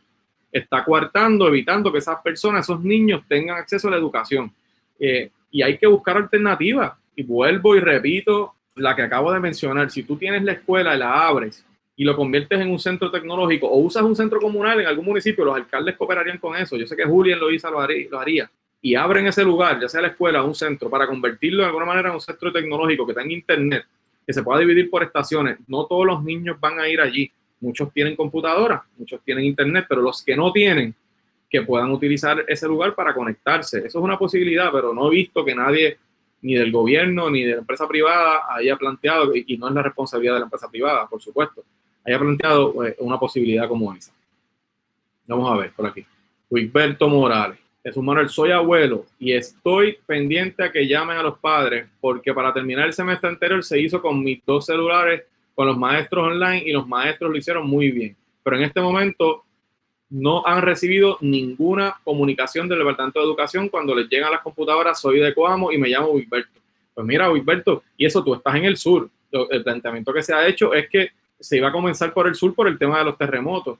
Está 0.51 0.83
coartando, 0.85 1.47
evitando 1.47 1.91
que 1.91 1.97
esas 1.97 2.21
personas, 2.21 2.65
esos 2.65 2.81
niños 2.81 3.23
tengan 3.27 3.57
acceso 3.57 3.87
a 3.87 3.91
la 3.91 3.97
educación. 3.97 4.53
Eh, 4.99 5.29
y 5.51 5.61
hay 5.61 5.77
que 5.77 5.87
buscar 5.87 6.15
alternativas. 6.17 6.93
Y 7.15 7.23
vuelvo 7.23 7.75
y 7.75 7.79
repito 7.79 8.55
la 8.75 8.95
que 8.95 9.01
acabo 9.01 9.31
de 9.31 9.39
mencionar. 9.39 9.91
Si 9.91 10.03
tú 10.03 10.15
tienes 10.15 10.43
la 10.43 10.53
escuela 10.53 10.95
y 10.95 10.99
la 10.99 11.27
abres 11.27 11.65
y 11.95 12.03
lo 12.03 12.15
conviertes 12.15 12.59
en 12.59 12.71
un 12.71 12.79
centro 12.79 13.11
tecnológico 13.11 13.67
o 13.67 13.77
usas 13.79 14.03
un 14.03 14.15
centro 14.15 14.39
comunal 14.39 14.79
en 14.79 14.87
algún 14.87 15.05
municipio, 15.05 15.45
los 15.45 15.55
alcaldes 15.55 15.97
cooperarían 15.97 16.37
con 16.37 16.55
eso. 16.55 16.77
Yo 16.77 16.87
sé 16.87 16.95
que 16.95 17.05
Julián 17.05 17.39
lo 17.39 17.51
hizo, 17.51 17.69
lo 17.69 18.19
haría. 18.19 18.49
Y 18.81 18.95
abren 18.95 19.27
ese 19.27 19.43
lugar, 19.43 19.79
ya 19.79 19.87
sea 19.87 20.01
la 20.01 20.09
escuela 20.09 20.43
o 20.43 20.47
un 20.47 20.55
centro, 20.55 20.89
para 20.89 21.07
convertirlo 21.07 21.63
de 21.63 21.67
alguna 21.67 21.85
manera 21.85 22.09
en 22.09 22.15
un 22.15 22.21
centro 22.21 22.51
tecnológico 22.51 23.05
que 23.07 23.13
tenga 23.13 23.31
internet, 23.31 23.85
que 24.25 24.33
se 24.33 24.43
pueda 24.43 24.59
dividir 24.59 24.89
por 24.89 25.03
estaciones. 25.03 25.57
No 25.67 25.85
todos 25.85 26.05
los 26.05 26.23
niños 26.23 26.59
van 26.59 26.79
a 26.79 26.87
ir 26.87 27.01
allí. 27.01 27.31
Muchos 27.59 27.91
tienen 27.93 28.15
computadora, 28.15 28.83
muchos 28.97 29.21
tienen 29.23 29.45
internet, 29.45 29.85
pero 29.87 30.01
los 30.01 30.23
que 30.23 30.35
no 30.35 30.51
tienen, 30.51 30.93
que 31.49 31.61
puedan 31.61 31.91
utilizar 31.91 32.43
ese 32.47 32.67
lugar 32.67 32.95
para 32.95 33.13
conectarse. 33.13 33.79
Eso 33.79 33.99
es 33.99 34.03
una 34.03 34.17
posibilidad, 34.17 34.71
pero 34.71 34.93
no 34.93 35.07
he 35.07 35.11
visto 35.11 35.45
que 35.45 35.55
nadie, 35.55 35.97
ni 36.41 36.55
del 36.55 36.71
gobierno, 36.71 37.29
ni 37.29 37.43
de 37.43 37.53
la 37.53 37.59
empresa 37.59 37.87
privada, 37.87 38.41
haya 38.49 38.75
planteado, 38.75 39.33
y 39.35 39.57
no 39.57 39.69
es 39.69 39.73
la 39.73 39.83
responsabilidad 39.83 40.33
de 40.33 40.39
la 40.39 40.45
empresa 40.45 40.69
privada, 40.69 41.07
por 41.07 41.21
supuesto, 41.21 41.63
haya 42.05 42.19
planteado 42.19 42.85
eh, 42.85 42.95
una 42.99 43.19
posibilidad 43.19 43.67
como 43.67 43.93
esa. 43.93 44.11
Vamos 45.27 45.51
a 45.51 45.57
ver 45.57 45.71
por 45.71 45.85
aquí. 45.85 46.05
Wilberto 46.49 47.07
Morales. 47.07 47.62
Un 47.85 48.05
Manuel, 48.05 48.29
soy 48.29 48.51
abuelo 48.51 49.05
y 49.19 49.33
estoy 49.33 49.97
pendiente 50.05 50.63
a 50.63 50.71
que 50.71 50.87
llamen 50.87 51.17
a 51.17 51.21
los 51.21 51.37
padres 51.37 51.85
porque 51.99 52.33
para 52.33 52.53
terminar 52.53 52.87
el 52.87 52.93
semestre 52.93 53.27
anterior 53.27 53.61
se 53.61 53.77
hizo 53.77 54.01
con 54.01 54.23
mis 54.23 54.39
dos 54.45 54.65
celulares, 54.67 55.23
con 55.53 55.67
los 55.67 55.77
maestros 55.77 56.31
online 56.31 56.63
y 56.65 56.71
los 56.71 56.87
maestros 56.87 57.29
lo 57.29 57.37
hicieron 57.37 57.67
muy 57.67 57.91
bien. 57.91 58.15
Pero 58.41 58.55
en 58.55 58.63
este 58.63 58.79
momento 58.79 59.43
no 60.09 60.47
han 60.47 60.61
recibido 60.61 61.17
ninguna 61.19 61.99
comunicación 62.05 62.69
del 62.69 62.79
Departamento 62.79 63.19
de 63.19 63.25
Educación 63.25 63.67
cuando 63.67 63.93
les 63.93 64.07
llegan 64.07 64.31
las 64.31 64.41
computadoras, 64.41 65.01
soy 65.01 65.19
de 65.19 65.33
Coamo 65.33 65.69
y 65.69 65.77
me 65.77 65.89
llamo 65.89 66.11
Wilberto. 66.11 66.61
Pues 66.93 67.05
mira, 67.05 67.29
Wilberto, 67.29 67.83
y 67.97 68.05
eso 68.05 68.23
tú 68.23 68.33
estás 68.33 68.55
en 68.55 68.63
el 68.63 68.77
sur. 68.77 69.09
El 69.49 69.61
planteamiento 69.61 70.13
que 70.13 70.23
se 70.23 70.33
ha 70.33 70.47
hecho 70.47 70.73
es 70.73 70.87
que 70.87 71.09
se 71.37 71.57
iba 71.57 71.67
a 71.67 71.73
comenzar 71.73 72.13
por 72.13 72.27
el 72.27 72.35
sur 72.35 72.55
por 72.55 72.69
el 72.69 72.77
tema 72.79 72.99
de 72.99 73.05
los 73.05 73.17
terremotos. 73.17 73.77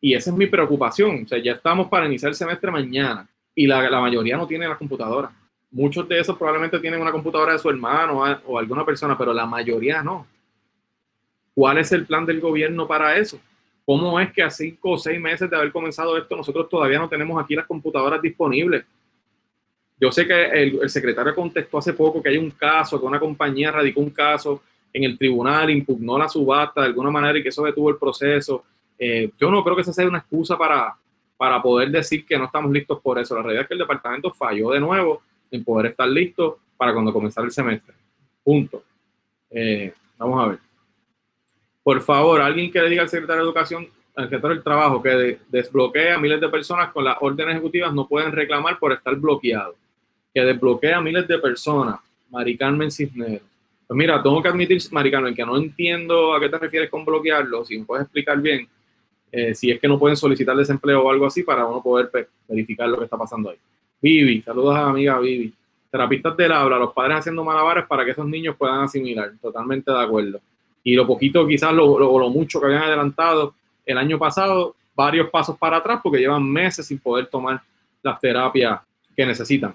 Y 0.00 0.14
esa 0.14 0.30
es 0.30 0.36
mi 0.36 0.46
preocupación. 0.46 1.22
O 1.24 1.28
sea, 1.28 1.38
ya 1.38 1.52
estamos 1.52 1.86
para 1.86 2.06
iniciar 2.06 2.30
el 2.30 2.36
semestre 2.36 2.72
mañana 2.72 3.28
y 3.56 3.66
la, 3.66 3.90
la 3.90 4.00
mayoría 4.00 4.36
no 4.36 4.46
tiene 4.46 4.68
la 4.68 4.76
computadora. 4.76 5.32
Muchos 5.70 6.06
de 6.06 6.20
esos 6.20 6.36
probablemente 6.36 6.78
tienen 6.78 7.00
una 7.00 7.10
computadora 7.10 7.54
de 7.54 7.58
su 7.58 7.68
hermano 7.68 8.22
o 8.44 8.58
alguna 8.58 8.84
persona, 8.84 9.18
pero 9.18 9.32
la 9.32 9.46
mayoría 9.46 10.02
no. 10.02 10.26
¿Cuál 11.54 11.78
es 11.78 11.90
el 11.90 12.06
plan 12.06 12.26
del 12.26 12.38
gobierno 12.38 12.86
para 12.86 13.16
eso? 13.16 13.40
¿Cómo 13.84 14.20
es 14.20 14.30
que 14.32 14.42
a 14.42 14.50
cinco 14.50 14.90
o 14.90 14.98
seis 14.98 15.18
meses 15.18 15.48
de 15.48 15.56
haber 15.56 15.72
comenzado 15.72 16.18
esto 16.18 16.36
nosotros 16.36 16.68
todavía 16.68 16.98
no 16.98 17.08
tenemos 17.08 17.42
aquí 17.42 17.54
las 17.54 17.66
computadoras 17.66 18.20
disponibles? 18.20 18.84
Yo 19.98 20.12
sé 20.12 20.26
que 20.26 20.44
el, 20.44 20.78
el 20.82 20.90
secretario 20.90 21.34
contestó 21.34 21.78
hace 21.78 21.94
poco 21.94 22.22
que 22.22 22.28
hay 22.28 22.36
un 22.36 22.50
caso, 22.50 23.00
que 23.00 23.06
una 23.06 23.18
compañía 23.18 23.72
radicó 23.72 24.00
un 24.00 24.10
caso 24.10 24.62
en 24.92 25.04
el 25.04 25.16
tribunal, 25.16 25.70
impugnó 25.70 26.18
la 26.18 26.28
subasta 26.28 26.82
de 26.82 26.88
alguna 26.88 27.10
manera 27.10 27.38
y 27.38 27.42
que 27.42 27.48
eso 27.48 27.64
detuvo 27.64 27.88
el 27.88 27.96
proceso. 27.96 28.64
Eh, 28.98 29.30
yo 29.38 29.50
no 29.50 29.64
creo 29.64 29.74
que 29.74 29.82
esa 29.82 29.94
sea 29.94 30.06
una 30.06 30.18
excusa 30.18 30.58
para, 30.58 30.94
para 31.36 31.60
poder 31.60 31.90
decir 31.90 32.24
que 32.24 32.38
no 32.38 32.46
estamos 32.46 32.70
listos 32.70 33.00
por 33.00 33.18
eso. 33.18 33.34
La 33.34 33.42
realidad 33.42 33.62
es 33.62 33.68
que 33.68 33.74
el 33.74 33.80
departamento 33.80 34.32
falló 34.32 34.70
de 34.70 34.80
nuevo 34.80 35.22
en 35.50 35.64
poder 35.64 35.86
estar 35.86 36.08
listo 36.08 36.58
para 36.76 36.92
cuando 36.92 37.12
comenzara 37.12 37.46
el 37.46 37.52
semestre. 37.52 37.94
Punto. 38.42 38.82
Eh, 39.50 39.92
vamos 40.18 40.44
a 40.44 40.48
ver. 40.48 40.58
Por 41.82 42.00
favor, 42.00 42.40
alguien 42.40 42.70
que 42.70 42.80
le 42.80 42.90
diga 42.90 43.02
al 43.02 43.08
secretario 43.08 43.42
de 43.42 43.48
Educación, 43.48 43.88
al 44.16 44.24
secretario 44.24 44.56
del 44.56 44.64
Trabajo, 44.64 45.02
que 45.02 45.38
desbloquea 45.48 46.16
a 46.16 46.18
miles 46.18 46.40
de 46.40 46.48
personas 46.48 46.90
con 46.90 47.04
las 47.04 47.16
órdenes 47.20 47.54
ejecutivas, 47.54 47.94
no 47.94 48.08
pueden 48.08 48.32
reclamar 48.32 48.78
por 48.78 48.92
estar 48.92 49.14
bloqueado. 49.16 49.74
Que 50.34 50.40
desbloquea 50.42 50.98
a 50.98 51.00
miles 51.00 51.28
de 51.28 51.38
personas. 51.38 52.00
Mari 52.30 52.56
Carmen 52.56 52.90
Cisneros 52.90 53.42
pues 53.86 53.96
mira, 53.96 54.20
tengo 54.22 54.42
que 54.42 54.48
admitir, 54.48 54.82
Maricano, 54.90 55.32
que 55.32 55.46
no 55.46 55.56
entiendo 55.56 56.34
a 56.34 56.40
qué 56.40 56.48
te 56.48 56.58
refieres 56.58 56.90
con 56.90 57.04
bloquearlo, 57.04 57.64
si 57.64 57.78
me 57.78 57.84
puedes 57.84 58.04
explicar 58.04 58.40
bien, 58.40 58.68
eh, 59.30 59.54
si 59.54 59.70
es 59.70 59.80
que 59.80 59.88
no 59.88 59.98
pueden 59.98 60.16
solicitar 60.16 60.56
desempleo 60.56 61.02
o 61.02 61.10
algo 61.10 61.26
así 61.26 61.42
para 61.42 61.66
uno 61.66 61.82
poder 61.82 62.10
verificar 62.48 62.88
lo 62.88 62.98
que 62.98 63.04
está 63.04 63.16
pasando 63.16 63.50
ahí. 63.50 63.56
Vivi, 64.00 64.42
saludos 64.42 64.76
a 64.76 64.82
la 64.82 64.88
amiga 64.90 65.18
Vivi. 65.18 65.52
Terapistas 65.90 66.36
del 66.36 66.52
habla, 66.52 66.78
los 66.78 66.92
padres 66.92 67.18
haciendo 67.18 67.44
malabares 67.44 67.86
para 67.86 68.04
que 68.04 68.10
esos 68.10 68.26
niños 68.26 68.56
puedan 68.56 68.82
asimilar, 68.82 69.32
totalmente 69.40 69.90
de 69.90 70.00
acuerdo. 70.00 70.40
Y 70.84 70.94
lo 70.94 71.06
poquito, 71.06 71.46
quizás 71.46 71.72
lo, 71.72 71.98
lo, 71.98 72.18
lo 72.18 72.28
mucho 72.28 72.60
que 72.60 72.66
habían 72.66 72.82
adelantado 72.82 73.54
el 73.84 73.98
año 73.98 74.18
pasado, 74.18 74.74
varios 74.94 75.30
pasos 75.30 75.56
para 75.58 75.78
atrás 75.78 76.00
porque 76.02 76.18
llevan 76.18 76.44
meses 76.44 76.86
sin 76.86 76.98
poder 76.98 77.26
tomar 77.26 77.60
las 78.02 78.20
terapias 78.20 78.80
que 79.16 79.26
necesitan. 79.26 79.74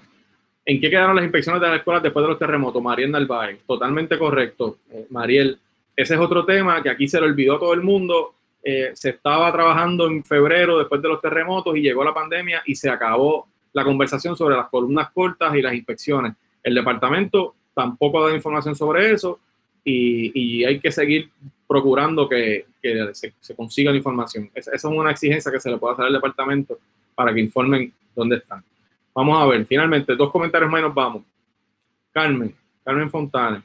¿En 0.64 0.80
qué 0.80 0.88
quedaron 0.88 1.16
las 1.16 1.24
inspecciones 1.24 1.60
de 1.60 1.68
las 1.68 1.78
escuelas 1.78 2.02
después 2.02 2.22
de 2.22 2.28
los 2.28 2.38
terremotos? 2.38 2.82
Mariel 2.82 3.10
Narváez, 3.10 3.60
totalmente 3.66 4.16
correcto. 4.16 4.78
Eh, 4.90 5.06
Mariel, 5.10 5.58
ese 5.96 6.14
es 6.14 6.20
otro 6.20 6.44
tema 6.44 6.82
que 6.82 6.90
aquí 6.90 7.08
se 7.08 7.20
le 7.20 7.26
olvidó 7.26 7.56
a 7.56 7.58
todo 7.58 7.74
el 7.74 7.82
mundo. 7.82 8.34
Eh, 8.64 8.92
se 8.94 9.10
estaba 9.10 9.50
trabajando 9.52 10.06
en 10.06 10.24
febrero 10.24 10.78
después 10.78 11.02
de 11.02 11.08
los 11.08 11.20
terremotos 11.20 11.76
y 11.76 11.80
llegó 11.80 12.04
la 12.04 12.14
pandemia 12.14 12.62
y 12.64 12.76
se 12.76 12.88
acabó 12.88 13.48
la 13.72 13.84
conversación 13.84 14.36
sobre 14.36 14.56
las 14.56 14.68
columnas 14.68 15.10
cortas 15.10 15.54
y 15.54 15.62
las 15.62 15.74
inspecciones. 15.74 16.34
El 16.62 16.74
departamento 16.74 17.54
tampoco 17.74 18.18
ha 18.18 18.22
dado 18.22 18.36
información 18.36 18.76
sobre 18.76 19.10
eso 19.12 19.40
y, 19.84 20.62
hay 20.64 20.78
que 20.78 20.92
seguir 20.92 21.30
procurando 21.66 22.28
que, 22.28 22.66
se, 23.12 23.56
consiga 23.56 23.90
la 23.90 23.96
información. 23.96 24.50
Esa, 24.54 24.72
es 24.72 24.84
una 24.84 25.10
exigencia 25.10 25.50
que 25.50 25.58
se 25.58 25.70
le 25.70 25.78
puede 25.78 25.94
hacer 25.94 26.06
al 26.06 26.12
departamento 26.12 26.78
para 27.14 27.34
que 27.34 27.40
informen 27.40 27.92
dónde 28.14 28.36
están. 28.36 28.62
Vamos 29.14 29.42
a 29.42 29.46
ver, 29.46 29.66
finalmente, 29.66 30.14
dos 30.14 30.30
comentarios 30.30 30.70
más 30.70 30.80
y 30.80 30.84
nos 30.84 30.94
vamos. 30.94 31.22
Carmen, 32.12 32.54
Carmen 32.84 33.10
Fontana. 33.10 33.64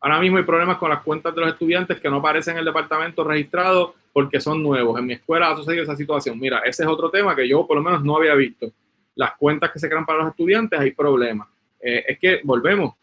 Ahora 0.00 0.20
mismo 0.20 0.38
hay 0.38 0.44
problemas 0.44 0.78
con 0.78 0.90
las 0.90 1.02
cuentas 1.02 1.34
de 1.34 1.40
los 1.40 1.50
estudiantes 1.50 2.00
que 2.00 2.10
no 2.10 2.16
aparecen 2.16 2.54
en 2.54 2.60
el 2.60 2.64
departamento 2.64 3.22
registrado 3.22 3.94
porque 4.16 4.40
son 4.40 4.62
nuevos. 4.62 4.98
En 4.98 5.04
mi 5.04 5.12
escuela 5.12 5.50
ha 5.50 5.56
sucedido 5.56 5.82
esa 5.82 5.94
situación. 5.94 6.40
Mira, 6.40 6.60
ese 6.60 6.84
es 6.84 6.88
otro 6.88 7.10
tema 7.10 7.36
que 7.36 7.46
yo 7.46 7.66
por 7.66 7.76
lo 7.76 7.82
menos 7.82 8.02
no 8.02 8.16
había 8.16 8.34
visto. 8.34 8.72
Las 9.14 9.36
cuentas 9.36 9.70
que 9.70 9.78
se 9.78 9.90
crean 9.90 10.06
para 10.06 10.20
los 10.20 10.30
estudiantes 10.30 10.80
hay 10.80 10.92
problemas. 10.92 11.48
Eh, 11.78 12.02
es 12.08 12.18
que 12.18 12.40
volvemos, 12.42 12.94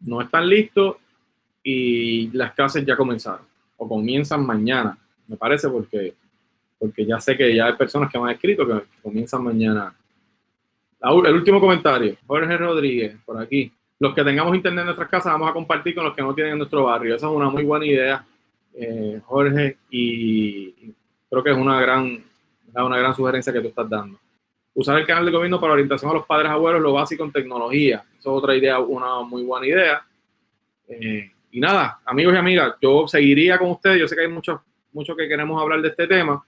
no 0.00 0.20
están 0.20 0.48
listos 0.48 0.96
y 1.62 2.32
las 2.36 2.52
clases 2.52 2.84
ya 2.84 2.96
comenzaron 2.96 3.46
o 3.76 3.88
comienzan 3.88 4.44
mañana, 4.44 4.98
me 5.28 5.36
parece, 5.36 5.68
porque, 5.68 6.14
porque 6.80 7.06
ya 7.06 7.20
sé 7.20 7.36
que 7.36 7.54
ya 7.54 7.66
hay 7.66 7.74
personas 7.74 8.10
que 8.10 8.18
me 8.18 8.24
han 8.24 8.34
escrito 8.34 8.66
que 8.66 8.86
comienzan 9.04 9.44
mañana 9.44 9.94
el 11.00 11.34
último 11.34 11.60
comentario, 11.60 12.16
Jorge 12.26 12.56
Rodríguez, 12.56 13.16
por 13.24 13.40
aquí. 13.40 13.70
Los 14.00 14.12
que 14.12 14.24
tengamos 14.24 14.56
internet 14.56 14.80
en 14.80 14.86
nuestras 14.86 15.08
casas 15.08 15.32
vamos 15.32 15.48
a 15.48 15.52
compartir 15.52 15.94
con 15.94 16.02
los 16.02 16.12
que 16.12 16.22
no 16.22 16.34
tienen 16.34 16.54
en 16.54 16.58
nuestro 16.58 16.82
barrio. 16.82 17.14
Esa 17.14 17.28
es 17.28 17.32
una 17.32 17.48
muy 17.48 17.62
buena 17.62 17.86
idea, 17.86 18.26
eh, 18.74 19.20
Jorge, 19.24 19.78
y 19.90 20.72
creo 21.30 21.42
que 21.42 21.50
es 21.50 21.56
una 21.56 21.80
gran, 21.80 22.24
una 22.74 22.98
gran 22.98 23.14
sugerencia 23.14 23.52
que 23.52 23.60
tú 23.60 23.68
estás 23.68 23.88
dando. 23.88 24.18
Usar 24.74 24.98
el 24.98 25.06
canal 25.06 25.26
de 25.26 25.32
gobierno 25.32 25.60
para 25.60 25.72
orientación 25.72 26.10
a 26.10 26.14
los 26.14 26.26
padres 26.26 26.50
abuelos, 26.50 26.82
lo 26.82 26.92
básico 26.92 27.24
en 27.24 27.32
tecnología. 27.32 28.04
Esa 28.10 28.18
es 28.18 28.26
otra 28.26 28.56
idea, 28.56 28.80
una 28.80 29.22
muy 29.22 29.44
buena 29.44 29.66
idea. 29.66 30.02
Eh, 30.88 31.30
y 31.52 31.60
nada, 31.60 32.00
amigos 32.04 32.34
y 32.34 32.36
amigas, 32.36 32.74
yo 32.82 33.06
seguiría 33.06 33.58
con 33.58 33.70
ustedes. 33.70 34.00
Yo 34.00 34.08
sé 34.08 34.16
que 34.16 34.22
hay 34.22 34.28
muchos 34.28 34.60
mucho 34.92 35.16
que 35.16 35.28
queremos 35.28 35.60
hablar 35.60 35.82
de 35.82 35.88
este 35.88 36.06
tema 36.06 36.44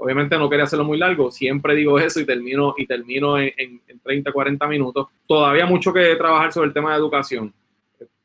Obviamente 0.00 0.38
no 0.38 0.48
quería 0.48 0.64
hacerlo 0.64 0.84
muy 0.84 0.98
largo, 0.98 1.30
siempre 1.30 1.74
digo 1.74 1.98
eso 1.98 2.20
y 2.20 2.26
termino, 2.26 2.74
y 2.76 2.86
termino 2.86 3.38
en, 3.38 3.52
en, 3.56 4.00
30, 4.00 4.32
40 4.32 4.66
minutos. 4.68 5.08
Todavía 5.26 5.66
mucho 5.66 5.92
que 5.92 6.14
trabajar 6.16 6.52
sobre 6.52 6.68
el 6.68 6.74
tema 6.74 6.92
de 6.92 6.98
educación. 6.98 7.52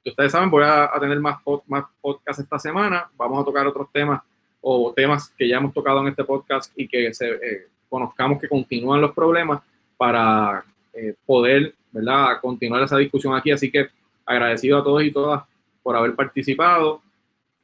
Ustedes 0.05 0.31
saben, 0.31 0.49
voy 0.49 0.63
a, 0.65 0.91
tener 0.99 1.19
más, 1.19 1.37
más 1.67 1.85
podcasts 2.01 2.43
esta 2.43 2.59
semana. 2.59 3.09
Vamos 3.15 3.41
a 3.41 3.45
tocar 3.45 3.65
otros 3.65 3.87
temas 3.91 4.21
o 4.61 4.93
temas 4.93 5.33
que 5.37 5.47
ya 5.47 5.57
hemos 5.57 5.73
tocado 5.73 6.01
en 6.01 6.09
este 6.09 6.23
podcast 6.23 6.71
y 6.75 6.87
que 6.87 7.07
eh, 7.07 7.67
conozcamos 7.89 8.39
que 8.39 8.49
continúan 8.49 9.01
los 9.01 9.13
problemas 9.13 9.61
para 9.97 10.63
eh, 10.93 11.15
poder 11.25 11.73
¿verdad? 11.91 12.41
continuar 12.41 12.83
esa 12.83 12.97
discusión 12.97 13.33
aquí. 13.35 13.51
Así 13.51 13.71
que 13.71 13.87
agradecido 14.25 14.79
a 14.79 14.83
todos 14.83 15.03
y 15.03 15.11
todas 15.11 15.43
por 15.81 15.95
haber 15.95 16.15
participado. 16.15 17.01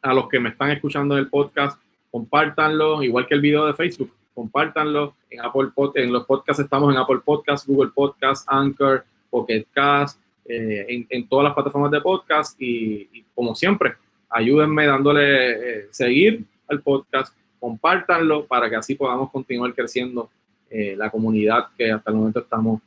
A 0.02 0.14
los 0.14 0.30
que 0.30 0.40
me 0.40 0.50
están 0.50 0.72
escuchando 0.72 1.16
en 1.16 1.24
el 1.24 1.30
podcast, 1.30 1.78
compártanlo, 2.10 3.04
igual 3.04 3.28
que 3.28 3.36
el 3.36 3.42
video 3.42 3.66
de 3.66 3.74
Facebook, 3.74 4.14
compártanlo. 4.34 5.14
En 5.30 5.42
Apple 5.42 5.72
en 5.96 6.14
los 6.14 6.26
podcasts 6.26 6.64
estamos 6.64 6.94
en 6.94 7.00
Apple 7.00 7.20
Podcasts, 7.24 7.68
Google 7.68 7.92
Podcasts, 7.94 8.46
Anchor, 8.48 9.04
Pocket 9.30 9.66
Cast, 9.74 10.20
eh, 10.52 11.06
en, 11.08 11.28
todas 11.28 11.44
las 11.44 11.54
plataformas 11.54 11.92
de 11.92 12.02
podcast 12.02 12.60
y, 12.60 13.24
como 13.36 13.54
siempre, 13.54 13.94
ayúdenme 14.28 14.88
dándole 14.88 15.52
eh, 15.82 15.88
seguir 15.92 16.44
al 16.68 16.82
podcast, 16.82 17.36
compártanlo 17.60 18.48
para 18.48 18.68
que 18.68 18.76
así 18.76 18.96
podamos 18.96 19.30
continuar 19.30 19.76
creciendo 19.76 20.30
eh, 20.72 20.96
la 20.98 21.12
comunidad 21.12 21.68
que 21.78 21.92
hasta 21.92 22.10
el 22.10 22.18
momento 22.18 22.40
estamos, 22.40 22.82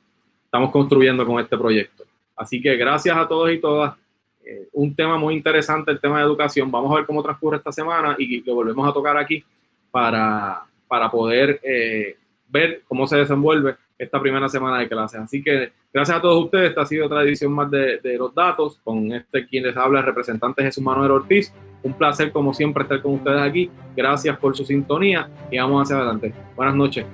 estamos 0.44 0.72
construyendo 0.72 1.24
con 1.24 1.38
este 1.38 1.56
proyecto. 1.56 2.02
Así 2.34 2.60
que 2.60 2.76
gracias 2.76 3.16
a 3.16 3.28
todos 3.28 3.52
y 3.52 3.58
todas. 3.58 3.94
Eh, 4.44 4.68
un 4.72 4.92
tema 4.96 5.16
muy 5.16 5.34
interesante, 5.34 5.92
el 5.92 6.00
tema 6.00 6.18
de 6.18 6.24
educación. 6.24 6.68
Vamos 6.68 6.90
a 6.90 6.96
ver 6.96 7.06
cómo 7.06 7.22
transcurre 7.22 7.58
esta 7.58 7.70
semana 7.70 8.16
y 8.18 8.42
lo 8.42 8.56
volvemos 8.56 8.88
a 8.88 8.92
tocar 8.92 9.16
aquí 9.16 9.44
para, 9.92 10.64
para 10.88 11.08
poder 11.08 11.60
ver 12.48 12.82
cómo 12.88 13.06
se 13.06 13.18
desenvuelve 13.18 13.76
esta 14.02 14.20
primera 14.20 14.48
semana 14.48 14.78
de 14.78 14.88
clases. 14.88 15.20
Así 15.20 15.42
que 15.42 15.72
gracias 15.92 16.18
a 16.18 16.20
todos 16.20 16.44
ustedes, 16.44 16.70
esta 16.70 16.82
ha 16.82 16.86
sido 16.86 17.06
otra 17.06 17.22
edición 17.22 17.52
más 17.52 17.70
de, 17.70 18.00
los 18.18 18.34
datos 18.34 18.80
con 18.82 19.12
este 19.12 19.46
quien 19.46 19.64
les 19.64 19.76
habla, 19.76 20.00
el 20.00 20.06
representante 20.06 20.62
Jesús 20.62 20.82
Manuel 20.82 21.12
Ortiz. 21.12 21.52
Un 21.84 21.94
placer 21.94 22.32
como 22.32 22.52
siempre 22.52 22.82
estar 22.82 23.00
con 23.00 23.14
ustedes 23.14 23.40
aquí. 23.40 23.70
Gracias 23.96 24.36
por 24.38 24.56
su 24.56 24.64
sintonía 24.64 25.28
y 25.50 25.58
vamos 25.58 25.82
hacia 25.82 25.96
adelante. 25.96 26.32
Buenas 26.56 26.74
noches. 26.74 27.06